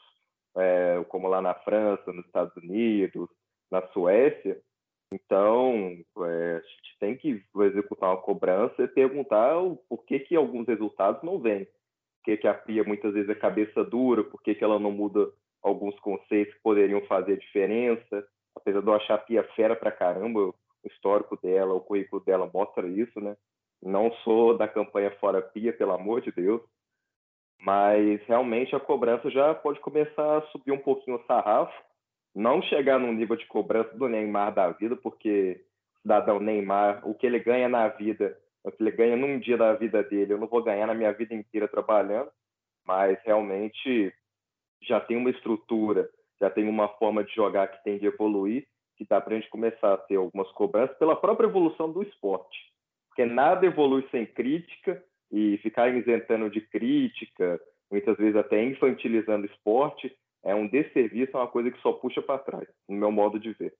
é, 0.56 1.02
como 1.08 1.28
lá 1.28 1.40
na 1.40 1.54
França, 1.54 2.12
nos 2.12 2.26
Estados 2.26 2.54
Unidos, 2.56 3.28
na 3.70 3.86
Suécia, 3.88 4.60
então, 5.12 5.96
é, 6.18 6.56
a 6.56 6.60
gente 6.60 6.98
tem 7.00 7.16
que 7.16 7.42
executar 7.60 8.10
uma 8.10 8.20
cobrança 8.20 8.82
e 8.82 8.88
perguntar 8.88 9.58
o, 9.58 9.76
por 9.88 10.04
que, 10.04 10.20
que 10.20 10.36
alguns 10.36 10.66
resultados 10.66 11.22
não 11.22 11.38
vêm. 11.38 11.64
Por 11.64 12.24
que, 12.24 12.36
que 12.36 12.48
a 12.48 12.54
Pia 12.54 12.84
muitas 12.84 13.14
vezes 13.14 13.28
é 13.30 13.34
cabeça 13.34 13.84
dura, 13.84 14.22
por 14.22 14.42
que, 14.42 14.54
que 14.54 14.62
ela 14.62 14.78
não 14.78 14.90
muda 14.90 15.30
alguns 15.62 15.98
conceitos 16.00 16.54
que 16.54 16.62
poderiam 16.62 17.00
fazer 17.06 17.38
diferença. 17.38 18.26
Apesar 18.54 18.80
de 18.80 18.86
eu 18.86 18.94
achar 18.94 19.14
a 19.14 19.18
Pia 19.18 19.42
fera 19.54 19.74
pra 19.74 19.92
caramba, 19.92 20.40
o 20.40 20.54
histórico 20.84 21.38
dela, 21.40 21.74
o 21.74 21.80
currículo 21.80 22.22
dela 22.24 22.50
mostra 22.52 22.86
isso, 22.86 23.20
né? 23.20 23.36
Não 23.82 24.12
sou 24.24 24.56
da 24.56 24.68
campanha 24.68 25.10
Fora 25.18 25.40
Pia, 25.40 25.72
pelo 25.72 25.92
amor 25.92 26.20
de 26.20 26.32
Deus, 26.32 26.60
mas 27.60 28.20
realmente 28.26 28.74
a 28.74 28.80
cobrança 28.80 29.30
já 29.30 29.54
pode 29.54 29.80
começar 29.80 30.38
a 30.38 30.42
subir 30.48 30.72
um 30.72 30.78
pouquinho 30.78 31.16
o 31.16 31.24
sarrafo 31.26 31.87
não 32.34 32.62
chegar 32.62 32.98
no 32.98 33.12
nível 33.12 33.36
de 33.36 33.46
cobrança 33.46 33.96
do 33.96 34.08
Neymar 34.08 34.54
da 34.54 34.70
vida, 34.70 34.96
porque 34.96 35.64
cidadão 36.02 36.40
Neymar, 36.40 37.06
o 37.08 37.14
que 37.14 37.26
ele 37.26 37.38
ganha 37.38 37.68
na 37.68 37.88
vida, 37.88 38.38
o 38.64 38.70
que 38.70 38.82
ele 38.82 38.90
ganha 38.90 39.16
num 39.16 39.38
dia 39.38 39.56
da 39.56 39.74
vida 39.74 40.02
dele, 40.02 40.32
eu 40.32 40.38
não 40.38 40.46
vou 40.46 40.62
ganhar 40.62 40.86
na 40.86 40.94
minha 40.94 41.12
vida 41.12 41.34
inteira 41.34 41.66
trabalhando, 41.68 42.30
mas 42.86 43.18
realmente 43.24 44.12
já 44.82 45.00
tem 45.00 45.16
uma 45.16 45.30
estrutura, 45.30 46.08
já 46.40 46.48
tem 46.48 46.68
uma 46.68 46.88
forma 46.88 47.24
de 47.24 47.34
jogar 47.34 47.68
que 47.68 47.82
tem 47.82 47.98
de 47.98 48.06
evoluir, 48.06 48.66
que 48.96 49.06
dá 49.08 49.20
para 49.20 49.34
a 49.34 49.38
gente 49.38 49.50
começar 49.50 49.94
a 49.94 49.98
ter 49.98 50.16
algumas 50.16 50.50
cobranças 50.52 50.96
pela 50.98 51.16
própria 51.16 51.46
evolução 51.46 51.90
do 51.90 52.02
esporte. 52.02 52.58
Porque 53.08 53.24
nada 53.24 53.66
evolui 53.66 54.06
sem 54.10 54.26
crítica 54.26 55.02
e 55.30 55.58
ficar 55.58 55.88
isentando 55.88 56.48
de 56.50 56.60
crítica, 56.60 57.60
muitas 57.90 58.16
vezes 58.16 58.36
até 58.36 58.62
infantilizando 58.62 59.46
o 59.46 59.50
esporte, 59.50 60.14
é 60.44 60.54
um 60.54 60.68
desserviço, 60.68 61.36
é 61.36 61.40
uma 61.40 61.48
coisa 61.48 61.70
que 61.70 61.80
só 61.80 61.92
puxa 61.92 62.22
para 62.22 62.38
trás, 62.38 62.68
no 62.88 62.96
meu 62.96 63.10
modo 63.10 63.38
de 63.38 63.52
ver. 63.52 63.74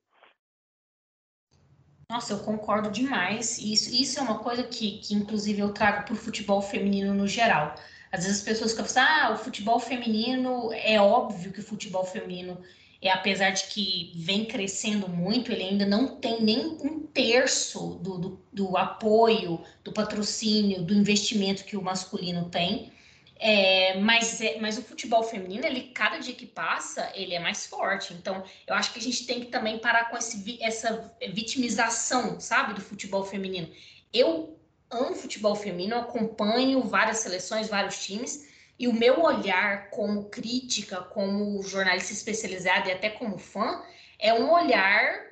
Nossa, 2.10 2.32
eu 2.32 2.38
concordo 2.38 2.90
demais. 2.90 3.58
Isso, 3.58 3.94
isso 3.94 4.18
é 4.18 4.22
uma 4.22 4.38
coisa 4.38 4.62
que, 4.62 4.98
que 4.98 5.14
inclusive, 5.14 5.60
eu 5.60 5.74
trago 5.74 6.04
para 6.04 6.14
o 6.14 6.16
futebol 6.16 6.62
feminino 6.62 7.12
no 7.12 7.28
geral. 7.28 7.74
Às 8.10 8.24
vezes 8.24 8.38
as 8.38 8.44
pessoas 8.44 8.70
ficam 8.70 8.86
assim, 8.86 9.00
ah, 9.00 9.32
o 9.34 9.36
futebol 9.36 9.78
feminino, 9.78 10.72
é 10.72 10.98
óbvio 10.98 11.52
que 11.52 11.60
o 11.60 11.62
futebol 11.62 12.04
feminino, 12.04 12.58
é 13.02 13.10
apesar 13.10 13.50
de 13.50 13.64
que 13.64 14.12
vem 14.16 14.46
crescendo 14.46 15.06
muito, 15.06 15.52
ele 15.52 15.64
ainda 15.64 15.84
não 15.84 16.16
tem 16.16 16.42
nem 16.42 16.78
um 16.82 17.00
terço 17.00 17.98
do, 18.02 18.18
do, 18.18 18.40
do 18.50 18.76
apoio, 18.78 19.60
do 19.84 19.92
patrocínio, 19.92 20.82
do 20.82 20.94
investimento 20.94 21.64
que 21.64 21.76
o 21.76 21.82
masculino 21.82 22.48
tem. 22.48 22.90
É, 23.38 23.98
mas, 24.00 24.40
é, 24.40 24.58
mas 24.60 24.78
o 24.78 24.82
futebol 24.82 25.22
feminino, 25.22 25.64
ele 25.64 25.92
cada 25.94 26.18
dia 26.18 26.34
que 26.34 26.46
passa, 26.46 27.10
ele 27.14 27.34
é 27.34 27.38
mais 27.38 27.66
forte. 27.66 28.12
Então, 28.12 28.42
eu 28.66 28.74
acho 28.74 28.92
que 28.92 28.98
a 28.98 29.02
gente 29.02 29.26
tem 29.26 29.40
que 29.40 29.46
também 29.46 29.78
parar 29.78 30.10
com 30.10 30.16
esse, 30.16 30.58
essa 30.60 31.14
vitimização, 31.32 32.40
sabe, 32.40 32.74
do 32.74 32.80
futebol 32.80 33.24
feminino. 33.24 33.70
Eu 34.12 34.58
amo 34.90 35.14
futebol 35.14 35.54
feminino, 35.54 35.96
acompanho 35.96 36.82
várias 36.82 37.18
seleções, 37.18 37.68
vários 37.68 38.04
times, 38.04 38.48
e 38.78 38.88
o 38.88 38.92
meu 38.92 39.22
olhar 39.22 39.90
como 39.90 40.28
crítica, 40.30 41.02
como 41.02 41.62
jornalista 41.62 42.12
especializado 42.12 42.88
e 42.88 42.92
até 42.92 43.10
como 43.10 43.38
fã, 43.38 43.82
é 44.18 44.32
um 44.32 44.50
olhar 44.50 45.28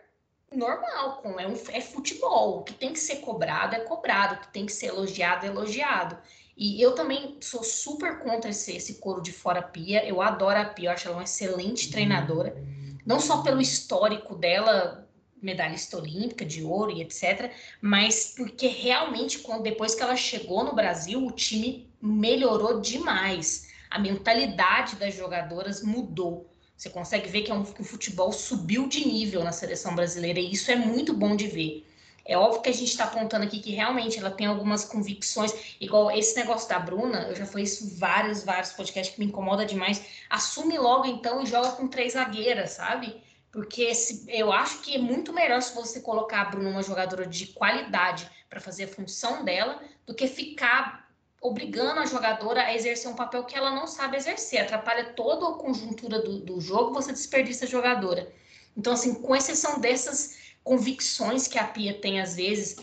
normal, 0.52 1.22
é, 1.38 1.46
um, 1.46 1.54
é 1.72 1.80
futebol. 1.80 2.58
O 2.58 2.64
que 2.64 2.72
tem 2.72 2.92
que 2.92 2.98
ser 2.98 3.16
cobrado 3.16 3.74
é 3.74 3.80
cobrado, 3.80 4.34
o 4.34 4.38
que 4.40 4.52
tem 4.52 4.66
que 4.66 4.72
ser 4.72 4.86
elogiado 4.86 5.46
é 5.46 5.48
elogiado. 5.48 6.18
E 6.56 6.80
eu 6.80 6.94
também 6.94 7.36
sou 7.40 7.62
super 7.62 8.20
contra 8.20 8.50
esse, 8.50 8.74
esse 8.74 8.94
coro 8.94 9.20
de 9.20 9.32
fora 9.32 9.60
Pia. 9.60 10.04
Eu 10.06 10.22
adoro 10.22 10.58
a 10.58 10.64
Pia, 10.64 10.88
eu 10.88 10.92
acho 10.92 11.06
ela 11.06 11.16
uma 11.18 11.24
excelente 11.24 11.90
treinadora. 11.90 12.56
Não 13.04 13.20
só 13.20 13.42
pelo 13.42 13.60
histórico 13.60 14.34
dela 14.34 15.06
medalhista 15.40 15.98
olímpica 15.98 16.44
de 16.44 16.62
ouro 16.62 16.90
e 16.90 17.02
etc. 17.02 17.52
Mas 17.80 18.34
porque 18.36 18.66
realmente, 18.66 19.40
quando, 19.40 19.62
depois 19.62 19.94
que 19.94 20.02
ela 20.02 20.16
chegou 20.16 20.64
no 20.64 20.74
Brasil, 20.74 21.24
o 21.24 21.30
time 21.30 21.90
melhorou 22.00 22.80
demais. 22.80 23.68
A 23.90 23.98
mentalidade 23.98 24.96
das 24.96 25.14
jogadoras 25.14 25.82
mudou. 25.82 26.50
Você 26.76 26.90
consegue 26.90 27.28
ver 27.28 27.42
que, 27.42 27.50
é 27.50 27.54
um, 27.54 27.64
que 27.64 27.80
o 27.80 27.84
futebol 27.84 28.32
subiu 28.32 28.88
de 28.88 29.06
nível 29.06 29.42
na 29.42 29.52
seleção 29.52 29.94
brasileira 29.94 30.40
e 30.40 30.52
isso 30.52 30.70
é 30.70 30.76
muito 30.76 31.14
bom 31.14 31.36
de 31.36 31.46
ver. 31.46 31.86
É 32.28 32.36
óbvio 32.36 32.62
que 32.62 32.68
a 32.68 32.72
gente 32.72 32.88
está 32.88 33.04
apontando 33.04 33.44
aqui 33.44 33.60
que 33.60 33.70
realmente 33.72 34.18
ela 34.18 34.30
tem 34.30 34.46
algumas 34.46 34.84
convicções, 34.84 35.76
igual 35.80 36.10
esse 36.10 36.36
negócio 36.36 36.68
da 36.68 36.78
Bruna, 36.78 37.28
eu 37.28 37.36
já 37.36 37.46
falei 37.46 37.64
isso 37.64 37.96
vários, 37.98 38.42
vários 38.42 38.72
podcasts 38.72 39.14
que 39.14 39.20
me 39.20 39.26
incomoda 39.26 39.64
demais. 39.64 40.04
Assume 40.28 40.76
logo 40.76 41.06
então 41.06 41.42
e 41.42 41.46
joga 41.46 41.72
com 41.72 41.86
três 41.86 42.14
zagueiras, 42.14 42.70
sabe? 42.70 43.22
Porque 43.52 43.94
se, 43.94 44.24
eu 44.28 44.52
acho 44.52 44.80
que 44.80 44.96
é 44.96 44.98
muito 44.98 45.32
melhor 45.32 45.62
se 45.62 45.74
você 45.74 46.00
colocar 46.00 46.42
a 46.42 46.44
Bruna 46.46 46.68
uma 46.68 46.82
jogadora 46.82 47.26
de 47.26 47.46
qualidade 47.48 48.28
para 48.50 48.60
fazer 48.60 48.84
a 48.84 48.88
função 48.88 49.44
dela, 49.44 49.80
do 50.04 50.14
que 50.14 50.26
ficar 50.26 51.06
obrigando 51.40 52.00
a 52.00 52.06
jogadora 52.06 52.62
a 52.62 52.74
exercer 52.74 53.10
um 53.10 53.14
papel 53.14 53.44
que 53.44 53.56
ela 53.56 53.70
não 53.70 53.86
sabe 53.86 54.16
exercer. 54.16 54.60
Atrapalha 54.60 55.12
toda 55.14 55.48
a 55.48 55.58
conjuntura 55.58 56.20
do, 56.20 56.40
do 56.40 56.60
jogo, 56.60 56.92
você 56.92 57.12
desperdiça 57.12 57.64
a 57.64 57.68
jogadora. 57.68 58.32
Então, 58.76 58.92
assim, 58.92 59.14
com 59.14 59.34
exceção 59.34 59.80
dessas 59.80 60.45
convicções 60.66 61.46
que 61.46 61.60
a 61.60 61.64
Pia 61.64 61.94
tem 61.94 62.20
às 62.20 62.34
vezes, 62.34 62.76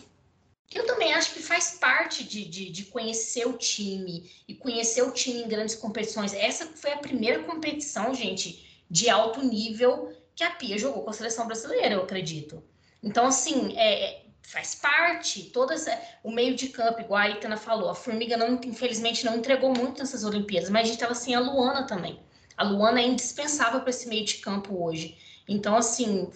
eu 0.74 0.86
também 0.88 1.14
acho 1.14 1.34
que 1.34 1.44
faz 1.44 1.72
parte 1.72 2.24
de, 2.24 2.46
de, 2.46 2.70
de, 2.70 2.86
conhecer 2.86 3.46
o 3.46 3.58
time 3.58 4.32
e 4.48 4.56
conhecer 4.56 5.02
o 5.04 5.12
time 5.12 5.42
em 5.42 5.50
grandes 5.50 5.76
competições. 5.76 6.34
Essa 6.34 6.66
foi 6.66 6.94
a 6.94 6.98
primeira 6.98 7.44
competição, 7.44 8.16
gente, 8.16 8.86
de 8.90 9.10
alto 9.10 9.46
nível 9.46 10.18
que 10.34 10.46
a 10.46 10.52
Pia 10.52 10.78
jogou 10.78 11.04
com 11.04 11.10
a 11.10 11.14
seleção 11.14 11.46
brasileira, 11.46 11.96
eu 11.96 12.04
acredito. 12.04 12.64
Então, 13.04 13.26
assim, 13.26 13.74
é, 13.76 14.06
é 14.06 14.24
faz 14.42 14.76
parte, 14.76 15.44
todo 15.52 15.74
essa, 15.74 16.00
o 16.24 16.32
meio 16.32 16.56
de 16.56 16.70
campo, 16.70 17.02
igual 17.02 17.20
a 17.20 17.30
Itana 17.30 17.58
falou, 17.58 17.90
a 17.90 17.96
Formiga 17.96 18.38
não, 18.38 18.60
infelizmente 18.64 19.26
não 19.26 19.38
entregou 19.38 19.74
muito 19.74 20.00
nessas 20.00 20.24
Olimpíadas, 20.24 20.70
mas 20.70 20.84
a 20.84 20.86
gente 20.86 20.96
estava 20.96 21.16
sem 21.16 21.36
a 21.36 21.40
Luana 21.42 21.86
também. 21.86 22.20
A 22.56 22.64
Luana 22.64 23.02
é 23.02 23.06
indispensável 23.06 23.82
para 23.82 23.90
esse 23.90 24.08
meio 24.08 24.24
de 24.24 24.36
campo 24.36 24.86
hoje. 24.86 25.18
Então, 25.48 25.76
assim, 25.76 26.30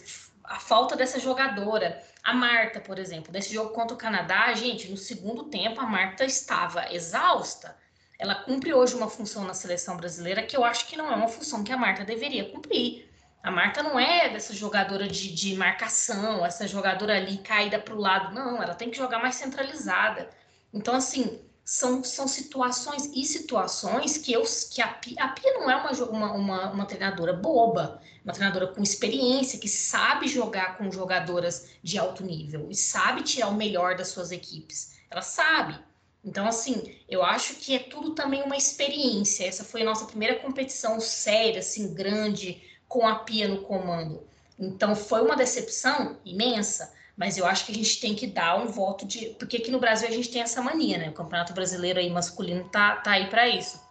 a 0.47 0.59
falta 0.59 0.95
dessa 0.95 1.19
jogadora. 1.19 2.01
A 2.23 2.33
Marta, 2.33 2.79
por 2.79 2.97
exemplo, 2.97 3.31
desse 3.31 3.53
jogo 3.53 3.71
contra 3.71 3.93
o 3.93 3.97
Canadá, 3.97 4.53
gente, 4.53 4.89
no 4.89 4.97
segundo 4.97 5.45
tempo 5.45 5.79
a 5.79 5.85
Marta 5.85 6.25
estava 6.25 6.91
exausta. 6.93 7.75
Ela 8.17 8.35
cumpre 8.35 8.73
hoje 8.73 8.95
uma 8.95 9.09
função 9.09 9.43
na 9.43 9.53
seleção 9.53 9.95
brasileira 9.95 10.41
que 10.41 10.57
eu 10.57 10.63
acho 10.63 10.87
que 10.87 10.97
não 10.97 11.11
é 11.11 11.15
uma 11.15 11.27
função 11.27 11.63
que 11.63 11.71
a 11.71 11.77
Marta 11.77 12.03
deveria 12.03 12.49
cumprir. 12.49 13.07
A 13.43 13.51
Marta 13.51 13.83
não 13.83 13.99
é 13.99 14.29
dessa 14.29 14.53
jogadora 14.53 15.07
de, 15.07 15.33
de 15.33 15.55
marcação, 15.55 16.45
essa 16.45 16.67
jogadora 16.67 17.15
ali 17.15 17.37
caída 17.37 17.77
para 17.79 17.93
o 17.93 17.99
lado. 17.99 18.33
Não, 18.33 18.61
ela 18.61 18.73
tem 18.73 18.89
que 18.89 18.97
jogar 18.97 19.19
mais 19.19 19.35
centralizada. 19.35 20.29
Então, 20.73 20.95
assim, 20.95 21.46
são, 21.67 22.01
são 22.01 22.29
situações 22.29 23.11
e 23.13 23.25
situações 23.25 24.17
que, 24.17 24.31
eu, 24.31 24.41
que 24.71 24.81
a, 24.81 24.87
Pia, 24.87 25.21
a 25.21 25.27
Pia 25.27 25.53
não 25.55 25.69
é 25.69 25.75
uma, 25.75 25.91
uma, 25.91 26.31
uma, 26.31 26.71
uma, 26.71 26.85
treinadora 26.85 27.33
boba, 27.33 28.01
uma 28.23 28.33
treinadora 28.33 28.67
com 28.67 28.81
experiência, 28.81 29.59
que 29.59 29.67
sabe 29.67 30.29
jogar 30.29 30.77
com 30.77 30.89
jogadoras 30.89 31.71
de 31.83 31.97
alto 31.97 32.23
nível 32.23 32.67
e 32.71 32.75
sabe 32.75 33.21
tirar 33.21 33.49
o 33.49 33.53
melhor 33.53 33.97
das 33.97 34.07
suas 34.07 34.31
equipes. 34.31 34.93
Ela 35.11 35.21
sabe. 35.21 35.77
Então, 36.23 36.47
assim, 36.47 36.95
eu 37.09 37.21
acho 37.21 37.55
que 37.55 37.75
é 37.75 37.79
tudo 37.79 38.11
também 38.11 38.41
uma 38.43 38.55
experiência. 38.55 39.45
Essa 39.45 39.65
foi 39.65 39.81
a 39.81 39.85
nossa 39.85 40.05
primeira 40.05 40.39
competição 40.39 41.01
séria, 41.01 41.59
assim, 41.59 41.93
grande, 41.93 42.63
com 42.87 43.05
a 43.05 43.15
Pia 43.15 43.45
no 43.45 43.63
comando. 43.63 44.25
Então, 44.57 44.95
foi 44.95 45.21
uma 45.21 45.35
decepção 45.35 46.17
imensa 46.23 46.95
mas 47.17 47.35
eu 47.35 47.47
acho 47.47 47.65
que 47.65 47.71
a 47.71 47.75
gente 47.75 47.99
tem 47.99 48.13
que 48.13 48.27
dar 48.27 48.59
um 48.59 48.67
voto 48.67 49.05
de. 49.05 49.29
Porque 49.39 49.57
aqui 49.57 49.71
no 49.71 49.79
Brasil 49.79 50.07
a 50.07 50.11
gente 50.11 50.29
tem 50.29 50.43
essa 50.43 50.61
mania, 50.61 50.99
né? 50.99 51.09
O 51.09 51.13
Campeonato 51.13 51.51
Brasileiro 51.51 51.99
aí 51.99 52.09
masculino 52.11 52.69
tá, 52.69 52.97
tá 52.97 53.13
aí 53.13 53.27
para 53.27 53.47
isso. 53.47 53.81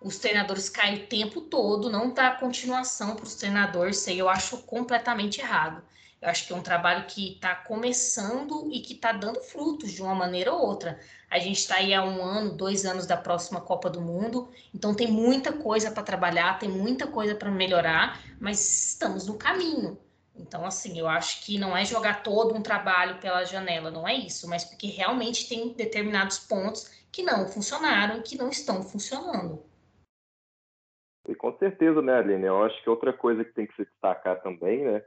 Os 0.00 0.18
treinadores 0.18 0.68
caem 0.68 0.96
o 0.96 1.06
tempo 1.06 1.42
todo, 1.42 1.88
não 1.88 2.12
dá 2.12 2.32
continuação 2.32 3.14
para 3.14 3.24
os 3.24 3.36
treinadores, 3.36 3.98
isso 3.98 4.10
aí 4.10 4.18
eu 4.18 4.28
acho 4.28 4.58
completamente 4.58 5.40
errado. 5.40 5.80
Eu 6.20 6.28
acho 6.28 6.46
que 6.46 6.52
é 6.52 6.56
um 6.56 6.62
trabalho 6.62 7.06
que 7.06 7.34
está 7.34 7.54
começando 7.54 8.68
e 8.72 8.80
que 8.80 8.94
está 8.94 9.12
dando 9.12 9.40
frutos 9.40 9.92
de 9.92 10.02
uma 10.02 10.14
maneira 10.14 10.52
ou 10.52 10.60
outra. 10.60 10.98
A 11.30 11.38
gente 11.38 11.58
está 11.58 11.76
aí 11.76 11.94
há 11.94 12.04
um 12.04 12.22
ano, 12.22 12.56
dois 12.56 12.84
anos 12.84 13.06
da 13.06 13.16
próxima 13.16 13.60
Copa 13.60 13.88
do 13.88 14.00
Mundo, 14.00 14.50
então 14.74 14.94
tem 14.94 15.10
muita 15.10 15.52
coisa 15.52 15.90
para 15.90 16.02
trabalhar, 16.02 16.58
tem 16.58 16.68
muita 16.68 17.06
coisa 17.06 17.34
para 17.34 17.50
melhorar, 17.50 18.20
mas 18.40 18.88
estamos 18.90 19.26
no 19.26 19.34
caminho. 19.34 19.98
Então, 20.42 20.66
assim, 20.66 20.98
eu 20.98 21.08
acho 21.08 21.44
que 21.46 21.56
não 21.56 21.76
é 21.76 21.84
jogar 21.84 22.22
todo 22.22 22.54
um 22.54 22.62
trabalho 22.62 23.20
pela 23.20 23.44
janela, 23.44 23.90
não 23.90 24.06
é 24.06 24.14
isso, 24.14 24.48
mas 24.48 24.64
porque 24.64 24.88
realmente 24.88 25.48
tem 25.48 25.72
determinados 25.72 26.40
pontos 26.40 27.06
que 27.12 27.22
não 27.22 27.46
funcionaram 27.46 28.22
que 28.22 28.36
não 28.36 28.48
estão 28.48 28.82
funcionando. 28.82 29.62
E 31.28 31.34
com 31.34 31.56
certeza, 31.58 32.02
né, 32.02 32.18
Aline? 32.18 32.46
Eu 32.46 32.64
acho 32.64 32.82
que 32.82 32.90
outra 32.90 33.12
coisa 33.12 33.44
que 33.44 33.52
tem 33.52 33.66
que 33.66 33.76
se 33.76 33.84
destacar 33.84 34.42
também, 34.42 34.82
né, 34.84 35.04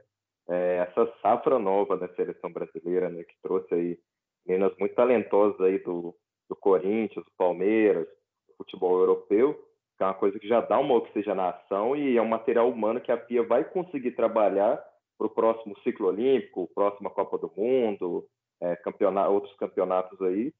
é 0.48 0.86
essa 0.88 1.12
safra 1.20 1.58
nova 1.58 1.98
da 1.98 2.08
seleção 2.14 2.50
brasileira, 2.50 3.10
né, 3.10 3.22
que 3.22 3.34
trouxe 3.42 3.74
aí 3.74 3.98
meninas 4.46 4.74
muito 4.78 4.94
talentosas 4.94 5.60
aí 5.60 5.78
do, 5.80 6.16
do 6.48 6.56
Corinthians, 6.56 7.24
do 7.24 7.32
Palmeiras, 7.36 8.06
do 8.48 8.54
futebol 8.56 8.98
europeu, 8.98 9.54
que 9.98 10.02
é 10.02 10.06
uma 10.06 10.14
coisa 10.14 10.38
que 10.38 10.48
já 10.48 10.62
dá 10.62 10.78
uma 10.78 10.94
oxigenação 10.94 11.94
e 11.94 12.16
é 12.16 12.22
um 12.22 12.28
material 12.28 12.70
humano 12.70 13.00
que 13.00 13.12
a 13.12 13.16
Pia 13.16 13.42
vai 13.42 13.64
conseguir 13.64 14.12
trabalhar 14.12 14.82
para 15.16 15.26
o 15.26 15.30
próximo 15.30 15.76
ciclo 15.82 16.08
olímpico, 16.08 16.70
próxima 16.74 17.10
Copa 17.10 17.38
do 17.38 17.50
Mundo, 17.56 18.26
é, 18.60 18.76
campeonato, 18.76 19.32
outros 19.32 19.54
campeonatos 19.56 20.20
aí, 20.22 20.52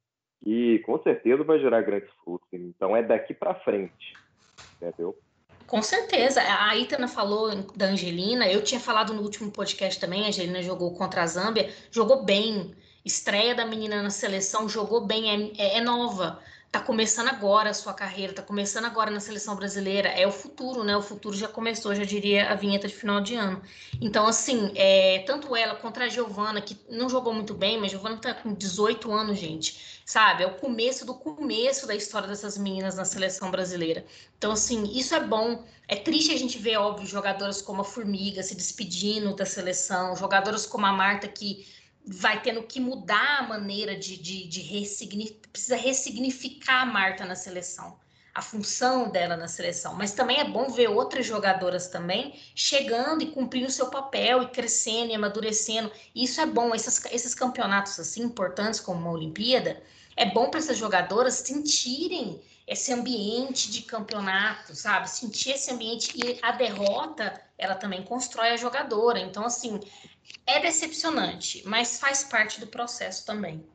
e 0.44 0.78
com 0.80 1.00
certeza 1.02 1.44
vai 1.44 1.58
gerar 1.58 1.82
grandes 1.82 2.10
frutos. 2.24 2.48
Então 2.52 2.96
é 2.96 3.02
daqui 3.02 3.34
para 3.34 3.54
frente, 3.54 4.14
entendeu? 4.76 5.16
Com 5.66 5.82
certeza. 5.82 6.40
A 6.40 6.76
Itana 6.76 7.08
falou 7.08 7.50
da 7.76 7.86
Angelina, 7.86 8.48
eu 8.48 8.62
tinha 8.62 8.80
falado 8.80 9.12
no 9.12 9.22
último 9.22 9.50
podcast 9.50 9.98
também, 10.00 10.24
a 10.24 10.28
Angelina 10.28 10.62
jogou 10.62 10.94
contra 10.94 11.22
a 11.22 11.26
Zâmbia, 11.26 11.70
jogou 11.90 12.24
bem. 12.24 12.74
Estreia 13.04 13.54
da 13.54 13.64
menina 13.64 14.02
na 14.02 14.10
seleção, 14.10 14.68
jogou 14.68 15.06
bem, 15.06 15.30
é, 15.30 15.62
é, 15.62 15.78
é 15.78 15.80
nova 15.80 16.40
tá 16.76 16.80
começando 16.80 17.28
agora 17.28 17.70
a 17.70 17.74
sua 17.74 17.94
carreira, 17.94 18.34
tá 18.34 18.42
começando 18.42 18.84
agora 18.84 19.10
na 19.10 19.18
seleção 19.18 19.56
brasileira, 19.56 20.10
é 20.10 20.26
o 20.26 20.30
futuro, 20.30 20.84
né? 20.84 20.94
O 20.94 21.00
futuro 21.00 21.34
já 21.34 21.48
começou, 21.48 21.94
já 21.94 22.04
diria 22.04 22.50
a 22.50 22.54
vinheta 22.54 22.86
de 22.86 22.94
final 22.94 23.18
de 23.22 23.34
ano. 23.34 23.62
Então, 23.98 24.26
assim, 24.26 24.72
é, 24.74 25.20
tanto 25.20 25.56
ela 25.56 25.74
contra 25.76 26.04
a 26.04 26.08
Giovana, 26.08 26.60
que 26.60 26.76
não 26.90 27.08
jogou 27.08 27.32
muito 27.32 27.54
bem, 27.54 27.80
mas 27.80 27.90
Giovana 27.90 28.18
tá 28.18 28.34
com 28.34 28.52
18 28.52 29.10
anos, 29.10 29.38
gente, 29.38 30.02
sabe? 30.04 30.42
É 30.42 30.46
o 30.46 30.54
começo 30.56 31.06
do 31.06 31.14
começo 31.14 31.86
da 31.86 31.94
história 31.94 32.28
dessas 32.28 32.58
meninas 32.58 32.94
na 32.94 33.06
seleção 33.06 33.50
brasileira. 33.50 34.04
Então, 34.36 34.52
assim, 34.52 34.84
isso 34.94 35.14
é 35.14 35.20
bom. 35.20 35.64
É 35.88 35.96
triste 35.96 36.32
a 36.34 36.36
gente 36.36 36.58
ver, 36.58 36.76
óbvio, 36.76 37.06
jogadoras 37.06 37.62
como 37.62 37.80
a 37.80 37.84
Formiga 37.84 38.42
se 38.42 38.54
despedindo 38.54 39.34
da 39.34 39.46
seleção, 39.46 40.14
jogadoras 40.14 40.66
como 40.66 40.84
a 40.84 40.92
Marta 40.92 41.26
que 41.26 41.66
vai 42.06 42.40
tendo 42.40 42.62
que 42.62 42.78
mudar 42.78 43.40
a 43.40 43.42
maneira 43.42 43.96
de, 43.96 44.16
de, 44.16 44.46
de 44.46 44.60
ressignificar, 44.60 45.48
precisa 45.50 45.76
ressignificar 45.76 46.82
a 46.82 46.86
Marta 46.86 47.24
na 47.24 47.34
seleção, 47.34 47.98
a 48.32 48.40
função 48.40 49.10
dela 49.10 49.36
na 49.36 49.48
seleção. 49.48 49.94
Mas 49.94 50.12
também 50.12 50.38
é 50.38 50.44
bom 50.44 50.68
ver 50.68 50.88
outras 50.88 51.26
jogadoras 51.26 51.88
também 51.88 52.40
chegando 52.54 53.22
e 53.22 53.32
cumprindo 53.32 53.66
o 53.66 53.70
seu 53.70 53.88
papel 53.88 54.42
e 54.42 54.48
crescendo 54.48 55.10
e 55.10 55.14
amadurecendo. 55.14 55.90
Isso 56.14 56.40
é 56.40 56.46
bom, 56.46 56.74
esses, 56.74 57.04
esses 57.06 57.34
campeonatos 57.34 57.98
assim 57.98 58.22
importantes 58.22 58.78
como 58.78 59.00
uma 59.00 59.10
Olimpíada, 59.10 59.82
é 60.16 60.26
bom 60.26 60.48
para 60.48 60.60
essas 60.60 60.78
jogadoras 60.78 61.34
sentirem 61.34 62.40
esse 62.66 62.92
ambiente 62.92 63.70
de 63.70 63.82
campeonato, 63.82 64.74
sabe? 64.74 65.08
Sentir 65.08 65.52
esse 65.52 65.70
ambiente 65.70 66.12
e 66.16 66.38
a 66.42 66.52
derrota, 66.52 67.40
ela 67.56 67.74
também 67.74 68.02
constrói 68.02 68.50
a 68.50 68.56
jogadora. 68.56 69.20
Então, 69.20 69.44
assim, 69.44 69.80
é 70.46 70.60
decepcionante, 70.60 71.62
mas 71.66 71.98
faz 71.98 72.24
parte 72.24 72.60
do 72.60 72.66
processo 72.66 73.24
também. 73.26 73.66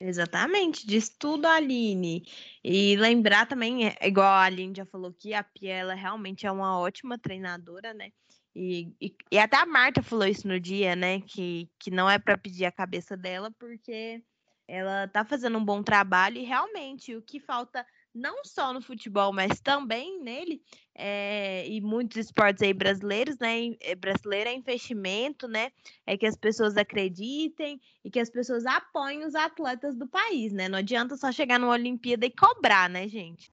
Exatamente, 0.00 0.86
diz 0.86 1.08
tudo 1.08 1.46
a 1.46 1.54
Aline. 1.54 2.24
E 2.62 2.96
lembrar 2.96 3.46
também, 3.46 3.88
é, 3.88 3.96
igual 4.02 4.28
a 4.28 4.44
Aline 4.44 4.74
já 4.76 4.86
falou 4.86 5.12
que 5.12 5.34
a 5.34 5.42
Pia 5.42 5.74
ela 5.74 5.94
realmente 5.94 6.46
é 6.46 6.52
uma 6.52 6.78
ótima 6.78 7.18
treinadora, 7.18 7.92
né? 7.92 8.10
E, 8.54 8.92
e, 9.00 9.14
e 9.32 9.38
até 9.38 9.56
a 9.56 9.66
Marta 9.66 10.02
falou 10.02 10.26
isso 10.26 10.46
no 10.46 10.60
dia, 10.60 10.94
né? 10.94 11.20
Que, 11.20 11.68
que 11.78 11.90
não 11.90 12.08
é 12.08 12.18
para 12.18 12.38
pedir 12.38 12.64
a 12.64 12.72
cabeça 12.72 13.16
dela, 13.16 13.50
porque 13.58 14.22
ela 14.68 15.08
tá 15.08 15.24
fazendo 15.24 15.58
um 15.58 15.64
bom 15.64 15.82
trabalho 15.82 16.38
e 16.38 16.44
realmente 16.44 17.16
o 17.16 17.22
que 17.22 17.40
falta 17.40 17.84
não 18.18 18.44
só 18.44 18.72
no 18.72 18.82
futebol, 18.82 19.32
mas 19.32 19.60
também 19.60 20.20
nele, 20.20 20.60
é, 20.94 21.66
e 21.68 21.80
muitos 21.80 22.16
esportes 22.16 22.62
aí 22.62 22.74
brasileiros, 22.74 23.38
né? 23.38 23.76
É, 23.80 23.94
brasileiro 23.94 24.50
é 24.50 24.54
investimento, 24.54 25.46
né? 25.46 25.70
É 26.04 26.16
que 26.16 26.26
as 26.26 26.36
pessoas 26.36 26.76
acreditem 26.76 27.80
e 28.04 28.10
que 28.10 28.18
as 28.18 28.28
pessoas 28.28 28.66
apoiem 28.66 29.24
os 29.24 29.34
atletas 29.34 29.96
do 29.96 30.06
país, 30.06 30.52
né? 30.52 30.68
Não 30.68 30.78
adianta 30.78 31.16
só 31.16 31.30
chegar 31.30 31.58
numa 31.58 31.72
Olimpíada 31.72 32.26
e 32.26 32.30
cobrar, 32.30 32.90
né, 32.90 33.06
gente? 33.08 33.52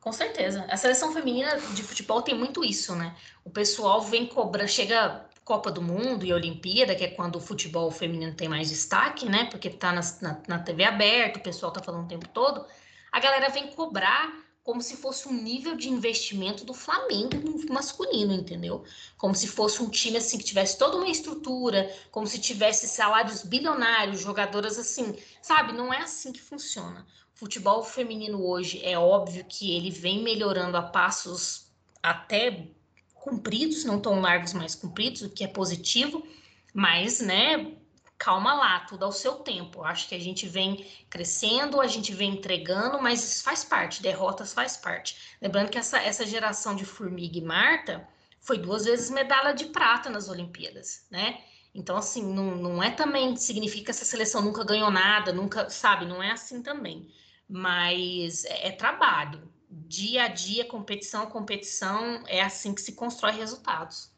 Com 0.00 0.12
certeza. 0.12 0.66
A 0.68 0.76
seleção 0.76 1.12
feminina 1.12 1.56
de 1.74 1.82
futebol 1.82 2.20
tem 2.20 2.34
muito 2.34 2.62
isso, 2.62 2.94
né? 2.94 3.16
O 3.42 3.48
pessoal 3.48 4.02
vem 4.02 4.26
cobrar, 4.26 4.66
chega 4.66 5.26
Copa 5.44 5.70
do 5.70 5.80
Mundo 5.80 6.26
e 6.26 6.32
Olimpíada, 6.32 6.94
que 6.94 7.04
é 7.04 7.08
quando 7.08 7.36
o 7.36 7.40
futebol 7.40 7.90
feminino 7.90 8.34
tem 8.34 8.48
mais 8.48 8.68
destaque, 8.68 9.26
né? 9.26 9.46
Porque 9.50 9.70
tá 9.70 9.92
na, 9.92 10.00
na, 10.20 10.42
na 10.48 10.58
TV 10.58 10.84
aberta, 10.84 11.38
o 11.38 11.42
pessoal 11.42 11.72
tá 11.72 11.82
falando 11.82 12.04
o 12.04 12.08
tempo 12.08 12.28
todo, 12.28 12.66
a 13.14 13.20
galera 13.20 13.48
vem 13.48 13.68
cobrar 13.68 14.44
como 14.64 14.82
se 14.82 14.96
fosse 14.96 15.28
um 15.28 15.32
nível 15.32 15.76
de 15.76 15.88
investimento 15.88 16.64
do 16.64 16.74
Flamengo 16.74 17.36
masculino, 17.70 18.34
entendeu? 18.34 18.82
Como 19.16 19.36
se 19.36 19.46
fosse 19.46 19.80
um 19.80 19.88
time 19.88 20.16
assim 20.16 20.36
que 20.36 20.42
tivesse 20.42 20.76
toda 20.76 20.96
uma 20.96 21.08
estrutura, 21.08 21.94
como 22.10 22.26
se 22.26 22.40
tivesse 22.40 22.88
salários 22.88 23.44
bilionários, 23.44 24.20
jogadoras 24.20 24.80
assim, 24.80 25.16
sabe? 25.40 25.72
Não 25.72 25.94
é 25.94 25.98
assim 25.98 26.32
que 26.32 26.42
funciona. 26.42 27.06
O 27.36 27.38
futebol 27.38 27.84
feminino 27.84 28.44
hoje 28.44 28.84
é 28.84 28.98
óbvio 28.98 29.44
que 29.44 29.76
ele 29.76 29.92
vem 29.92 30.20
melhorando 30.20 30.76
a 30.76 30.82
passos 30.82 31.68
até 32.02 32.66
compridos, 33.14 33.84
não 33.84 34.00
tão 34.00 34.20
largos, 34.20 34.52
mas 34.52 34.74
compridos, 34.74 35.22
o 35.22 35.30
que 35.30 35.44
é 35.44 35.48
positivo, 35.48 36.26
mas, 36.74 37.20
né, 37.20 37.76
calma 38.24 38.54
lá, 38.54 38.80
tudo 38.80 39.04
ao 39.04 39.12
seu 39.12 39.34
tempo. 39.34 39.84
Acho 39.84 40.08
que 40.08 40.14
a 40.14 40.18
gente 40.18 40.48
vem 40.48 40.86
crescendo, 41.10 41.78
a 41.78 41.86
gente 41.86 42.14
vem 42.14 42.32
entregando, 42.32 42.98
mas 43.02 43.42
faz 43.42 43.62
parte, 43.62 44.00
derrotas 44.00 44.54
faz 44.54 44.78
parte. 44.78 45.36
Lembrando 45.42 45.68
que 45.68 45.76
essa, 45.76 45.98
essa 45.98 46.24
geração 46.24 46.74
de 46.74 46.86
Formiga 46.86 47.36
e 47.36 47.42
Marta 47.42 48.08
foi 48.40 48.56
duas 48.56 48.86
vezes 48.86 49.10
medalha 49.10 49.52
de 49.52 49.66
prata 49.66 50.08
nas 50.08 50.30
Olimpíadas, 50.30 51.06
né? 51.10 51.38
Então, 51.74 51.98
assim, 51.98 52.24
não, 52.24 52.56
não 52.56 52.82
é 52.82 52.90
também, 52.90 53.36
significa 53.36 53.86
que 53.86 53.90
essa 53.90 54.06
seleção 54.06 54.40
nunca 54.40 54.64
ganhou 54.64 54.90
nada, 54.90 55.30
nunca, 55.30 55.68
sabe, 55.68 56.06
não 56.06 56.22
é 56.22 56.30
assim 56.30 56.62
também. 56.62 57.12
Mas 57.46 58.46
é, 58.46 58.68
é 58.68 58.72
trabalho. 58.72 59.52
Dia 59.68 60.24
a 60.24 60.28
dia, 60.28 60.64
competição 60.64 61.24
a 61.24 61.26
competição, 61.26 62.24
é 62.26 62.40
assim 62.40 62.74
que 62.74 62.80
se 62.80 62.92
constrói 62.94 63.32
resultados 63.32 64.13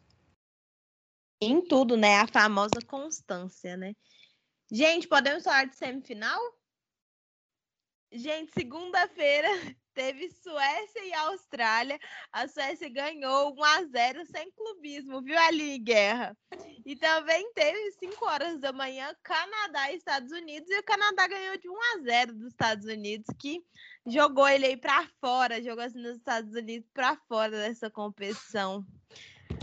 em 1.40 1.60
tudo, 1.66 1.96
né? 1.96 2.16
A 2.20 2.26
famosa 2.26 2.80
constância, 2.86 3.76
né? 3.76 3.94
Gente, 4.70 5.06
podemos 5.06 5.44
falar 5.44 5.64
de 5.64 5.76
semifinal? 5.76 6.40
Gente, 8.10 8.52
segunda-feira 8.52 9.48
teve 9.94 10.30
Suécia 10.30 11.04
e 11.04 11.12
Austrália. 11.14 11.98
A 12.32 12.46
Suécia 12.48 12.88
ganhou 12.88 13.54
1 13.54 13.64
a 13.64 13.84
0 13.84 14.26
sem 14.26 14.50
clubismo, 14.52 15.22
viu 15.22 15.38
ali, 15.38 15.78
Guerra? 15.78 16.36
E 16.84 16.96
também 16.96 17.52
teve 17.52 17.92
5 17.92 18.24
horas 18.24 18.60
da 18.60 18.72
manhã 18.72 19.14
Canadá 19.22 19.90
e 19.90 19.96
Estados 19.96 20.32
Unidos 20.32 20.70
e 20.70 20.78
o 20.78 20.84
Canadá 20.84 21.26
ganhou 21.26 21.56
de 21.58 21.68
1 21.68 21.74
a 21.74 22.02
0 22.02 22.34
dos 22.34 22.48
Estados 22.48 22.86
Unidos, 22.86 23.26
que 23.38 23.64
jogou 24.06 24.48
ele 24.48 24.66
aí 24.66 24.76
para 24.76 25.08
fora, 25.20 25.62
jogou 25.62 25.84
assim 25.84 26.00
nos 26.00 26.16
Estados 26.16 26.54
Unidos 26.54 26.88
para 26.92 27.16
fora 27.28 27.50
dessa 27.50 27.90
competição. 27.90 28.86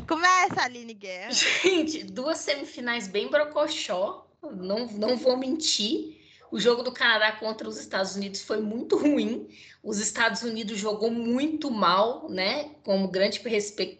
Começa, 0.07 0.61
Aline 0.61 0.93
Guerra. 0.93 1.31
Gente, 1.31 2.03
duas 2.03 2.37
semifinais 2.39 3.07
bem 3.07 3.29
brocochó, 3.29 4.27
não, 4.41 4.87
não 4.87 5.15
vou 5.15 5.37
mentir. 5.37 6.21
O 6.51 6.59
jogo 6.59 6.83
do 6.83 6.91
Canadá 6.91 7.31
contra 7.31 7.67
os 7.67 7.79
Estados 7.79 8.15
Unidos 8.15 8.41
foi 8.41 8.61
muito 8.61 8.97
ruim. 8.97 9.47
Os 9.81 9.97
Estados 9.99 10.43
Unidos 10.43 10.77
jogou 10.77 11.09
muito 11.09 11.71
mal, 11.71 12.29
né? 12.29 12.75
Como 12.83 13.07
grande 13.07 13.41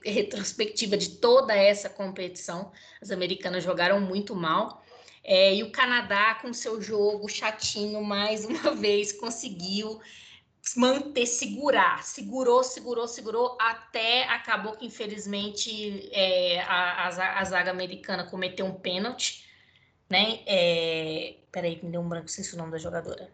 retrospectiva 0.06 0.96
de 0.96 1.18
toda 1.18 1.56
essa 1.56 1.90
competição. 1.90 2.72
As 3.02 3.10
americanas 3.10 3.64
jogaram 3.64 4.00
muito 4.00 4.36
mal. 4.36 4.84
É, 5.24 5.56
e 5.56 5.64
o 5.64 5.72
Canadá, 5.72 6.36
com 6.36 6.54
seu 6.54 6.82
jogo 6.82 7.28
chatinho, 7.30 8.04
mais 8.04 8.46
uma 8.46 8.72
vez 8.76 9.12
conseguiu 9.14 10.00
manter, 10.78 11.26
segurar, 11.26 12.04
segurou, 12.04 12.64
segurou, 12.64 13.08
segurou, 13.08 13.58
até 13.60 14.24
acabou 14.30 14.74
que, 14.74 14.86
infelizmente, 14.86 16.10
é, 16.12 16.62
a, 16.62 17.08
a, 17.08 17.40
a, 17.40 17.44
zaga 17.44 17.70
americana 17.70 18.24
cometeu 18.24 18.66
um 18.66 18.74
pênalti, 18.74 19.46
né? 20.10 20.40
É, 20.46 21.36
peraí, 21.52 21.80
me 21.84 21.92
deu 21.92 22.02
um 22.02 22.08
branco, 22.08 22.30
sei 22.30 22.44
se 22.44 22.52
é 22.52 22.56
o 22.56 22.58
nome 22.58 22.72
da 22.72 22.78
jogadora. 22.78 23.30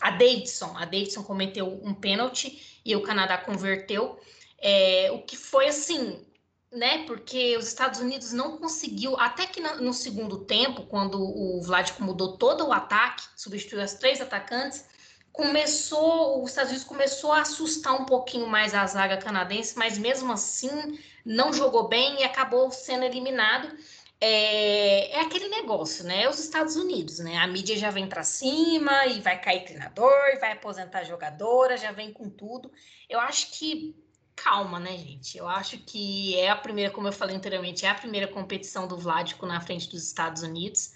A 0.00 0.10
Davidson, 0.10 0.76
a 0.76 0.84
Davidson 0.84 1.22
cometeu 1.22 1.80
um 1.84 1.94
pênalti 1.94 2.80
e 2.84 2.96
o 2.96 3.02
Canadá 3.02 3.38
converteu, 3.38 4.18
é, 4.58 5.10
o 5.12 5.22
que 5.22 5.36
foi 5.36 5.68
assim, 5.68 6.26
né? 6.72 7.04
Porque 7.06 7.56
os 7.56 7.68
Estados 7.68 8.00
Unidos 8.00 8.32
não 8.32 8.58
conseguiu, 8.58 9.16
até 9.20 9.46
que 9.46 9.60
no, 9.60 9.76
no 9.76 9.92
segundo 9.92 10.44
tempo, 10.44 10.82
quando 10.86 11.22
o 11.22 11.62
Vladimir 11.62 12.02
mudou 12.02 12.36
todo 12.36 12.66
o 12.66 12.72
ataque, 12.72 13.22
substituiu 13.36 13.82
as 13.82 13.94
três 13.94 14.20
atacantes, 14.20 14.84
começou, 15.32 16.42
os 16.42 16.50
Estados 16.50 16.70
Unidos 16.70 16.86
começou 16.86 17.32
a 17.32 17.40
assustar 17.40 17.94
um 17.94 18.04
pouquinho 18.04 18.46
mais 18.46 18.74
a 18.74 18.86
zaga 18.86 19.16
canadense, 19.16 19.76
mas 19.78 19.96
mesmo 19.96 20.32
assim 20.32 20.98
não 21.24 21.52
jogou 21.52 21.88
bem 21.88 22.20
e 22.20 22.24
acabou 22.24 22.70
sendo 22.70 23.04
eliminado. 23.04 23.74
É, 24.20 25.16
é 25.16 25.20
aquele 25.20 25.48
negócio, 25.48 26.04
né? 26.04 26.28
Os 26.28 26.38
Estados 26.38 26.76
Unidos, 26.76 27.18
né? 27.18 27.38
A 27.38 27.46
mídia 27.46 27.76
já 27.76 27.90
vem 27.90 28.06
para 28.06 28.22
cima 28.22 29.06
e 29.06 29.20
vai 29.20 29.40
cair 29.40 29.64
treinador, 29.64 30.38
vai 30.38 30.52
aposentar 30.52 31.02
jogadora, 31.04 31.76
já 31.76 31.90
vem 31.90 32.12
com 32.12 32.28
tudo. 32.28 32.70
Eu 33.08 33.18
acho 33.18 33.50
que 33.52 33.96
calma, 34.36 34.78
né, 34.78 34.96
gente? 34.96 35.36
Eu 35.36 35.48
acho 35.48 35.78
que 35.78 36.36
é 36.38 36.50
a 36.50 36.56
primeira, 36.56 36.90
como 36.90 37.08
eu 37.08 37.12
falei 37.12 37.34
anteriormente, 37.34 37.84
é 37.84 37.88
a 37.88 37.94
primeira 37.94 38.28
competição 38.28 38.86
do 38.86 38.96
Vládico 38.96 39.44
na 39.44 39.60
frente 39.60 39.88
dos 39.88 40.04
Estados 40.04 40.42
Unidos 40.42 40.92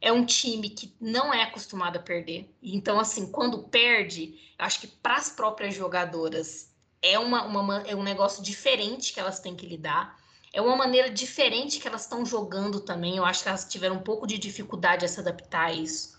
é 0.00 0.10
um 0.12 0.24
time 0.24 0.70
que 0.70 0.94
não 1.00 1.32
é 1.32 1.42
acostumado 1.42 1.96
a 1.96 2.02
perder. 2.02 2.50
Então, 2.62 2.98
assim, 2.98 3.30
quando 3.30 3.64
perde, 3.64 4.34
acho 4.58 4.80
que 4.80 4.86
para 4.86 5.16
as 5.16 5.28
próprias 5.28 5.74
jogadoras 5.74 6.70
é, 7.02 7.18
uma, 7.18 7.44
uma, 7.44 7.82
é 7.86 7.94
um 7.94 8.02
negócio 8.02 8.42
diferente 8.42 9.12
que 9.12 9.20
elas 9.20 9.40
têm 9.40 9.54
que 9.54 9.66
lidar. 9.66 10.18
É 10.52 10.60
uma 10.60 10.74
maneira 10.74 11.10
diferente 11.10 11.78
que 11.78 11.86
elas 11.86 12.02
estão 12.02 12.24
jogando 12.24 12.80
também. 12.80 13.16
Eu 13.16 13.24
acho 13.24 13.42
que 13.42 13.48
elas 13.48 13.64
tiveram 13.64 13.96
um 13.96 14.02
pouco 14.02 14.26
de 14.26 14.38
dificuldade 14.38 15.04
a 15.04 15.08
se 15.08 15.20
adaptar 15.20 15.66
a 15.66 15.72
isso. 15.72 16.18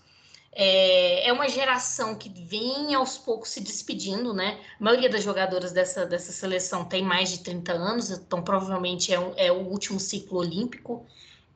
É, 0.54 1.28
é 1.28 1.32
uma 1.32 1.48
geração 1.48 2.14
que 2.14 2.28
vem 2.28 2.94
aos 2.94 3.16
poucos 3.16 3.50
se 3.50 3.60
despedindo, 3.60 4.34
né? 4.34 4.60
A 4.78 4.84
maioria 4.84 5.08
das 5.08 5.24
jogadoras 5.24 5.72
dessa, 5.72 6.04
dessa 6.04 6.30
seleção 6.30 6.84
tem 6.84 7.02
mais 7.02 7.30
de 7.30 7.38
30 7.38 7.72
anos, 7.72 8.10
então 8.10 8.42
provavelmente 8.42 9.12
é, 9.12 9.18
um, 9.18 9.32
é 9.36 9.50
o 9.50 9.66
último 9.66 9.98
ciclo 9.98 10.38
olímpico. 10.38 11.06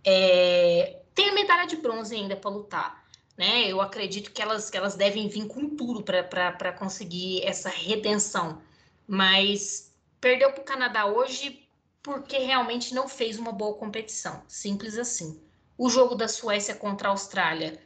É, 0.03 1.03
tem 1.17 1.31
a 1.31 1.35
medalha 1.35 1.67
de 1.67 1.77
bronze 1.77 2.15
ainda 2.15 2.37
para 2.37 2.51
lutar. 2.51 3.05
Né? 3.37 3.73
Eu 3.73 3.81
acredito 3.81 4.31
que 4.31 4.41
elas, 4.41 4.71
que 4.71 4.77
elas 4.77 4.95
devem 4.95 5.29
vir 5.29 5.47
com 5.49 5.75
tudo 5.75 6.03
para 6.05 6.73
conseguir 6.73 7.43
essa 7.43 7.71
redenção. 7.71 8.63
Mas 9.09 9.93
perdeu 10.21 10.53
para 10.53 10.61
o 10.61 10.65
Canadá 10.65 11.07
hoje 11.07 11.67
porque 12.03 12.39
realmente 12.39 12.95
não 12.95 13.09
fez 13.09 13.39
uma 13.39 13.51
boa 13.51 13.75
competição. 13.75 14.43
Simples 14.47 14.97
assim. 14.97 15.41
O 15.77 15.89
jogo 15.89 16.15
da 16.15 16.29
Suécia 16.29 16.75
contra 16.75 17.09
a 17.09 17.13
Austrália. 17.13 17.83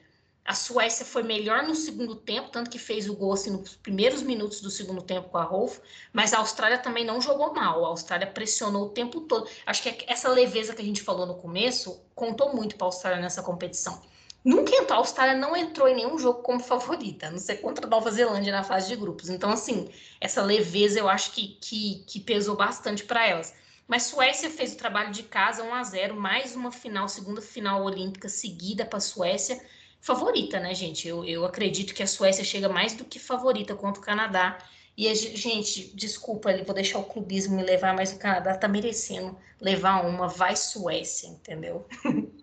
A 0.51 0.55
Suécia 0.55 1.07
foi 1.07 1.23
melhor 1.23 1.63
no 1.63 1.77
segundo 1.77 2.17
tempo, 2.17 2.51
tanto 2.51 2.69
que 2.69 2.77
fez 2.77 3.09
o 3.09 3.15
gol 3.15 3.35
assim, 3.35 3.53
nos 3.53 3.77
primeiros 3.77 4.21
minutos 4.21 4.61
do 4.61 4.69
segundo 4.69 5.01
tempo 5.01 5.29
com 5.29 5.39
a 5.39 5.45
Rolf, 5.45 5.79
mas 6.13 6.35
a 6.35 6.39
Austrália 6.39 6.77
também 6.77 7.05
não 7.05 7.21
jogou 7.21 7.55
mal. 7.55 7.85
A 7.85 7.89
Austrália 7.89 8.27
pressionou 8.27 8.87
o 8.87 8.89
tempo 8.89 9.21
todo. 9.21 9.49
Acho 9.65 9.81
que 9.81 10.05
essa 10.09 10.29
leveza 10.29 10.75
que 10.75 10.83
a 10.83 10.85
gente 10.85 11.03
falou 11.03 11.25
no 11.25 11.37
começo 11.37 12.03
contou 12.17 12.53
muito 12.53 12.75
para 12.75 12.85
a 12.85 12.89
Austrália 12.89 13.21
nessa 13.21 13.45
competição. 13.45 14.03
Nunca 14.45 14.75
entrou, 14.75 14.97
a 14.97 15.01
Austrália 15.03 15.37
não 15.37 15.57
entrou 15.57 15.87
em 15.87 15.95
nenhum 15.95 16.19
jogo 16.19 16.43
como 16.43 16.59
favorita, 16.59 17.29
a 17.29 17.31
não 17.31 17.39
ser 17.39 17.59
contra 17.59 17.87
a 17.87 17.89
Nova 17.89 18.11
Zelândia 18.11 18.51
na 18.51 18.65
fase 18.65 18.89
de 18.89 18.97
grupos. 18.97 19.31
Então, 19.31 19.51
assim, 19.51 19.89
essa 20.21 20.43
leveza 20.43 20.99
eu 20.99 21.09
acho 21.09 21.31
que, 21.31 21.59
que, 21.61 22.03
que 22.09 22.19
pesou 22.19 22.57
bastante 22.57 23.05
para 23.05 23.25
elas. 23.25 23.55
Mas 23.87 24.03
Suécia 24.03 24.51
fez 24.51 24.73
o 24.73 24.77
trabalho 24.77 25.13
de 25.13 25.23
casa 25.23 25.63
1 25.63 25.75
a 25.75 25.85
0 25.85 26.17
mais 26.17 26.57
uma 26.57 26.73
final, 26.73 27.09
segunda 27.09 27.41
final 27.41 27.85
olímpica 27.85 28.29
seguida 28.29 28.85
para 28.85 28.99
a 28.99 29.01
Suécia 29.01 29.65
favorita, 30.01 30.59
né, 30.59 30.75
gente? 30.75 31.07
Eu, 31.07 31.25
eu 31.25 31.45
acredito 31.45 31.95
que 31.95 32.03
a 32.03 32.07
Suécia 32.07 32.45
chega 32.45 32.69
mais 32.69 32.95
do 32.95 33.05
que 33.05 33.19
favorita 33.19 33.75
contra 33.75 34.01
o 34.01 34.05
Canadá. 34.05 34.59
E, 34.97 35.09
a, 35.09 35.15
gente, 35.15 35.95
desculpa, 35.97 36.51
vou 36.65 36.75
deixar 36.75 36.99
o 36.99 37.05
clubismo 37.05 37.57
me 37.57 37.63
levar, 37.63 37.95
mas 37.95 38.13
o 38.13 38.19
Canadá 38.19 38.57
tá 38.57 38.69
merecendo 38.69 39.39
levar 39.61 40.05
uma. 40.07 40.29
Vai 40.29 40.57
Suécia, 40.57 41.29
entendeu? 41.29 41.87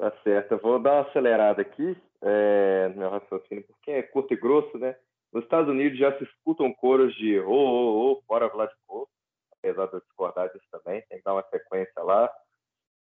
Tá 0.00 0.12
certo. 0.22 0.52
Eu 0.52 0.58
vou 0.60 0.78
dar 0.78 0.92
uma 0.92 1.08
acelerada 1.08 1.60
aqui 1.60 1.96
é, 2.22 2.88
meu 2.94 3.10
raciocínio, 3.10 3.64
porque 3.64 3.90
é 3.90 4.02
curto 4.02 4.32
e 4.34 4.36
grosso, 4.36 4.76
né? 4.78 4.96
Nos 5.32 5.44
Estados 5.44 5.68
Unidos 5.68 5.98
já 5.98 6.16
se 6.16 6.24
escutam 6.24 6.72
coros 6.72 7.14
de 7.16 7.38
ô, 7.40 7.52
ô, 7.52 8.12
ô, 8.12 8.22
fora 8.26 8.48
Vladimir, 8.48 9.06
apesar 9.52 9.86
das 9.86 10.02
discordâncias 10.02 10.62
também, 10.70 11.02
tem 11.08 11.18
que 11.18 11.24
dar 11.24 11.34
uma 11.34 11.44
sequência 11.50 12.02
lá. 12.02 12.30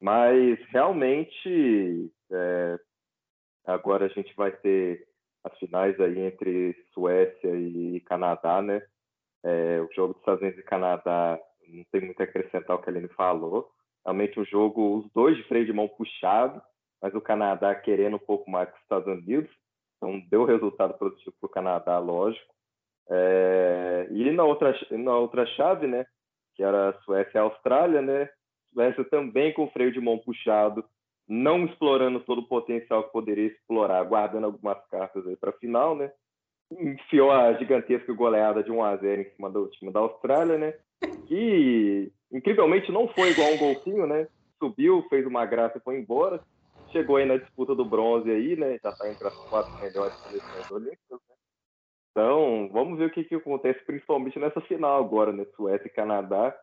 Mas 0.01 0.59
realmente 0.69 2.11
é, 2.31 2.79
agora 3.65 4.05
a 4.05 4.09
gente 4.09 4.35
vai 4.35 4.51
ter 4.51 5.07
as 5.43 5.57
finais 5.59 5.99
aí 5.99 6.19
entre 6.19 6.75
Suécia 6.93 7.55
e 7.55 8.01
Canadá, 8.01 8.61
né? 8.61 8.81
É, 9.43 9.79
o 9.79 9.89
jogo 9.93 10.13
dos 10.13 10.21
Estados 10.21 10.41
Unidos 10.41 10.59
e 10.59 10.63
Canadá 10.63 11.39
não 11.67 11.83
tem 11.91 12.01
muito 12.01 12.19
a 12.19 12.23
acrescentar 12.23 12.75
o 12.75 12.81
que 12.81 12.89
a 12.89 12.93
Aline 12.93 13.07
falou. 13.09 13.69
Realmente 14.03 14.39
um 14.39 14.45
jogo, 14.45 14.97
os 14.97 15.11
dois 15.13 15.37
de 15.37 15.43
freio 15.43 15.65
de 15.65 15.73
mão 15.73 15.87
puxado, 15.87 16.61
mas 17.01 17.13
o 17.13 17.21
Canadá 17.21 17.75
querendo 17.75 18.15
um 18.15 18.19
pouco 18.19 18.49
mais 18.49 18.69
que 18.69 18.75
os 18.75 18.81
Estados 18.81 19.07
Unidos. 19.07 19.51
Então 19.97 20.19
deu 20.29 20.45
resultado 20.45 20.95
positivo 20.95 21.35
para 21.39 21.47
o 21.47 21.51
Canadá, 21.51 21.99
lógico. 21.99 22.53
É, 23.09 24.07
e 24.09 24.31
na 24.31 24.43
outra, 24.43 24.75
na 24.91 25.15
outra 25.17 25.45
chave, 25.45 25.87
né? 25.87 26.05
Que 26.55 26.63
era 26.63 26.89
a 26.89 27.01
Suécia 27.01 27.37
e 27.37 27.39
a 27.39 27.43
Austrália, 27.43 28.01
né? 28.01 28.29
Também 29.09 29.53
com 29.53 29.69
freio 29.69 29.91
de 29.91 29.99
mão 29.99 30.17
puxado, 30.17 30.83
não 31.27 31.65
explorando 31.65 32.19
todo 32.19 32.39
o 32.39 32.47
potencial 32.47 33.03
que 33.03 33.11
poderia 33.11 33.47
explorar, 33.47 34.03
guardando 34.03 34.45
algumas 34.45 34.77
cartas 34.87 35.25
aí 35.27 35.35
para 35.35 35.49
a 35.49 35.57
final, 35.57 35.95
né? 35.95 36.11
Enfiou 36.71 37.31
a 37.31 37.53
gigantesca 37.53 38.11
goleada 38.13 38.63
de 38.63 38.71
1 38.71 38.83
a 38.83 38.95
0 38.97 39.21
em 39.21 39.29
cima 39.31 39.49
do 39.49 39.67
time 39.67 39.91
da 39.91 39.99
Austrália, 39.99 40.57
né? 40.57 40.73
Que 41.27 42.11
incrivelmente 42.31 42.91
não 42.91 43.07
foi 43.07 43.31
igual 43.31 43.53
um 43.53 43.57
golfinho, 43.57 44.05
né? 44.07 44.27
Subiu, 44.59 45.05
fez 45.09 45.25
uma 45.25 45.45
graça 45.45 45.77
e 45.77 45.81
foi 45.81 45.97
embora. 45.97 46.41
Chegou 46.91 47.17
aí 47.17 47.25
na 47.25 47.37
disputa 47.37 47.75
do 47.75 47.85
bronze 47.85 48.29
aí, 48.29 48.55
né? 48.55 48.79
Já 48.81 48.89
está 48.89 49.09
entre 49.09 49.27
as 49.27 49.35
quatro 49.49 49.79
melhores 49.81 50.15
seleções 50.21 50.71
olímpicas, 50.71 51.19
né? 51.29 51.35
Então, 52.11 52.69
vamos 52.71 52.97
ver 52.97 53.07
o 53.07 53.11
que, 53.11 53.25
que 53.25 53.35
acontece, 53.35 53.83
principalmente 53.85 54.39
nessa 54.39 54.61
final 54.61 55.03
agora, 55.03 55.33
né? 55.33 55.45
Suécia 55.55 55.87
e 55.87 55.91
Canadá. 55.91 56.57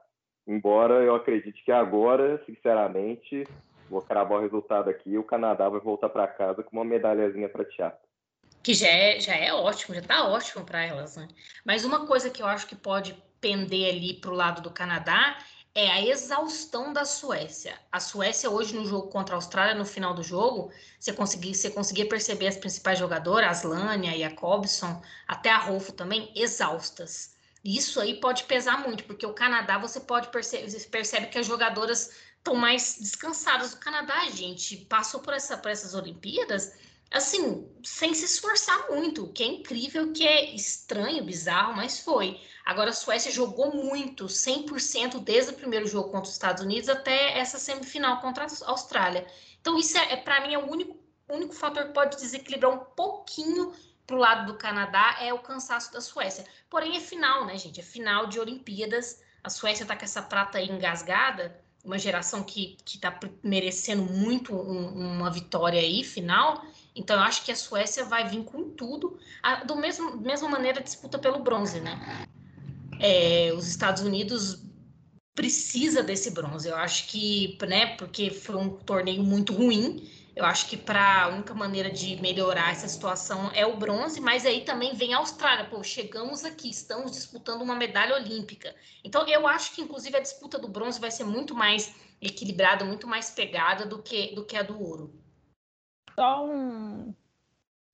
Embora 0.46 0.94
eu 1.02 1.14
acredite 1.14 1.64
que 1.64 1.70
agora, 1.70 2.42
sinceramente, 2.44 3.46
vou 3.88 4.02
cravar 4.02 4.38
o 4.38 4.42
resultado 4.42 4.90
aqui, 4.90 5.16
o 5.16 5.22
Canadá 5.22 5.68
vai 5.68 5.80
voltar 5.80 6.08
para 6.08 6.26
casa 6.26 6.62
com 6.62 6.76
uma 6.76 6.84
medalhazinha 6.84 7.48
prateada. 7.48 7.98
Que 8.62 8.74
já 8.74 8.88
é, 8.88 9.20
já 9.20 9.34
é 9.34 9.52
ótimo, 9.52 9.94
já 9.94 10.02
tá 10.02 10.28
ótimo 10.28 10.64
para 10.64 10.84
elas, 10.84 11.16
né? 11.16 11.28
Mas 11.64 11.84
uma 11.84 12.06
coisa 12.06 12.30
que 12.30 12.42
eu 12.42 12.46
acho 12.46 12.66
que 12.66 12.76
pode 12.76 13.14
pender 13.40 13.92
ali 13.92 14.14
para 14.14 14.30
o 14.30 14.34
lado 14.34 14.62
do 14.62 14.70
Canadá 14.70 15.36
é 15.74 15.90
a 15.90 16.04
exaustão 16.04 16.92
da 16.92 17.04
Suécia. 17.04 17.74
A 17.90 17.98
Suécia 17.98 18.50
hoje 18.50 18.74
no 18.74 18.84
jogo 18.84 19.08
contra 19.08 19.34
a 19.34 19.38
Austrália, 19.38 19.74
no 19.74 19.84
final 19.84 20.14
do 20.14 20.22
jogo, 20.22 20.70
você 21.00 21.12
conseguia, 21.12 21.54
você 21.54 21.70
conseguia 21.70 22.06
perceber 22.06 22.46
as 22.46 22.56
principais 22.56 22.98
jogadoras, 22.98 23.48
a 23.48 23.68
Slania 23.68 24.14
e 24.16 24.22
a 24.22 24.34
Cobson, 24.34 25.00
até 25.26 25.50
a 25.50 25.58
Rolfo 25.58 25.92
também, 25.92 26.30
exaustas. 26.36 27.34
Isso 27.64 28.00
aí 28.00 28.20
pode 28.20 28.44
pesar 28.44 28.80
muito, 28.80 29.04
porque 29.04 29.24
o 29.24 29.34
Canadá 29.34 29.78
você 29.78 30.00
pode 30.00 30.28
perceber, 30.28 30.68
você 30.68 30.80
percebe 30.88 31.28
que 31.28 31.38
as 31.38 31.46
jogadoras 31.46 32.12
estão 32.36 32.54
mais 32.54 32.98
descansadas. 33.00 33.72
O 33.72 33.78
Canadá, 33.78 34.28
gente, 34.30 34.76
passou 34.88 35.20
por, 35.20 35.32
essa, 35.32 35.56
por 35.56 35.70
essas 35.70 35.94
Olimpíadas 35.94 36.72
assim, 37.12 37.68
sem 37.82 38.14
se 38.14 38.24
esforçar 38.24 38.90
muito, 38.90 39.24
o 39.24 39.32
que 39.32 39.42
é 39.42 39.46
incrível, 39.46 40.12
que 40.12 40.26
é 40.26 40.54
estranho, 40.54 41.22
bizarro, 41.22 41.76
mas 41.76 42.00
foi. 42.00 42.40
Agora 42.64 42.90
a 42.90 42.94
Suécia 42.94 43.30
jogou 43.30 43.74
muito, 43.74 44.26
100% 44.26 45.22
desde 45.22 45.52
o 45.52 45.56
primeiro 45.56 45.86
jogo 45.86 46.10
contra 46.10 46.28
os 46.28 46.32
Estados 46.32 46.62
Unidos 46.62 46.88
até 46.88 47.38
essa 47.38 47.58
semifinal 47.58 48.20
contra 48.20 48.46
a 48.46 48.70
Austrália. 48.70 49.26
Então 49.60 49.78
isso 49.78 49.96
é, 49.98 50.14
é 50.14 50.16
para 50.16 50.46
mim 50.46 50.54
é 50.54 50.58
o 50.58 50.70
único, 50.70 50.96
único 51.28 51.52
fator 51.52 51.86
que 51.86 51.92
pode 51.92 52.16
desequilibrar 52.16 52.72
um 52.72 52.78
pouquinho 52.78 53.72
para 54.12 54.16
o 54.16 54.20
lado 54.20 54.52
do 54.52 54.58
Canadá 54.58 55.16
é 55.20 55.32
o 55.32 55.38
cansaço 55.38 55.90
da 55.90 56.00
Suécia. 56.00 56.44
Porém 56.68 56.96
é 56.96 57.00
final, 57.00 57.46
né, 57.46 57.56
gente? 57.56 57.80
É 57.80 57.82
final 57.82 58.26
de 58.26 58.38
Olimpíadas. 58.38 59.22
A 59.42 59.48
Suécia 59.48 59.84
está 59.84 59.96
com 59.96 60.04
essa 60.04 60.20
prata 60.20 60.60
engasgada, 60.60 61.58
uma 61.82 61.98
geração 61.98 62.42
que 62.42 62.76
está 62.86 63.18
merecendo 63.42 64.02
muito 64.02 64.54
um, 64.54 65.16
uma 65.16 65.30
vitória 65.30 65.80
aí 65.80 66.04
final. 66.04 66.62
Então, 66.94 67.16
eu 67.16 67.22
acho 67.22 67.42
que 67.42 67.50
a 67.50 67.56
Suécia 67.56 68.04
vai 68.04 68.28
vir 68.28 68.44
com 68.44 68.68
tudo, 68.68 69.18
a, 69.42 69.64
do 69.64 69.76
mesmo 69.76 70.18
mesma 70.18 70.46
maneira 70.46 70.82
disputa 70.82 71.18
pelo 71.18 71.38
bronze, 71.38 71.80
né? 71.80 72.26
É, 73.00 73.50
os 73.56 73.66
Estados 73.66 74.02
Unidos 74.02 74.62
precisa 75.34 76.02
desse 76.02 76.30
bronze. 76.32 76.68
Eu 76.68 76.76
acho 76.76 77.08
que, 77.08 77.56
né, 77.66 77.96
porque 77.96 78.28
foi 78.28 78.56
um 78.56 78.68
torneio 78.68 79.22
muito 79.22 79.54
ruim. 79.54 80.06
Eu 80.34 80.46
acho 80.46 80.68
que 80.68 80.78
para 80.78 81.24
a 81.24 81.28
única 81.28 81.52
maneira 81.52 81.90
de 81.90 82.20
melhorar 82.22 82.72
essa 82.72 82.88
situação 82.88 83.50
é 83.54 83.66
o 83.66 83.76
bronze, 83.76 84.18
mas 84.18 84.46
aí 84.46 84.62
também 84.62 84.94
vem 84.94 85.12
a 85.12 85.18
Austrália. 85.18 85.66
Pô, 85.66 85.82
chegamos 85.82 86.42
aqui, 86.42 86.70
estamos 86.70 87.12
disputando 87.12 87.60
uma 87.60 87.74
medalha 87.74 88.14
olímpica. 88.14 88.74
Então, 89.04 89.26
eu 89.28 89.46
acho 89.46 89.74
que, 89.74 89.82
inclusive, 89.82 90.16
a 90.16 90.20
disputa 90.20 90.58
do 90.58 90.68
bronze 90.68 90.98
vai 90.98 91.10
ser 91.10 91.24
muito 91.24 91.54
mais 91.54 91.94
equilibrada, 92.20 92.82
muito 92.82 93.06
mais 93.06 93.30
pegada 93.30 93.84
do 93.84 94.02
que, 94.02 94.34
do 94.34 94.44
que 94.44 94.56
a 94.56 94.62
do 94.62 94.82
ouro. 94.82 95.12
Só 96.14 96.46
um, 96.46 97.14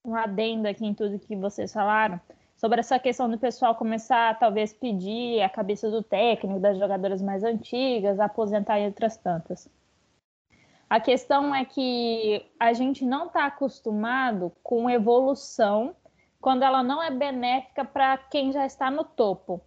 um 0.05 0.15
adendo 0.15 0.67
aqui 0.67 0.85
em 0.85 0.93
tudo 0.93 1.19
que 1.19 1.35
vocês 1.35 1.73
falaram 1.73 2.21
sobre 2.55 2.79
essa 2.79 2.99
questão 2.99 3.29
do 3.29 3.37
pessoal 3.37 3.75
começar 3.75 4.37
talvez 4.37 4.73
pedir 4.73 5.41
a 5.41 5.49
cabeça 5.49 5.89
do 5.89 6.03
técnico, 6.03 6.59
das 6.59 6.77
jogadoras 6.77 7.21
mais 7.21 7.43
antigas, 7.43 8.19
aposentar 8.19 8.79
e 8.79 8.85
outras 8.85 9.17
tantas. 9.17 9.69
A 10.89 10.99
questão 10.99 11.53
é 11.53 11.63
que 11.63 12.43
a 12.59 12.73
gente 12.73 13.05
não 13.05 13.27
está 13.27 13.45
acostumado 13.45 14.51
com 14.63 14.89
evolução 14.89 15.95
quando 16.41 16.63
ela 16.63 16.81
não 16.81 17.03
é 17.03 17.11
benéfica 17.11 17.85
para 17.85 18.17
quem 18.17 18.51
já 18.51 18.65
está 18.65 18.89
no 18.89 19.03
topo. 19.03 19.61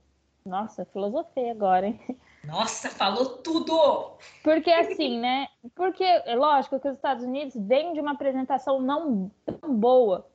Nossa, 0.45 0.85
filosofia 0.87 1.53
agora, 1.53 1.87
hein? 1.87 2.01
Nossa, 2.45 2.91
falou 2.91 3.39
tudo! 3.39 4.16
Porque 4.43 4.70
assim, 4.73 5.20
né? 5.20 5.47
Porque 5.77 6.03
é 6.03 6.35
lógico 6.35 6.81
que 6.81 6.89
os 6.89 6.97
Estados 6.97 7.23
Unidos 7.23 7.55
vêm 7.57 7.93
de 7.93 8.01
uma 8.01 8.12
apresentação 8.12 8.81
não 8.81 9.31
tão 9.47 9.73
boa, 9.73 10.27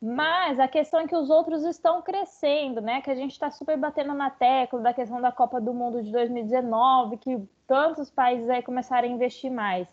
mas 0.00 0.60
a 0.60 0.68
questão 0.68 1.00
é 1.00 1.08
que 1.08 1.16
os 1.16 1.28
outros 1.28 1.64
estão 1.64 2.02
crescendo, 2.02 2.80
né? 2.80 3.00
Que 3.00 3.10
a 3.10 3.16
gente 3.16 3.32
está 3.32 3.50
super 3.50 3.76
batendo 3.76 4.14
na 4.14 4.30
tecla 4.30 4.78
da 4.80 4.94
questão 4.94 5.20
da 5.20 5.32
Copa 5.32 5.60
do 5.60 5.74
Mundo 5.74 6.00
de 6.04 6.12
2019, 6.12 7.16
que 7.16 7.36
tantos 7.66 8.08
países 8.08 8.48
aí 8.48 8.62
começaram 8.62 9.08
a 9.08 9.10
investir 9.10 9.50
mais. 9.50 9.88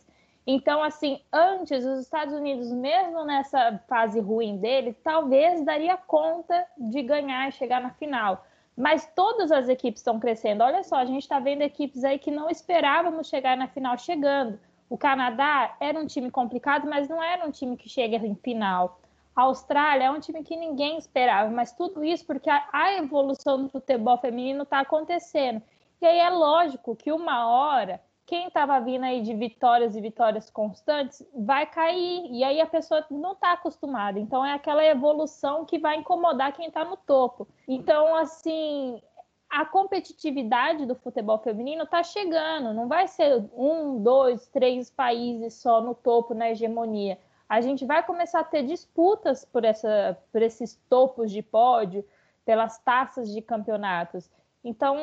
Então, 0.45 0.83
assim, 0.83 1.21
antes 1.31 1.85
os 1.85 1.99
Estados 1.99 2.33
Unidos, 2.33 2.69
mesmo 2.71 3.23
nessa 3.23 3.79
fase 3.87 4.19
ruim 4.19 4.57
dele, 4.57 4.93
talvez 5.03 5.63
daria 5.63 5.95
conta 5.95 6.65
de 6.77 7.01
ganhar 7.01 7.47
e 7.47 7.53
chegar 7.53 7.81
na 7.81 7.91
final. 7.91 8.45
Mas 8.75 9.09
todas 9.15 9.51
as 9.51 9.69
equipes 9.69 10.01
estão 10.01 10.19
crescendo. 10.19 10.63
Olha 10.63 10.83
só, 10.83 10.97
a 10.97 11.05
gente 11.05 11.21
está 11.21 11.39
vendo 11.39 11.61
equipes 11.61 12.03
aí 12.03 12.19
que 12.19 12.31
não 12.31 12.49
esperávamos 12.49 13.27
chegar 13.27 13.55
na 13.55 13.67
final 13.67 13.97
chegando. 13.97 14.59
O 14.89 14.97
Canadá 14.97 15.75
era 15.79 15.97
um 15.97 16.05
time 16.05 16.29
complicado, 16.29 16.87
mas 16.89 17.07
não 17.07 17.23
era 17.23 17.45
um 17.47 17.51
time 17.51 17.77
que 17.77 17.87
chega 17.87 18.17
em 18.17 18.35
final. 18.35 18.99
A 19.35 19.43
Austrália 19.43 20.05
é 20.05 20.11
um 20.11 20.19
time 20.19 20.43
que 20.43 20.55
ninguém 20.55 20.97
esperava, 20.97 21.49
mas 21.49 21.71
tudo 21.71 22.03
isso 22.03 22.25
porque 22.25 22.49
a, 22.49 22.93
evolução 22.97 23.63
do 23.63 23.69
futebol 23.69 24.17
feminino 24.17 24.63
está 24.63 24.79
acontecendo. 24.79 25.61
E 26.01 26.05
aí 26.05 26.19
é 26.19 26.29
lógico 26.29 26.95
que 26.95 27.11
uma 27.11 27.47
hora 27.47 27.99
quem 28.33 28.47
estava 28.47 28.79
vindo 28.79 29.03
aí 29.03 29.21
de 29.21 29.31
vitórias 29.35 29.95
e 29.95 30.01
vitórias 30.01 30.49
constantes 30.49 31.23
vai 31.35 31.67
cair. 31.67 32.25
E 32.31 32.43
aí 32.43 32.59
a 32.59 32.65
pessoa 32.65 33.05
não 33.11 33.33
está 33.33 33.53
acostumada. 33.53 34.19
Então 34.19 34.43
é 34.43 34.53
aquela 34.53 34.83
evolução 34.83 35.65
que 35.65 35.77
vai 35.77 35.97
incomodar 35.97 36.51
quem 36.51 36.65
está 36.65 36.83
no 36.83 36.97
topo. 36.97 37.47
Então, 37.67 38.15
assim, 38.15 38.99
a 39.47 39.63
competitividade 39.65 40.87
do 40.87 40.95
futebol 40.95 41.37
feminino 41.37 41.83
está 41.83 42.01
chegando. 42.01 42.73
Não 42.73 42.87
vai 42.87 43.07
ser 43.07 43.47
um, 43.55 44.01
dois, 44.01 44.47
três 44.47 44.89
países 44.89 45.53
só 45.53 45.79
no 45.79 45.93
topo, 45.93 46.33
na 46.33 46.49
hegemonia. 46.49 47.19
A 47.47 47.61
gente 47.61 47.85
vai 47.85 48.01
começar 48.01 48.39
a 48.39 48.43
ter 48.43 48.63
disputas 48.63 49.45
por, 49.45 49.63
essa, 49.63 50.17
por 50.31 50.41
esses 50.41 50.75
topos 50.89 51.31
de 51.31 51.43
pódio, 51.43 52.03
pelas 52.43 52.79
taças 52.79 53.31
de 53.31 53.43
campeonatos. 53.43 54.27
Então, 54.63 54.97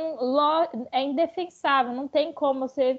é 0.91 1.01
indefensável, 1.01 1.93
não 1.93 2.09
tem 2.09 2.33
como 2.33 2.67
você 2.67 2.99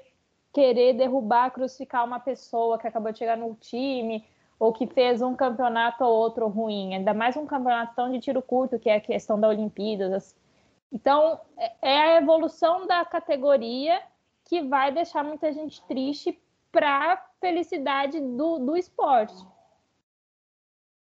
querer 0.52 0.94
derrubar, 0.94 1.50
crucificar 1.50 2.04
uma 2.04 2.20
pessoa 2.20 2.78
que 2.78 2.86
acabou 2.86 3.10
de 3.12 3.18
chegar 3.18 3.36
no 3.36 3.54
time 3.54 4.24
ou 4.58 4.72
que 4.72 4.86
fez 4.86 5.20
um 5.22 5.34
campeonato 5.34 6.04
ou 6.04 6.14
outro 6.14 6.46
ruim, 6.46 6.94
ainda 6.94 7.12
mais 7.12 7.36
um 7.36 7.46
campeonato 7.46 7.96
tão 7.96 8.12
de 8.12 8.20
tiro 8.20 8.40
curto, 8.40 8.78
que 8.78 8.88
é 8.88 8.96
a 8.96 9.00
questão 9.00 9.40
da 9.40 9.48
Olimpíadas. 9.48 10.36
Então, 10.92 11.40
é, 11.56 11.72
é 11.82 11.98
a 11.98 12.16
evolução 12.18 12.86
da 12.86 13.04
categoria 13.04 14.00
que 14.44 14.62
vai 14.62 14.92
deixar 14.92 15.24
muita 15.24 15.52
gente 15.52 15.82
triste 15.86 16.40
para 16.70 17.12
a 17.12 17.16
felicidade 17.40 18.20
do, 18.20 18.58
do 18.58 18.76
esporte. 18.76 19.34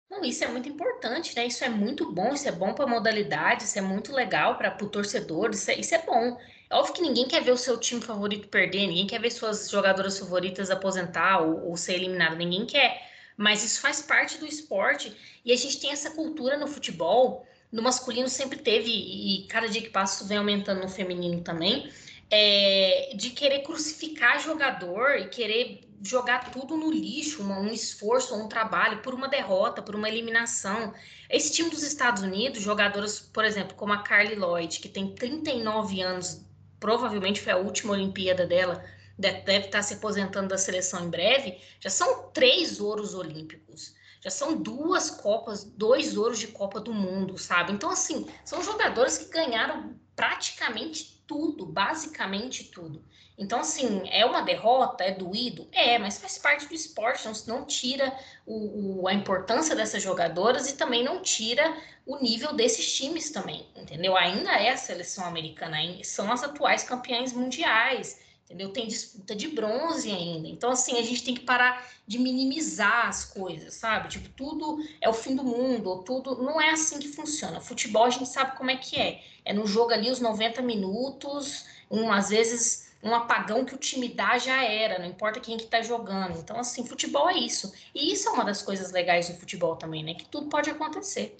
Não, 0.08 0.24
isso 0.24 0.44
é 0.44 0.48
muito 0.48 0.68
importante, 0.68 1.34
né? 1.36 1.46
Isso 1.46 1.64
é 1.64 1.68
muito 1.68 2.12
bom, 2.12 2.32
isso 2.32 2.48
é 2.48 2.52
bom 2.52 2.72
para 2.72 2.84
a 2.84 2.88
modalidade, 2.88 3.64
isso 3.64 3.78
é 3.78 3.82
muito 3.82 4.12
legal 4.12 4.56
para 4.56 4.76
o 4.82 4.88
torcedor, 4.88 5.50
isso 5.50 5.70
é, 5.70 5.74
isso 5.74 5.94
é 5.94 5.98
bom. 6.02 6.36
Óbvio 6.70 6.94
que 6.94 7.02
ninguém 7.02 7.28
quer 7.28 7.42
ver 7.42 7.52
o 7.52 7.56
seu 7.56 7.78
time 7.78 8.00
favorito 8.00 8.48
perder, 8.48 8.88
ninguém 8.88 9.06
quer 9.06 9.20
ver 9.20 9.30
suas 9.30 9.70
jogadoras 9.70 10.18
favoritas 10.18 10.70
aposentar 10.70 11.40
ou, 11.40 11.68
ou 11.68 11.76
ser 11.76 11.94
eliminada, 11.94 12.34
ninguém 12.34 12.66
quer. 12.66 13.10
Mas 13.36 13.62
isso 13.62 13.80
faz 13.80 14.02
parte 14.02 14.38
do 14.38 14.46
esporte 14.46 15.14
e 15.44 15.52
a 15.52 15.56
gente 15.56 15.78
tem 15.80 15.90
essa 15.90 16.10
cultura 16.10 16.56
no 16.56 16.66
futebol. 16.66 17.46
No 17.70 17.82
masculino 17.82 18.28
sempre 18.28 18.58
teve, 18.58 18.90
e 18.90 19.46
cada 19.48 19.68
dia 19.68 19.82
que 19.82 19.90
passa 19.90 20.16
isso 20.16 20.28
vem 20.28 20.38
aumentando 20.38 20.80
no 20.80 20.88
feminino 20.88 21.42
também, 21.42 21.90
é, 22.30 23.12
de 23.14 23.30
querer 23.30 23.62
crucificar 23.62 24.40
jogador 24.40 25.18
e 25.18 25.28
querer 25.28 25.86
jogar 26.02 26.50
tudo 26.50 26.76
no 26.76 26.90
lixo, 26.90 27.42
um, 27.42 27.60
um 27.60 27.68
esforço, 27.68 28.34
um 28.34 28.48
trabalho 28.48 29.02
por 29.02 29.14
uma 29.14 29.28
derrota, 29.28 29.82
por 29.82 29.94
uma 29.94 30.08
eliminação. 30.08 30.92
Esse 31.28 31.52
time 31.52 31.70
dos 31.70 31.82
Estados 31.82 32.22
Unidos, 32.22 32.62
jogadoras, 32.62 33.20
por 33.20 33.44
exemplo, 33.44 33.76
como 33.76 33.92
a 33.92 34.02
Carly 34.02 34.34
Lloyd, 34.34 34.80
que 34.80 34.88
tem 34.88 35.14
39 35.14 36.00
anos 36.00 36.45
provavelmente 36.78 37.40
foi 37.40 37.52
a 37.52 37.56
última 37.56 37.92
Olimpíada 37.92 38.46
dela, 38.46 38.84
deve 39.18 39.66
estar 39.66 39.82
se 39.82 39.94
aposentando 39.94 40.48
da 40.48 40.58
seleção 40.58 41.04
em 41.04 41.10
breve, 41.10 41.58
já 41.80 41.90
são 41.90 42.30
três 42.30 42.80
ouros 42.80 43.14
olímpicos. 43.14 43.94
Já 44.22 44.30
são 44.30 44.56
duas 44.56 45.10
Copas, 45.10 45.62
dois 45.62 46.16
ouros 46.16 46.38
de 46.38 46.48
Copa 46.48 46.80
do 46.80 46.92
Mundo, 46.92 47.38
sabe? 47.38 47.72
Então, 47.72 47.90
assim, 47.90 48.26
são 48.44 48.62
jogadores 48.62 49.18
que 49.18 49.30
ganharam 49.30 49.94
praticamente 50.16 51.15
tudo, 51.26 51.66
basicamente 51.66 52.64
tudo. 52.64 53.02
Então, 53.38 53.60
assim, 53.60 54.08
é 54.10 54.24
uma 54.24 54.40
derrota, 54.40 55.04
é 55.04 55.10
doído? 55.10 55.68
É, 55.72 55.98
mas 55.98 56.18
faz 56.18 56.38
parte 56.38 56.66
do 56.66 56.74
esporte, 56.74 57.26
não, 57.26 57.58
não 57.58 57.66
tira 57.66 58.16
o, 58.46 59.02
o, 59.02 59.08
a 59.08 59.12
importância 59.12 59.76
dessas 59.76 60.02
jogadoras 60.02 60.70
e 60.70 60.76
também 60.76 61.04
não 61.04 61.20
tira 61.20 61.76
o 62.06 62.16
nível 62.18 62.54
desses 62.54 62.96
times 62.96 63.30
também, 63.30 63.68
entendeu? 63.76 64.16
Ainda 64.16 64.52
é 64.52 64.70
a 64.70 64.76
seleção 64.76 65.26
americana, 65.26 65.76
são 66.02 66.32
as 66.32 66.42
atuais 66.42 66.84
campeãs 66.84 67.32
mundiais, 67.32 68.18
entendeu? 68.46 68.72
Tem 68.72 68.86
disputa 68.86 69.34
de 69.34 69.48
bronze 69.48 70.10
ainda. 70.10 70.48
Então, 70.48 70.70
assim, 70.70 70.98
a 70.98 71.02
gente 71.02 71.24
tem 71.24 71.34
que 71.34 71.44
parar 71.44 71.86
de 72.06 72.18
minimizar 72.18 73.08
as 73.08 73.24
coisas, 73.24 73.74
sabe? 73.74 74.08
Tipo, 74.08 74.28
tudo 74.30 74.78
é 75.00 75.08
o 75.08 75.12
fim 75.12 75.34
do 75.34 75.42
mundo, 75.42 75.90
ou 75.90 76.02
tudo. 76.02 76.42
Não 76.42 76.60
é 76.60 76.70
assim 76.70 76.98
que 76.98 77.08
funciona. 77.08 77.60
Futebol 77.60 78.04
a 78.04 78.10
gente 78.10 78.28
sabe 78.28 78.56
como 78.56 78.70
é 78.70 78.76
que 78.76 78.96
é. 78.96 79.22
É 79.44 79.52
no 79.52 79.66
jogo 79.66 79.92
ali 79.92 80.10
os 80.10 80.20
90 80.20 80.62
minutos, 80.62 81.66
um, 81.90 82.10
às 82.10 82.30
vezes 82.30 82.86
um 83.02 83.14
apagão 83.14 83.64
que 83.64 83.74
o 83.74 83.78
time 83.78 84.08
dá 84.08 84.38
já 84.38 84.64
era, 84.64 84.98
não 84.98 85.06
importa 85.06 85.40
quem 85.40 85.56
que 85.56 85.66
tá 85.66 85.82
jogando. 85.82 86.38
Então, 86.38 86.58
assim, 86.58 86.86
futebol 86.86 87.28
é 87.28 87.38
isso. 87.38 87.72
E 87.94 88.12
isso 88.12 88.28
é 88.28 88.32
uma 88.32 88.44
das 88.44 88.62
coisas 88.62 88.92
legais 88.92 89.28
do 89.28 89.38
futebol 89.38 89.76
também, 89.76 90.02
né? 90.04 90.14
Que 90.14 90.28
tudo 90.28 90.48
pode 90.48 90.70
acontecer. 90.70 91.36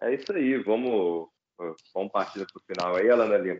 É 0.00 0.14
isso 0.14 0.32
aí, 0.32 0.58
vamos, 0.58 1.28
vamos 1.94 2.12
partir 2.12 2.46
pro 2.52 2.62
final 2.66 2.96
aí, 2.96 3.10
Alana 3.10 3.38
Lima. 3.38 3.58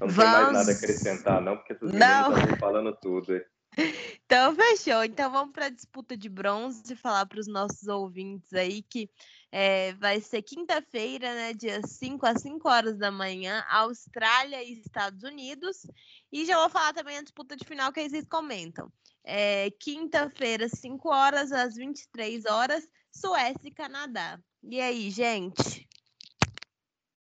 Não 0.00 0.08
vamos. 0.08 0.14
tem 0.16 0.24
mais 0.24 0.52
nada 0.52 0.70
a 0.70 0.74
acrescentar, 0.74 1.40
não, 1.40 1.56
porque 1.56 1.76
meninas 1.82 2.38
estão 2.38 2.56
falando 2.58 2.96
tudo. 3.00 3.40
Então, 4.24 4.54
fechou. 4.54 5.04
Então, 5.04 5.30
vamos 5.30 5.52
para 5.52 5.66
a 5.66 5.70
disputa 5.70 6.16
de 6.16 6.28
bronze, 6.28 6.94
falar 6.96 7.24
para 7.26 7.40
os 7.40 7.46
nossos 7.46 7.86
ouvintes 7.86 8.52
aí 8.52 8.82
que 8.82 9.08
é, 9.50 9.94
vai 9.94 10.20
ser 10.20 10.42
quinta-feira, 10.42 11.34
né, 11.34 11.54
dia 11.54 11.80
5 11.86 12.26
às 12.26 12.42
5 12.42 12.68
horas 12.68 12.98
da 12.98 13.10
manhã, 13.10 13.64
Austrália 13.70 14.62
e 14.62 14.72
Estados 14.80 15.22
Unidos. 15.22 15.86
E 16.30 16.44
já 16.44 16.58
vou 16.58 16.68
falar 16.68 16.92
também 16.92 17.16
a 17.16 17.22
disputa 17.22 17.56
de 17.56 17.64
final 17.64 17.92
que 17.92 18.06
vocês 18.06 18.26
comentam. 18.26 18.92
É, 19.24 19.70
quinta-feira, 19.80 20.68
5 20.68 21.08
horas 21.08 21.52
às 21.52 21.74
23 21.74 22.44
horas, 22.46 22.86
Suécia 23.10 23.68
e 23.68 23.70
Canadá. 23.70 24.38
E 24.62 24.80
aí, 24.80 25.10
gente? 25.10 25.87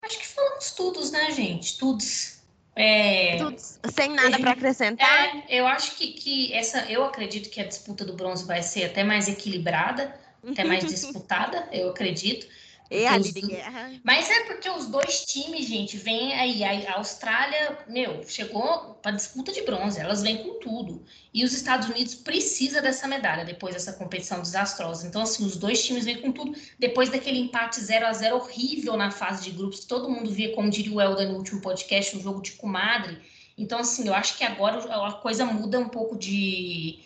Acho 0.05 0.19
que 0.19 0.27
falamos 0.27 0.71
todos, 0.71 1.11
né, 1.11 1.31
gente? 1.31 1.77
Todos. 1.77 2.35
É... 2.75 3.37
Todos, 3.37 3.79
sem 3.93 4.09
nada 4.09 4.37
para 4.37 4.51
acrescentar. 4.51 5.07
É, 5.09 5.45
eu 5.49 5.65
acho 5.65 5.95
que, 5.95 6.13
que 6.13 6.53
essa, 6.53 6.79
eu 6.91 7.03
acredito 7.03 7.49
que 7.49 7.59
a 7.59 7.65
disputa 7.65 8.05
do 8.05 8.13
bronze 8.13 8.45
vai 8.45 8.61
ser 8.61 8.85
até 8.85 9.03
mais 9.03 9.27
equilibrada 9.27 10.13
até 10.51 10.63
mais 10.63 10.85
disputada, 10.85 11.67
eu 11.71 11.89
acredito. 11.89 12.47
E 12.89 13.05
a 13.05 13.17
de 13.17 13.31
guerra. 13.31 13.93
Mas 14.03 14.29
é 14.29 14.43
porque 14.45 14.69
os 14.69 14.87
dois 14.87 15.25
times, 15.25 15.65
gente, 15.65 15.97
vêm 15.97 16.33
aí. 16.33 16.63
A 16.63 16.97
Austrália, 16.97 17.79
meu, 17.87 18.23
chegou 18.27 18.95
para 19.01 19.15
disputa 19.15 19.51
de 19.51 19.61
bronze, 19.63 19.99
elas 19.99 20.21
vêm 20.21 20.37
com 20.37 20.59
tudo. 20.59 21.03
E 21.33 21.43
os 21.43 21.51
Estados 21.51 21.89
Unidos 21.89 22.15
precisa 22.15 22.81
dessa 22.81 23.07
medalha 23.07 23.43
depois 23.43 23.73
dessa 23.73 23.93
competição 23.93 24.41
desastrosa. 24.41 25.07
Então, 25.07 25.23
assim, 25.23 25.45
os 25.45 25.57
dois 25.57 25.83
times 25.83 26.05
vêm 26.05 26.21
com 26.21 26.31
tudo. 26.31 26.57
Depois 26.77 27.09
daquele 27.09 27.39
empate 27.39 27.81
0 27.81 28.05
a 28.05 28.13
0 28.13 28.35
horrível 28.35 28.95
na 28.95 29.09
fase 29.09 29.43
de 29.43 29.51
grupos, 29.51 29.85
todo 29.85 30.09
mundo 30.09 30.29
via, 30.29 30.53
como 30.53 30.69
diria 30.69 30.93
o 30.93 31.01
Helder 31.01 31.27
no 31.27 31.37
último 31.37 31.61
podcast, 31.61 32.15
um 32.15 32.21
jogo 32.21 32.41
de 32.41 32.51
comadre. 32.53 33.19
Então, 33.57 33.79
assim, 33.79 34.07
eu 34.07 34.13
acho 34.13 34.37
que 34.37 34.43
agora 34.43 34.77
a 34.93 35.13
coisa 35.13 35.45
muda 35.45 35.79
um 35.79 35.89
pouco 35.89 36.17
de 36.17 36.99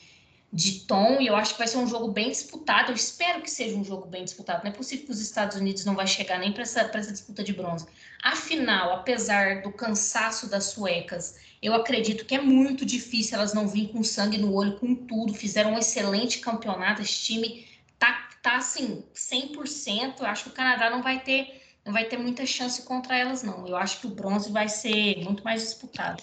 de 0.51 0.81
tom 0.81 1.21
e 1.21 1.27
eu 1.27 1.35
acho 1.35 1.53
que 1.53 1.59
vai 1.59 1.67
ser 1.67 1.77
um 1.77 1.87
jogo 1.87 2.11
bem 2.11 2.29
disputado. 2.29 2.91
Eu 2.91 2.95
espero 2.95 3.41
que 3.41 3.49
seja 3.49 3.75
um 3.75 3.83
jogo 3.83 4.07
bem 4.07 4.23
disputado. 4.23 4.63
Não 4.63 4.71
é 4.71 4.73
possível 4.73 5.05
que 5.05 5.11
os 5.11 5.21
Estados 5.21 5.55
Unidos 5.57 5.85
não 5.85 5.95
vai 5.95 6.07
chegar 6.07 6.39
nem 6.39 6.51
para 6.51 6.63
essa, 6.63 6.81
essa 6.81 7.11
disputa 7.11 7.43
de 7.43 7.53
bronze. 7.53 7.85
Afinal, 8.23 8.93
apesar 8.93 9.61
do 9.61 9.71
cansaço 9.71 10.49
das 10.49 10.65
suecas, 10.65 11.37
eu 11.61 11.73
acredito 11.75 12.25
que 12.25 12.33
é 12.33 12.41
muito 12.41 12.85
difícil 12.85 13.37
elas 13.37 13.53
não 13.53 13.67
virem 13.67 13.89
com 13.89 14.03
sangue 14.03 14.37
no 14.37 14.53
olho, 14.53 14.79
com 14.79 14.95
tudo. 14.95 15.33
Fizeram 15.33 15.73
um 15.73 15.77
excelente 15.77 16.39
campeonato. 16.39 17.01
Esse 17.01 17.19
time 17.25 17.67
tá, 17.99 18.29
tá 18.41 18.57
assim, 18.57 19.03
100%. 19.13 20.19
Eu 20.19 20.25
acho 20.25 20.45
que 20.45 20.49
o 20.49 20.53
Canadá 20.53 20.89
não 20.89 21.03
vai 21.03 21.19
ter 21.19 21.59
não 21.85 21.93
vai 21.93 22.05
ter 22.05 22.17
muita 22.17 22.45
chance 22.45 22.83
contra 22.83 23.17
elas, 23.17 23.41
não. 23.41 23.67
Eu 23.67 23.75
acho 23.75 24.01
que 24.01 24.07
o 24.07 24.11
bronze 24.11 24.51
vai 24.51 24.67
ser 24.67 25.23
muito 25.23 25.43
mais 25.43 25.63
disputado. 25.63 26.21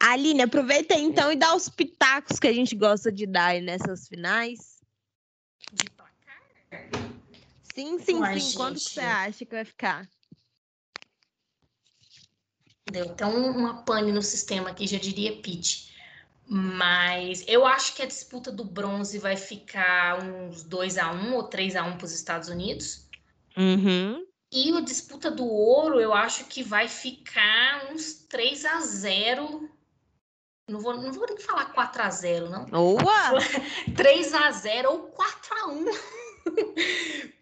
Aline, 0.00 0.42
aproveita 0.42 0.94
então 0.94 1.32
e 1.32 1.36
dá 1.36 1.54
os 1.54 1.68
pitacos 1.68 2.38
que 2.38 2.46
a 2.46 2.52
gente 2.52 2.74
gosta 2.74 3.10
de 3.10 3.26
dar 3.26 3.60
nessas 3.60 4.08
finais. 4.08 4.80
De 5.72 5.90
placar? 5.90 6.42
Sim, 7.74 7.98
sim, 7.98 8.20
Uai, 8.20 8.34
sim. 8.34 8.40
Gente. 8.40 8.56
Quanto 8.56 8.74
que 8.74 8.90
você 8.90 9.00
acha 9.00 9.44
que 9.44 9.54
vai 9.54 9.64
ficar? 9.64 10.08
Deu 12.90 13.06
até 13.06 13.24
uma 13.24 13.82
pane 13.82 14.12
no 14.12 14.22
sistema 14.22 14.70
aqui, 14.70 14.86
já 14.86 14.98
diria 14.98 15.40
Pete. 15.40 15.92
Mas 16.46 17.42
eu 17.48 17.64
acho 17.64 17.94
que 17.94 18.02
a 18.02 18.06
disputa 18.06 18.52
do 18.52 18.64
bronze 18.64 19.18
vai 19.18 19.36
ficar 19.36 20.22
uns 20.22 20.62
2 20.62 20.98
a 20.98 21.10
1 21.10 21.34
ou 21.34 21.44
3 21.44 21.76
a 21.76 21.84
1 21.84 21.96
para 21.96 22.04
os 22.04 22.12
Estados 22.12 22.48
Unidos. 22.48 23.08
Uhum. 23.56 24.26
E 24.52 24.70
a 24.76 24.80
disputa 24.80 25.30
do 25.30 25.46
ouro, 25.46 25.98
eu 26.00 26.12
acho 26.12 26.44
que 26.44 26.62
vai 26.62 26.86
ficar 26.86 27.90
uns 27.90 28.12
3 28.28 28.64
a 28.66 28.80
0 28.80 29.68
não 30.68 30.80
vou, 30.80 30.96
não 30.96 31.12
vou 31.12 31.26
nem 31.26 31.38
falar 31.38 31.66
4 31.72 32.02
a 32.02 32.10
0 32.10 32.48
não. 32.48 32.64
Boa! 32.64 33.38
3 33.96 34.34
a 34.34 34.50
0 34.50 34.90
ou 34.90 34.98
4 35.08 35.54
a 35.56 35.66
1 35.68 35.84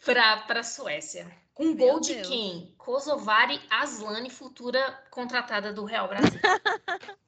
para 0.04 0.60
a 0.60 0.62
Suécia. 0.62 1.26
Com 1.54 1.64
um 1.66 1.76
gol 1.76 2.00
de 2.00 2.14
Deus. 2.14 2.28
quem? 2.28 2.74
Kosovari 2.78 3.60
Aslani, 3.70 4.30
futura 4.30 4.80
contratada 5.10 5.72
do 5.72 5.84
Real 5.84 6.08
Brasil. 6.08 6.40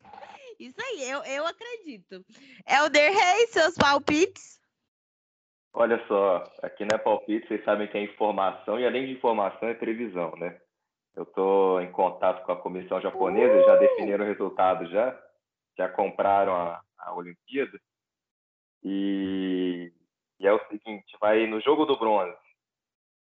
Isso 0.58 0.80
aí, 0.80 1.10
eu, 1.10 1.22
eu 1.24 1.46
acredito. 1.46 2.24
Elder 2.66 3.12
Reis, 3.12 3.50
seus 3.50 3.74
palpites? 3.74 4.60
Olha 5.74 6.02
só, 6.06 6.44
aqui 6.62 6.84
não 6.84 6.96
é 6.96 6.98
palpite, 6.98 7.48
vocês 7.48 7.64
sabem 7.64 7.88
que 7.88 7.98
é 7.98 8.02
informação 8.02 8.78
e 8.78 8.86
além 8.86 9.06
de 9.06 9.12
informação 9.12 9.68
é 9.68 9.74
previsão, 9.74 10.32
né? 10.36 10.60
Eu 11.14 11.24
estou 11.24 11.80
em 11.82 11.90
contato 11.90 12.44
com 12.46 12.52
a 12.52 12.56
comissão 12.56 13.00
japonesa, 13.00 13.66
já 13.66 13.76
definiram 13.76 14.24
o 14.24 14.28
resultado 14.28 14.88
já 14.90 15.16
já 15.76 15.88
compraram 15.88 16.54
a, 16.54 16.80
a 16.98 17.14
Olimpíada. 17.14 17.78
E, 18.82 19.92
e, 20.38 20.46
é 20.46 20.52
o 20.52 20.60
seguinte, 20.68 21.16
vai 21.20 21.46
no 21.46 21.60
jogo 21.60 21.86
do 21.86 21.98
bronze, 21.98 22.36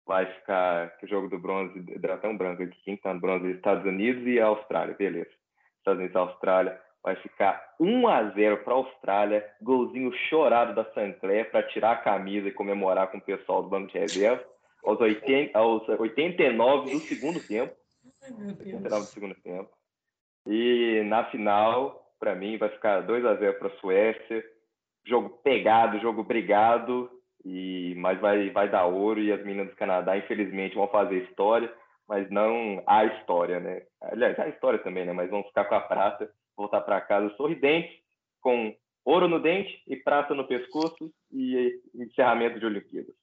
vai 0.04 0.26
ficar, 0.26 0.96
que 0.98 1.06
o 1.06 1.08
jogo 1.08 1.28
do 1.28 1.38
bronze, 1.38 1.78
um 2.24 2.36
branco 2.36 2.62
aqui, 2.62 2.76
quem 2.84 2.94
está 2.94 3.14
no 3.14 3.20
bronze, 3.20 3.50
Estados 3.52 3.84
Unidos 3.84 4.26
e 4.26 4.40
Austrália, 4.40 4.94
beleza. 4.94 5.30
Estados 5.78 6.00
Unidos 6.00 6.14
e 6.14 6.18
Austrália, 6.18 6.80
vai 7.02 7.14
ficar 7.16 7.74
1 7.78 8.08
a 8.08 8.30
0 8.30 8.64
para 8.64 8.74
a 8.74 8.76
Austrália, 8.76 9.50
golzinho 9.62 10.12
chorado 10.28 10.74
da 10.74 10.84
Sancler 10.92 11.48
para 11.52 11.66
tirar 11.68 11.92
a 11.92 11.96
camisa 11.96 12.48
e 12.48 12.52
comemorar 12.52 13.08
com 13.12 13.18
o 13.18 13.20
pessoal 13.20 13.62
do 13.62 13.68
banco 13.68 13.92
de 13.92 13.98
reserva, 13.98 14.44
aos, 14.84 15.00
80, 15.00 15.56
aos 15.56 15.88
89 15.88 16.90
do 16.90 16.98
segundo 16.98 17.40
tempo. 17.46 17.74
Ai, 18.22 18.48
89 18.48 18.88
do 18.88 19.06
segundo 19.06 19.34
tempo. 19.36 19.70
E 20.46 21.02
na 21.04 21.24
final, 21.30 22.05
para 22.18 22.34
mim, 22.34 22.58
vai 22.58 22.68
ficar 22.70 23.00
2 23.00 23.24
a 23.24 23.34
0 23.34 23.58
para 23.58 23.68
a 23.68 23.78
Suécia. 23.78 24.44
Jogo 25.06 25.30
pegado, 25.42 26.00
jogo 26.00 26.24
brigado, 26.24 27.10
e 27.44 27.94
mas 27.96 28.20
vai, 28.20 28.50
vai 28.50 28.68
dar 28.68 28.86
ouro. 28.86 29.20
E 29.20 29.32
as 29.32 29.42
meninas 29.44 29.68
do 29.68 29.76
Canadá, 29.76 30.16
infelizmente, 30.16 30.74
vão 30.74 30.88
fazer 30.88 31.24
história, 31.24 31.72
mas 32.08 32.28
não 32.30 32.82
a 32.86 33.04
história, 33.04 33.60
né? 33.60 33.82
Aliás, 34.02 34.38
a 34.38 34.48
história 34.48 34.78
também, 34.80 35.04
né? 35.04 35.12
Mas 35.12 35.30
vão 35.30 35.44
ficar 35.44 35.64
com 35.66 35.74
a 35.74 35.80
prata, 35.80 36.30
voltar 36.56 36.80
para 36.80 37.00
casa 37.00 37.34
sorridentes, 37.36 37.96
com 38.40 38.74
ouro 39.04 39.28
no 39.28 39.40
dente 39.40 39.82
e 39.86 39.96
prata 39.96 40.34
no 40.34 40.46
pescoço 40.46 41.12
e 41.32 41.80
encerramento 41.94 42.58
de 42.58 42.66
Olimpíadas. 42.66 43.14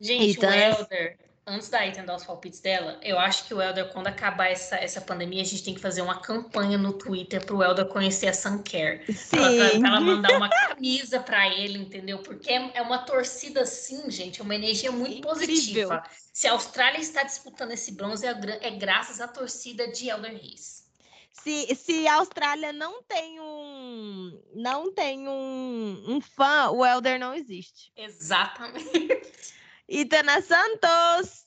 Gente, 0.00 0.36
então, 0.36 0.50
o 0.50 0.52
Helder, 0.52 1.18
antes 1.46 1.68
da 1.68 1.86
Ethan 1.86 2.04
dar 2.04 2.16
os 2.16 2.24
palpites 2.24 2.60
dela, 2.60 2.98
eu 3.02 3.18
acho 3.18 3.44
que 3.44 3.54
o 3.54 3.60
Helder, 3.60 3.92
quando 3.92 4.06
acabar 4.06 4.48
essa, 4.48 4.76
essa 4.76 5.00
pandemia, 5.00 5.42
a 5.42 5.44
gente 5.44 5.64
tem 5.64 5.74
que 5.74 5.80
fazer 5.80 6.02
uma 6.02 6.20
campanha 6.20 6.78
no 6.78 6.92
Twitter 6.92 7.44
para 7.44 7.54
o 7.54 7.62
Helder 7.62 7.86
conhecer 7.86 8.28
a 8.28 8.34
Suncare. 8.34 9.04
Para 9.30 9.88
ela 9.88 10.00
mandar 10.00 10.36
uma 10.36 10.48
camisa 10.68 11.20
para 11.20 11.48
ele, 11.48 11.78
entendeu? 11.78 12.18
Porque 12.18 12.50
é, 12.50 12.70
é, 12.74 12.82
uma 12.82 12.98
torcida 12.98 13.62
assim, 13.62 14.10
gente, 14.10 14.40
é 14.40 14.44
uma 14.44 14.54
energia 14.54 14.92
muito 14.92 15.18
Incrível. 15.18 15.30
positiva. 15.30 16.04
Se 16.32 16.46
a 16.46 16.52
Austrália 16.52 17.00
está 17.00 17.22
disputando 17.22 17.72
esse 17.72 17.92
bronze, 17.92 18.24
é, 18.26 18.34
é 18.60 18.70
graças 18.70 19.20
à 19.20 19.26
torcida 19.26 19.88
de 19.88 20.08
Helder 20.08 20.32
Reis. 20.32 20.82
Se, 21.32 21.74
se 21.74 22.06
a 22.06 22.16
Austrália 22.16 22.72
não 22.72 23.02
tem 23.02 23.40
um 23.40 24.40
não 24.54 24.92
tem 24.92 25.26
um, 25.26 26.04
um 26.06 26.20
fã, 26.20 26.70
o 26.70 26.84
Helder 26.84 27.18
não 27.18 27.34
existe. 27.34 27.90
Exatamente. 27.96 29.61
Itana 29.88 30.40
Santos. 30.40 31.46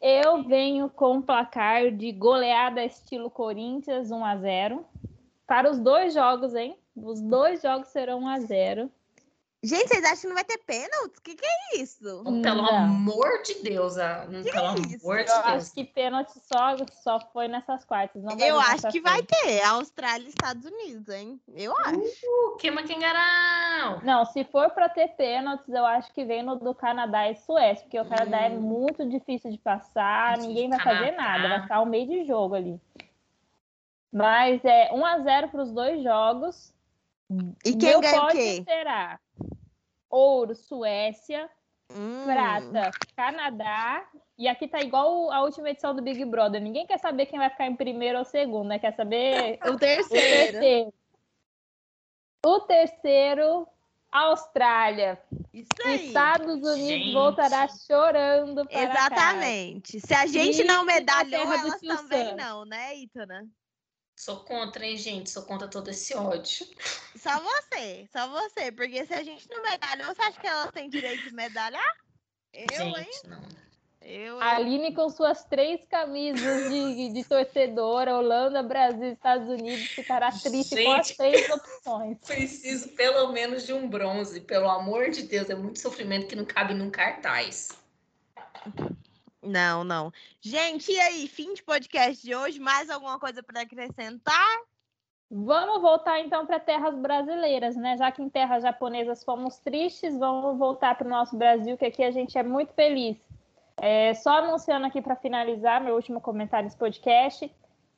Eu 0.00 0.42
venho 0.42 0.90
com 0.90 1.18
um 1.18 1.22
placar 1.22 1.90
de 1.90 2.12
goleada 2.12 2.84
estilo 2.84 3.30
Corinthians 3.30 4.10
1 4.10 4.24
a 4.24 4.36
0. 4.36 4.86
para 5.46 5.70
os 5.70 5.78
dois 5.78 6.14
jogos, 6.14 6.54
hein? 6.54 6.78
Os 6.96 7.20
dois 7.20 7.62
jogos 7.62 7.88
serão 7.88 8.20
1 8.20 8.28
a 8.28 8.40
0 8.40 8.92
Gente, 9.64 9.88
vocês 9.88 10.04
acham 10.04 10.20
que 10.20 10.26
não 10.26 10.34
vai 10.34 10.44
ter 10.44 10.58
pênalti? 10.58 11.16
O 11.18 11.22
que, 11.22 11.34
que 11.34 11.46
é 11.46 11.76
isso? 11.78 12.22
Pelo 12.42 12.62
Não. 12.62 12.76
amor 12.76 13.42
de 13.42 13.62
Deus, 13.62 13.96
ah, 13.96 14.26
pelo 14.28 14.40
isso? 14.40 14.58
amor 14.58 15.24
de 15.24 15.30
Eu 15.30 15.42
Deus. 15.42 15.46
acho 15.46 15.72
que 15.72 15.84
pênalti 15.84 16.32
só, 16.40 16.76
só 17.02 17.18
foi 17.32 17.48
nessas 17.48 17.82
quartas. 17.82 18.22
Eu 18.38 18.60
acho 18.60 18.88
que 18.90 19.00
vai 19.00 19.22
ter. 19.22 19.62
Austrália 19.62 20.26
e 20.26 20.28
Estados 20.28 20.66
Unidos, 20.66 21.08
hein? 21.08 21.40
Eu 21.48 21.74
acho. 21.78 21.96
Uh, 21.98 22.56
queima 22.58 22.82
quem 22.82 22.98
garau. 23.00 24.00
Não, 24.04 24.26
se 24.26 24.44
for 24.44 24.68
para 24.70 24.90
ter 24.90 25.08
pênaltis, 25.16 25.66
eu 25.72 25.86
acho 25.86 26.12
que 26.12 26.26
vem 26.26 26.42
no 26.42 26.56
do 26.56 26.74
Canadá 26.74 27.30
e 27.30 27.36
Suécia, 27.36 27.84
porque 27.84 27.98
o 27.98 28.04
Canadá 28.06 28.42
é 28.42 28.50
Hum. 28.50 28.60
muito 28.60 29.08
difícil 29.08 29.50
de 29.50 29.56
passar, 29.56 30.32
Difícil 30.34 30.48
ninguém 30.50 30.68
vai 30.68 30.80
fazer 30.80 31.12
nada, 31.12 31.48
vai 31.48 31.62
ficar 31.62 31.80
um 31.80 31.86
meio 31.86 32.06
de 32.06 32.24
jogo 32.26 32.54
ali. 32.54 32.78
Mas 34.12 34.62
é 34.62 34.92
1 34.92 35.06
a 35.06 35.18
0 35.20 35.48
para 35.48 35.62
os 35.62 35.72
dois 35.72 36.02
jogos. 36.02 36.70
E 37.64 37.74
quem 37.74 37.98
ganha 37.98 38.24
o 38.24 38.28
quê? 38.28 38.62
será 38.62 39.18
ouro, 40.14 40.54
Suécia, 40.54 41.50
Hum. 41.90 42.24
prata, 42.24 42.90
Canadá. 43.16 44.08
E 44.38 44.48
aqui 44.48 44.66
tá 44.66 44.80
igual 44.80 45.30
a 45.30 45.42
última 45.42 45.70
edição 45.70 45.94
do 45.94 46.02
Big 46.02 46.24
Brother. 46.24 46.60
Ninguém 46.60 46.86
quer 46.86 46.98
saber 46.98 47.26
quem 47.26 47.38
vai 47.38 47.50
ficar 47.50 47.66
em 47.66 47.76
primeiro 47.76 48.18
ou 48.18 48.24
segundo, 48.24 48.68
né? 48.68 48.78
Quer 48.78 48.94
saber 48.94 49.58
O 49.66 49.72
o 49.74 49.78
terceiro. 49.78 50.52
terceiro. 50.52 50.94
O 52.46 52.60
terceiro, 52.60 53.66
Austrália. 54.10 55.20
Isso 55.52 55.70
aí. 55.84 56.06
Estados 56.06 56.62
Unidos 56.62 56.78
Gente. 56.78 57.12
voltará 57.12 57.66
chorando 57.68 58.66
para 58.66 58.88
casa. 58.88 59.04
Exatamente. 59.04 60.00
Se 60.00 60.14
a 60.14 60.26
gente 60.26 60.62
E 60.62 60.64
não 60.64 60.84
medalhou, 60.84 61.30
terra 61.30 61.56
do 61.58 61.68
elas 61.68 61.80
também 61.80 62.30
Sam. 62.30 62.36
não, 62.36 62.64
né, 62.64 62.96
Itana? 62.96 63.46
Sou 64.16 64.44
contra, 64.44 64.86
hein, 64.86 64.96
gente? 64.96 65.28
Sou 65.28 65.42
contra 65.42 65.66
todo 65.66 65.90
esse 65.90 66.14
ódio. 66.14 66.66
Só 67.16 67.40
você, 67.40 68.08
só 68.12 68.28
você. 68.28 68.70
Porque 68.70 69.04
se 69.04 69.12
a 69.12 69.22
gente 69.22 69.48
não 69.50 69.62
medalhou, 69.62 70.14
você 70.14 70.22
acha 70.22 70.40
que 70.40 70.46
elas 70.46 70.70
têm 70.70 70.88
direito 70.88 71.24
de 71.24 71.34
medalhar? 71.34 71.96
Eu, 72.52 72.86
hein? 72.86 72.94
gente, 72.94 73.26
não. 73.26 73.42
Eu, 74.00 74.36
hein? 74.36 74.42
Aline 74.42 74.94
com 74.94 75.08
suas 75.08 75.44
três 75.44 75.84
camisas 75.86 76.70
de, 76.70 77.12
de 77.12 77.24
torcedora, 77.24 78.16
Holanda, 78.16 78.62
Brasil, 78.62 79.12
Estados 79.12 79.48
Unidos, 79.48 79.86
ficará 79.88 80.30
triste 80.30 80.84
com 80.84 80.92
as 80.92 81.08
Gente. 81.08 81.16
três 81.16 81.50
opções. 81.50 82.18
Preciso 82.24 82.90
pelo 82.90 83.32
menos 83.32 83.64
de 83.66 83.72
um 83.72 83.88
bronze, 83.88 84.40
pelo 84.42 84.68
amor 84.68 85.10
de 85.10 85.22
Deus. 85.22 85.48
É 85.48 85.54
muito 85.54 85.80
sofrimento 85.80 86.28
que 86.28 86.36
não 86.36 86.44
cabe 86.44 86.74
num 86.74 86.90
cartaz. 86.90 87.70
Não, 89.44 89.84
não. 89.84 90.12
Gente, 90.40 90.90
e 90.92 91.00
aí? 91.00 91.28
Fim 91.28 91.54
de 91.54 91.62
podcast 91.62 92.24
de 92.24 92.34
hoje? 92.34 92.58
Mais 92.58 92.88
alguma 92.90 93.18
coisa 93.18 93.42
para 93.42 93.60
acrescentar? 93.62 94.58
Vamos 95.30 95.80
voltar 95.80 96.20
então 96.20 96.46
para 96.46 96.60
terras 96.60 96.96
brasileiras, 96.96 97.74
né? 97.76 97.96
Já 97.96 98.10
que 98.12 98.22
em 98.22 98.28
terras 98.28 98.62
japonesas 98.62 99.24
fomos 99.24 99.58
tristes, 99.58 100.16
vamos 100.16 100.56
voltar 100.58 100.96
para 100.96 101.06
o 101.06 101.10
nosso 101.10 101.36
Brasil, 101.36 101.76
que 101.76 101.84
aqui 101.86 102.04
a 102.04 102.10
gente 102.10 102.38
é 102.38 102.42
muito 102.42 102.72
feliz. 102.74 103.16
É, 103.76 104.14
só 104.14 104.38
anunciando 104.38 104.86
aqui 104.86 105.02
para 105.02 105.16
finalizar 105.16 105.80
meu 105.80 105.96
último 105.96 106.20
comentário 106.20 106.66
desse 106.68 106.78
podcast, 106.78 107.50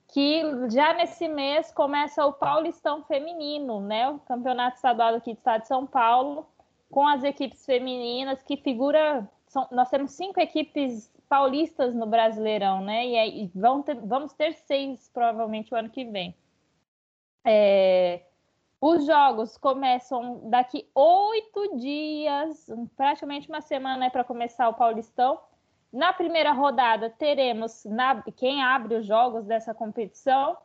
que 0.08 0.42
já 0.70 0.94
nesse 0.94 1.28
mês 1.28 1.70
começa 1.72 2.24
o 2.24 2.32
Paulistão 2.32 3.04
Feminino, 3.04 3.80
né? 3.80 4.08
O 4.08 4.18
campeonato 4.20 4.76
estadual 4.76 5.14
aqui 5.14 5.34
do 5.34 5.38
estado 5.38 5.62
de 5.62 5.68
São 5.68 5.86
Paulo, 5.86 6.46
com 6.90 7.06
as 7.06 7.22
equipes 7.22 7.64
femininas 7.66 8.42
que 8.42 8.56
figura. 8.56 9.28
são- 9.48 9.68
nós 9.70 9.88
temos 9.90 10.12
cinco 10.12 10.40
equipes 10.40 11.10
paulistas 11.28 11.94
no 11.94 12.06
Brasileirão, 12.06 12.80
né? 12.82 13.06
E, 13.06 13.18
aí 13.18 13.50
vão 13.54 13.82
ter- 13.82 14.00
vamos 14.00 14.32
ter 14.32 14.52
seis 14.54 15.08
provavelmente 15.12 15.72
o 15.74 15.76
ano 15.76 15.90
que 15.90 16.04
vem. 16.04 16.36
É, 17.44 18.22
os 18.80 19.06
jogos 19.06 19.56
começam 19.56 20.48
daqui 20.50 20.88
oito 20.94 21.76
dias, 21.76 22.66
praticamente 22.96 23.48
uma 23.48 23.60
semana 23.60 24.10
para 24.10 24.24
começar 24.24 24.68
o 24.68 24.74
Paulistão. 24.74 25.40
Na 25.92 26.12
primeira 26.12 26.52
rodada, 26.52 27.08
teremos 27.10 27.84
na- 27.84 28.22
quem 28.36 28.62
abre 28.62 28.96
os 28.96 29.06
jogos 29.06 29.44
dessa 29.46 29.74
competição 29.74 30.56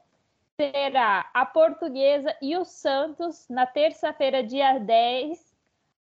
será 0.60 1.30
a 1.34 1.46
Portuguesa 1.46 2.36
e 2.42 2.56
o 2.58 2.66
Santos 2.66 3.48
na 3.50 3.66
terça-feira, 3.66 4.44
dia 4.44 4.78
10, 4.80 5.51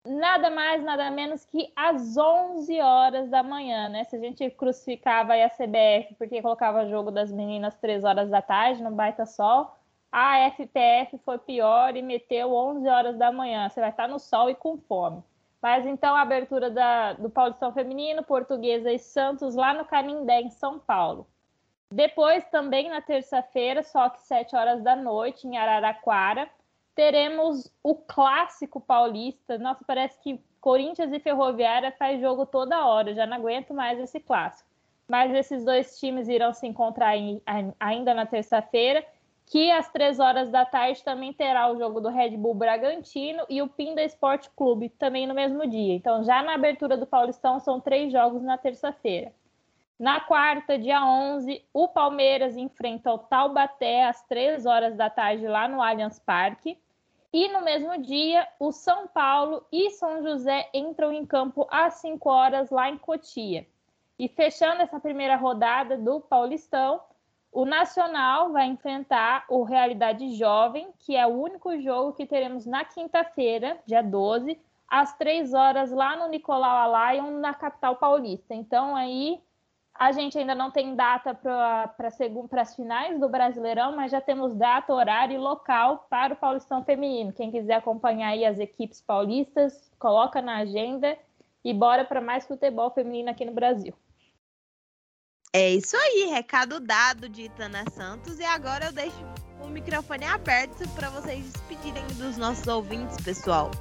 nada 0.07 0.49
mais, 0.49 0.83
nada 0.83 1.09
menos 1.11 1.45
que 1.45 1.71
às 1.75 2.17
11 2.17 2.79
horas 2.81 3.29
da 3.29 3.43
manhã, 3.43 3.89
né? 3.89 4.03
Se 4.05 4.15
a 4.15 4.19
gente 4.19 4.49
crucificava 4.49 5.33
a 5.33 5.49
CBF 5.49 6.15
porque 6.17 6.41
colocava 6.41 6.87
jogo 6.87 7.11
das 7.11 7.31
meninas 7.31 7.75
3 7.75 8.03
horas 8.03 8.29
da 8.29 8.41
tarde, 8.41 8.83
no 8.83 8.91
baita 8.91 9.25
sol, 9.25 9.75
a 10.11 10.49
FPF 10.51 11.17
foi 11.19 11.37
pior 11.37 11.95
e 11.95 12.01
meteu 12.01 12.53
11 12.53 12.87
horas 12.87 13.17
da 13.17 13.31
manhã. 13.31 13.69
Você 13.69 13.79
vai 13.79 13.89
estar 13.89 14.07
no 14.07 14.19
sol 14.19 14.49
e 14.49 14.55
com 14.55 14.77
fome. 14.77 15.23
Mas 15.61 15.85
então 15.85 16.15
a 16.15 16.21
abertura 16.21 16.69
da, 16.69 17.13
do 17.13 17.29
Paulistão 17.29 17.73
Feminino, 17.73 18.23
Portuguesa 18.23 18.91
e 18.91 18.99
Santos 18.99 19.55
lá 19.55 19.73
no 19.73 19.85
Canindé, 19.85 20.41
em 20.41 20.49
São 20.49 20.79
Paulo. 20.79 21.27
Depois, 21.91 22.43
também 22.49 22.89
na 22.89 23.01
terça-feira, 23.01 23.81
só 23.81 24.09
que 24.09 24.21
7 24.21 24.55
horas 24.55 24.83
da 24.83 24.95
noite, 24.95 25.47
em 25.47 25.57
Araraquara, 25.57 26.49
teremos 26.97 27.71
o 27.83 27.93
clássico 27.93 28.81
paulista. 28.81 29.59
Nossa, 29.59 29.85
parece 29.85 30.19
que 30.19 30.41
Corinthians 30.59 31.13
e 31.13 31.19
Ferroviária 31.19 31.91
faz 31.91 32.19
jogo 32.19 32.43
toda 32.43 32.87
hora, 32.87 33.13
já 33.13 33.27
não 33.27 33.37
aguento 33.37 33.71
mais 33.71 33.99
esse 33.99 34.19
clássico. 34.19 34.67
Mas 35.07 35.31
esses 35.31 35.63
dois 35.63 35.99
times 35.99 36.27
irão 36.27 36.51
se 36.51 36.65
encontrar 36.65 37.15
em- 37.15 37.39
ainda 37.79 38.15
na 38.15 38.25
terça-feira, 38.25 39.05
que 39.45 39.71
às 39.71 39.89
três 39.91 40.19
horas 40.19 40.49
da 40.49 40.65
tarde 40.65 41.03
também 41.03 41.31
terá 41.31 41.71
o 41.71 41.77
jogo 41.77 42.01
do 42.01 42.09
Red 42.09 42.31
Bull 42.31 42.55
Bragantino 42.55 43.45
e 43.47 43.61
o 43.61 43.67
Pinda 43.69 44.01
Esporte 44.03 44.49
Clube, 44.55 44.89
também 44.89 45.27
no 45.27 45.35
mesmo 45.35 45.67
dia. 45.67 45.93
Então, 45.93 46.23
já 46.23 46.41
na 46.41 46.55
abertura 46.55 46.97
do 46.97 47.05
Paulistão, 47.05 47.59
são 47.59 47.79
três 47.79 48.11
jogos 48.11 48.41
na 48.41 48.57
terça-feira. 48.57 49.31
Na 49.99 50.19
quarta, 50.19 50.77
dia 50.79 51.05
11, 51.05 51.63
o 51.71 51.87
Palmeiras 51.87 52.57
enfrenta 52.57 53.13
o 53.13 53.19
Taubaté 53.19 54.05
às 54.05 54.21
3 54.23 54.65
horas 54.65 54.95
da 54.95 55.09
tarde 55.11 55.47
lá 55.47 55.67
no 55.67 55.81
Allianz 55.81 56.19
Parque. 56.19 56.77
E 57.33 57.49
no 57.49 57.61
mesmo 57.61 57.97
dia, 58.01 58.47
o 58.59 58.71
São 58.71 59.07
Paulo 59.07 59.65
e 59.71 59.89
São 59.91 60.23
José 60.23 60.69
entram 60.73 61.11
em 61.11 61.25
campo 61.25 61.67
às 61.69 61.95
5 61.95 62.29
horas 62.29 62.69
lá 62.69 62.89
em 62.89 62.97
Cotia. 62.97 63.67
E 64.17 64.27
fechando 64.27 64.81
essa 64.81 64.99
primeira 64.99 65.35
rodada 65.35 65.97
do 65.97 66.21
Paulistão, 66.21 67.01
o 67.51 67.65
Nacional 67.65 68.51
vai 68.51 68.65
enfrentar 68.65 69.45
o 69.49 69.63
Realidade 69.63 70.35
Jovem, 70.35 70.89
que 70.99 71.15
é 71.15 71.25
o 71.25 71.41
único 71.41 71.79
jogo 71.79 72.13
que 72.13 72.25
teremos 72.25 72.65
na 72.65 72.85
quinta-feira, 72.85 73.79
dia 73.85 74.01
12, 74.01 74.59
às 74.87 75.13
3 75.17 75.53
horas 75.53 75.91
lá 75.91 76.15
no 76.15 76.29
Nicolau 76.29 76.77
Alayon, 76.77 77.39
na 77.39 77.53
capital 77.53 77.97
paulista. 77.97 78.55
Então 78.55 78.95
aí 78.95 79.41
a 79.99 80.11
gente 80.11 80.37
ainda 80.37 80.53
não 80.53 80.71
tem 80.71 80.95
data 80.95 81.33
para 81.33 81.93
as 82.61 82.75
finais 82.75 83.19
do 83.19 83.27
Brasileirão, 83.27 83.95
mas 83.95 84.11
já 84.11 84.21
temos 84.21 84.55
data, 84.55 84.93
horário 84.93 85.35
e 85.35 85.37
local 85.37 86.05
para 86.09 86.33
o 86.33 86.37
Paulistão 86.37 86.83
Feminino. 86.83 87.33
Quem 87.33 87.51
quiser 87.51 87.75
acompanhar 87.75 88.29
aí 88.29 88.45
as 88.45 88.59
equipes 88.59 89.01
paulistas, 89.01 89.91
coloca 89.99 90.41
na 90.41 90.57
agenda 90.57 91.17
e 91.63 91.73
bora 91.73 92.05
para 92.05 92.21
mais 92.21 92.45
futebol 92.45 92.91
feminino 92.91 93.29
aqui 93.29 93.43
no 93.43 93.53
Brasil. 93.53 93.93
É 95.53 95.69
isso 95.71 95.97
aí, 95.97 96.27
recado 96.29 96.79
dado 96.79 97.27
de 97.27 97.43
Itana 97.43 97.83
Santos. 97.91 98.39
E 98.39 98.45
agora 98.45 98.85
eu 98.85 98.93
deixo 98.93 99.17
o 99.61 99.67
microfone 99.67 100.25
aberto 100.25 100.87
para 100.89 101.09
vocês 101.09 101.51
despedirem 101.51 102.05
dos 102.17 102.37
nossos 102.37 102.67
ouvintes, 102.67 103.17
pessoal. 103.23 103.71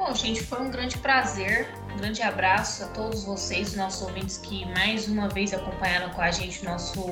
Bom, 0.00 0.14
gente, 0.14 0.42
foi 0.42 0.62
um 0.62 0.70
grande 0.70 0.96
prazer. 0.96 1.68
Um 1.92 1.98
grande 1.98 2.22
abraço 2.22 2.82
a 2.84 2.86
todos 2.86 3.22
vocês, 3.24 3.76
nossos 3.76 4.00
ouvintes 4.00 4.38
que 4.38 4.64
mais 4.72 5.06
uma 5.06 5.28
vez 5.28 5.52
acompanharam 5.52 6.08
com 6.14 6.22
a 6.22 6.30
gente 6.30 6.62
o 6.62 6.64
nosso 6.64 7.04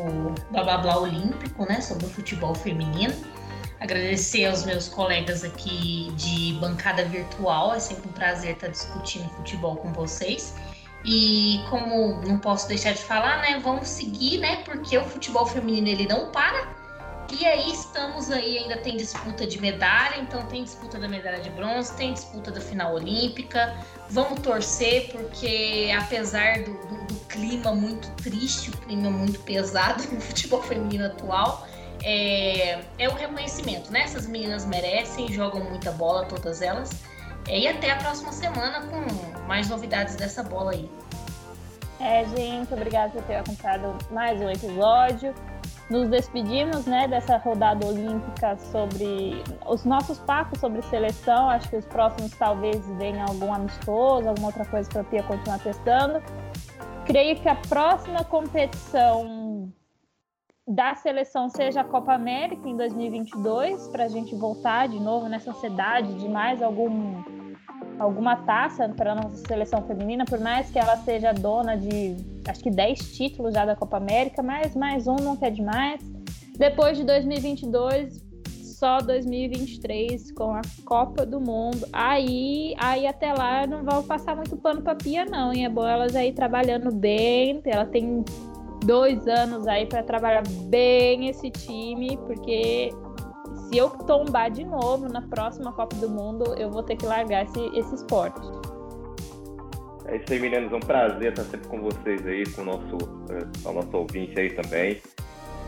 blá 0.50 0.64
blá 0.64 0.78
blá 0.78 0.98
olímpico, 0.98 1.66
né? 1.66 1.82
Sobre 1.82 2.06
o 2.06 2.08
futebol 2.08 2.54
feminino. 2.54 3.14
Agradecer 3.78 4.46
aos 4.46 4.64
meus 4.64 4.88
colegas 4.88 5.44
aqui 5.44 6.10
de 6.16 6.54
bancada 6.62 7.04
virtual. 7.04 7.74
É 7.74 7.78
sempre 7.78 8.08
um 8.08 8.12
prazer 8.12 8.54
estar 8.54 8.68
discutindo 8.68 9.28
futebol 9.36 9.76
com 9.76 9.92
vocês. 9.92 10.54
E 11.04 11.62
como 11.68 12.22
não 12.22 12.38
posso 12.38 12.66
deixar 12.68 12.94
de 12.94 13.02
falar, 13.02 13.42
né? 13.42 13.60
Vamos 13.62 13.86
seguir, 13.86 14.38
né? 14.38 14.62
Porque 14.64 14.96
o 14.96 15.04
futebol 15.04 15.44
feminino 15.44 15.88
ele 15.88 16.08
não 16.08 16.32
para. 16.32 16.77
E 17.30 17.44
aí 17.44 17.70
estamos 17.70 18.30
aí, 18.30 18.58
ainda 18.58 18.78
tem 18.78 18.96
disputa 18.96 19.46
de 19.46 19.60
medalha, 19.60 20.18
então 20.18 20.46
tem 20.46 20.64
disputa 20.64 20.98
da 20.98 21.06
medalha 21.06 21.40
de 21.40 21.50
bronze, 21.50 21.94
tem 21.94 22.14
disputa 22.14 22.50
da 22.50 22.60
final 22.60 22.94
olímpica. 22.94 23.76
Vamos 24.08 24.40
torcer, 24.40 25.10
porque 25.12 25.94
apesar 25.96 26.62
do, 26.62 26.72
do, 26.86 27.04
do 27.06 27.14
clima 27.26 27.74
muito 27.74 28.10
triste, 28.22 28.70
o 28.70 28.76
clima 28.78 29.10
muito 29.10 29.38
pesado 29.40 30.02
no 30.10 30.20
futebol 30.20 30.62
feminino 30.62 31.06
atual, 31.06 31.68
é, 32.02 32.80
é 32.98 33.08
o 33.08 33.14
reconhecimento, 33.14 33.92
né? 33.92 34.02
Essas 34.02 34.26
meninas 34.26 34.64
merecem, 34.64 35.30
jogam 35.30 35.62
muita 35.64 35.92
bola, 35.92 36.24
todas 36.24 36.62
elas. 36.62 36.90
É, 37.46 37.58
e 37.58 37.68
até 37.68 37.90
a 37.90 37.96
próxima 37.96 38.32
semana 38.32 38.86
com 38.86 39.46
mais 39.46 39.68
novidades 39.68 40.16
dessa 40.16 40.42
bola 40.42 40.72
aí. 40.72 40.90
É, 42.00 42.24
gente, 42.24 42.72
obrigada 42.72 43.10
por 43.10 43.22
ter 43.24 43.36
acompanhado 43.36 43.98
mais 44.10 44.40
um 44.40 44.48
episódio. 44.48 45.34
Nos 45.90 46.08
despedimos 46.08 46.86
né, 46.86 47.08
dessa 47.08 47.38
rodada 47.38 47.86
olímpica 47.86 48.56
sobre 48.56 49.42
os 49.66 49.84
nossos 49.84 50.18
papos 50.18 50.60
sobre 50.60 50.82
seleção. 50.82 51.48
Acho 51.48 51.68
que 51.70 51.76
os 51.76 51.86
próximos 51.86 52.32
talvez 52.32 52.86
venham 52.98 53.26
algum 53.26 53.52
amistoso, 53.52 54.28
alguma 54.28 54.48
outra 54.48 54.64
coisa 54.66 54.88
para 54.88 55.00
a 55.00 55.04
Pia 55.04 55.22
continuar 55.22 55.58
testando. 55.60 56.22
Creio 57.06 57.40
que 57.40 57.48
a 57.48 57.54
próxima 57.54 58.22
competição 58.24 59.72
da 60.66 60.94
seleção 60.94 61.48
seja 61.48 61.80
a 61.80 61.84
Copa 61.84 62.12
América 62.12 62.68
em 62.68 62.76
2022, 62.76 63.88
para 63.88 64.04
a 64.04 64.08
gente 64.08 64.34
voltar 64.34 64.86
de 64.88 65.00
novo 65.00 65.26
nessa 65.26 65.50
ansiedade 65.50 66.12
de 66.16 66.28
mais 66.28 66.60
algum, 66.60 67.22
alguma 67.98 68.36
taça 68.36 68.88
para 68.88 69.12
a 69.12 69.14
nossa 69.14 69.36
seleção 69.46 69.82
feminina, 69.82 70.24
por 70.24 70.38
mais 70.40 70.70
que 70.70 70.78
ela 70.78 70.96
seja 70.98 71.32
dona 71.32 71.76
de 71.76 72.16
acho 72.46 72.62
que 72.62 72.70
10 72.70 73.16
títulos 73.16 73.54
já 73.54 73.64
da 73.64 73.74
Copa 73.76 73.96
América, 73.96 74.42
mas 74.42 74.74
mais 74.74 75.06
um 75.06 75.16
não 75.16 75.36
quer 75.36 75.50
demais. 75.50 76.00
Depois 76.56 76.96
de 76.96 77.04
2022, 77.04 78.24
só 78.78 78.98
2023 78.98 80.30
com 80.32 80.54
a 80.54 80.60
Copa 80.84 81.26
do 81.26 81.40
Mundo. 81.40 81.86
Aí, 81.92 82.74
aí 82.78 83.06
até 83.06 83.32
lá 83.32 83.66
não 83.66 83.84
vou 83.84 84.02
passar 84.04 84.36
muito 84.36 84.56
pano 84.56 84.82
pra 84.82 84.94
Pia, 84.94 85.24
não. 85.24 85.52
E 85.52 85.64
é 85.64 85.68
bom 85.68 85.86
ela 85.86 86.08
já 86.08 86.24
ir 86.24 86.32
trabalhando 86.32 86.94
bem. 86.94 87.60
Ela 87.64 87.86
tem 87.86 88.24
dois 88.84 89.26
anos 89.26 89.66
aí 89.66 89.86
para 89.86 90.02
trabalhar 90.02 90.42
bem 90.68 91.28
esse 91.28 91.50
time, 91.50 92.16
porque 92.18 92.90
se 93.68 93.76
eu 93.76 93.90
tombar 93.90 94.50
de 94.50 94.64
novo 94.64 95.08
na 95.08 95.22
próxima 95.22 95.72
Copa 95.72 95.94
do 95.96 96.08
Mundo, 96.08 96.54
eu 96.56 96.70
vou 96.70 96.82
ter 96.82 96.96
que 96.96 97.04
largar 97.04 97.44
esse, 97.44 97.60
esse 97.76 97.94
esporte. 97.94 98.40
É 100.06 100.16
isso 100.16 100.32
aí, 100.32 100.40
meninos. 100.40 100.72
É 100.72 100.76
um 100.76 100.80
prazer 100.80 101.32
estar 101.32 101.44
sempre 101.44 101.68
com 101.68 101.82
vocês 101.82 102.26
aí, 102.26 102.46
com 102.52 102.62
o 102.62 102.64
nosso, 102.64 102.96
é, 103.30 103.68
o 103.68 103.72
nosso 103.72 103.94
ouvinte 103.94 104.40
aí 104.40 104.50
também. 104.50 105.00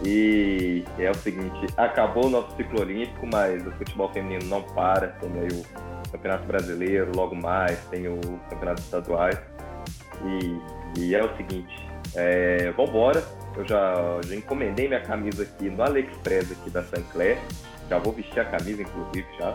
E 0.03 0.83
é 0.99 1.11
o 1.11 1.15
seguinte, 1.15 1.67
acabou 1.77 2.27
o 2.27 2.31
nosso 2.31 2.57
ciclo 2.57 2.81
olímpico, 2.81 3.27
mas 3.31 3.67
o 3.67 3.71
futebol 3.73 4.09
feminino 4.09 4.47
não 4.47 4.63
para. 4.63 5.09
Tem 5.09 5.31
aí 5.39 5.49
o 5.49 6.11
Campeonato 6.11 6.47
Brasileiro, 6.47 7.13
logo 7.15 7.37
mais, 7.37 7.79
tem 7.91 8.09
o 8.09 8.19
Campeonato 8.49 8.81
Estaduais. 8.81 9.39
E, 10.25 11.01
e 11.01 11.15
é 11.15 11.23
o 11.23 11.37
seguinte, 11.37 11.87
é, 12.15 12.73
vambora. 12.73 13.23
Eu 13.55 13.69
já, 13.69 14.21
já 14.25 14.35
encomendei 14.35 14.89
minha 14.89 15.03
camisa 15.03 15.43
aqui 15.43 15.69
no 15.69 15.83
AliExpress 15.83 16.53
aqui 16.53 16.71
da 16.71 16.83
Sancler. 16.83 17.37
Já 17.91 17.99
vou 17.99 18.13
vestir 18.13 18.39
a 18.39 18.45
camisa, 18.45 18.83
inclusive, 18.83 19.27
já. 19.37 19.53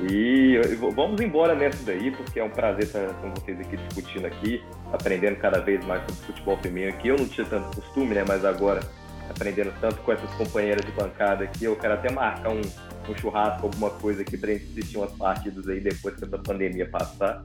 E 0.00 0.58
vamos 0.94 1.20
embora 1.20 1.54
nessa 1.54 1.84
daí, 1.84 2.10
porque 2.10 2.40
é 2.40 2.44
um 2.44 2.50
prazer 2.50 2.84
estar 2.84 3.06
com 3.14 3.30
vocês 3.34 3.60
aqui 3.60 3.76
discutindo 3.76 4.26
aqui, 4.26 4.62
aprendendo 4.92 5.36
cada 5.36 5.60
vez 5.60 5.84
mais 5.84 6.02
sobre 6.02 6.26
futebol 6.26 6.56
feminino, 6.58 6.96
que 6.98 7.08
eu 7.08 7.16
não 7.16 7.26
tinha 7.26 7.46
tanto 7.46 7.80
costume, 7.80 8.14
né? 8.14 8.24
Mas 8.26 8.44
agora, 8.44 8.80
aprendendo 9.28 9.72
tanto 9.80 9.96
com 9.96 10.12
essas 10.12 10.30
companheiras 10.34 10.84
de 10.84 10.92
bancada 10.92 11.44
aqui, 11.44 11.64
eu 11.64 11.76
quero 11.76 11.94
até 11.94 12.10
marcar 12.10 12.50
um, 12.50 12.60
um 12.60 13.16
churrasco, 13.18 13.66
alguma 13.66 13.90
coisa 13.90 14.22
aqui 14.22 14.36
pra 14.36 14.52
gente 14.52 14.64
assistir 14.64 14.96
umas 14.96 15.12
partidas 15.12 15.68
aí 15.68 15.80
depois 15.80 16.14
que 16.16 16.24
essa 16.24 16.38
pandemia 16.38 16.88
passar. 16.88 17.44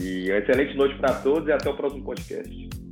E 0.00 0.30
uma 0.30 0.38
excelente 0.38 0.76
noite 0.76 0.96
para 0.96 1.14
todos 1.14 1.48
e 1.48 1.52
até 1.52 1.68
o 1.68 1.76
próximo 1.76 2.04
podcast. 2.04 2.85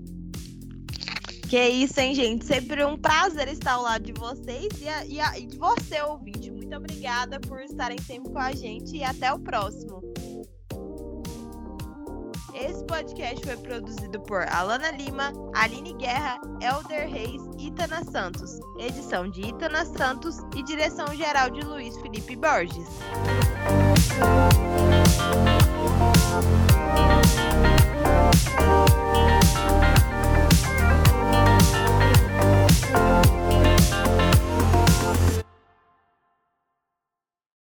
Que 1.54 1.68
isso, 1.68 2.00
hein, 2.00 2.12
gente? 2.16 2.44
Sempre 2.44 2.84
um 2.84 2.96
prazer 2.96 3.46
estar 3.46 3.74
ao 3.74 3.82
lado 3.82 4.02
de 4.02 4.12
vocês 4.12 4.66
e, 4.80 4.88
a, 4.88 5.04
e, 5.06 5.20
a, 5.20 5.38
e 5.38 5.46
de 5.46 5.56
você, 5.56 6.02
ouvinte. 6.02 6.50
Muito 6.50 6.76
obrigada 6.76 7.38
por 7.38 7.60
estarem 7.60 7.96
sempre 8.00 8.32
com 8.32 8.40
a 8.40 8.50
gente 8.50 8.96
e 8.96 9.04
até 9.04 9.32
o 9.32 9.38
próximo. 9.38 10.02
Esse 12.52 12.84
podcast 12.86 13.46
foi 13.46 13.56
produzido 13.58 14.20
por 14.22 14.42
Alana 14.48 14.90
Lima, 14.90 15.32
Aline 15.54 15.94
Guerra, 15.94 16.40
Elder 16.60 17.08
Reis 17.08 17.40
e 17.56 17.68
Itana 17.68 18.02
Santos. 18.02 18.58
Edição 18.80 19.30
de 19.30 19.42
Itana 19.42 19.84
Santos 19.84 20.38
e 20.56 20.62
direção 20.64 21.06
geral 21.14 21.50
de 21.50 21.60
Luiz 21.60 21.96
Felipe 22.00 22.34
Borges. 22.34 22.88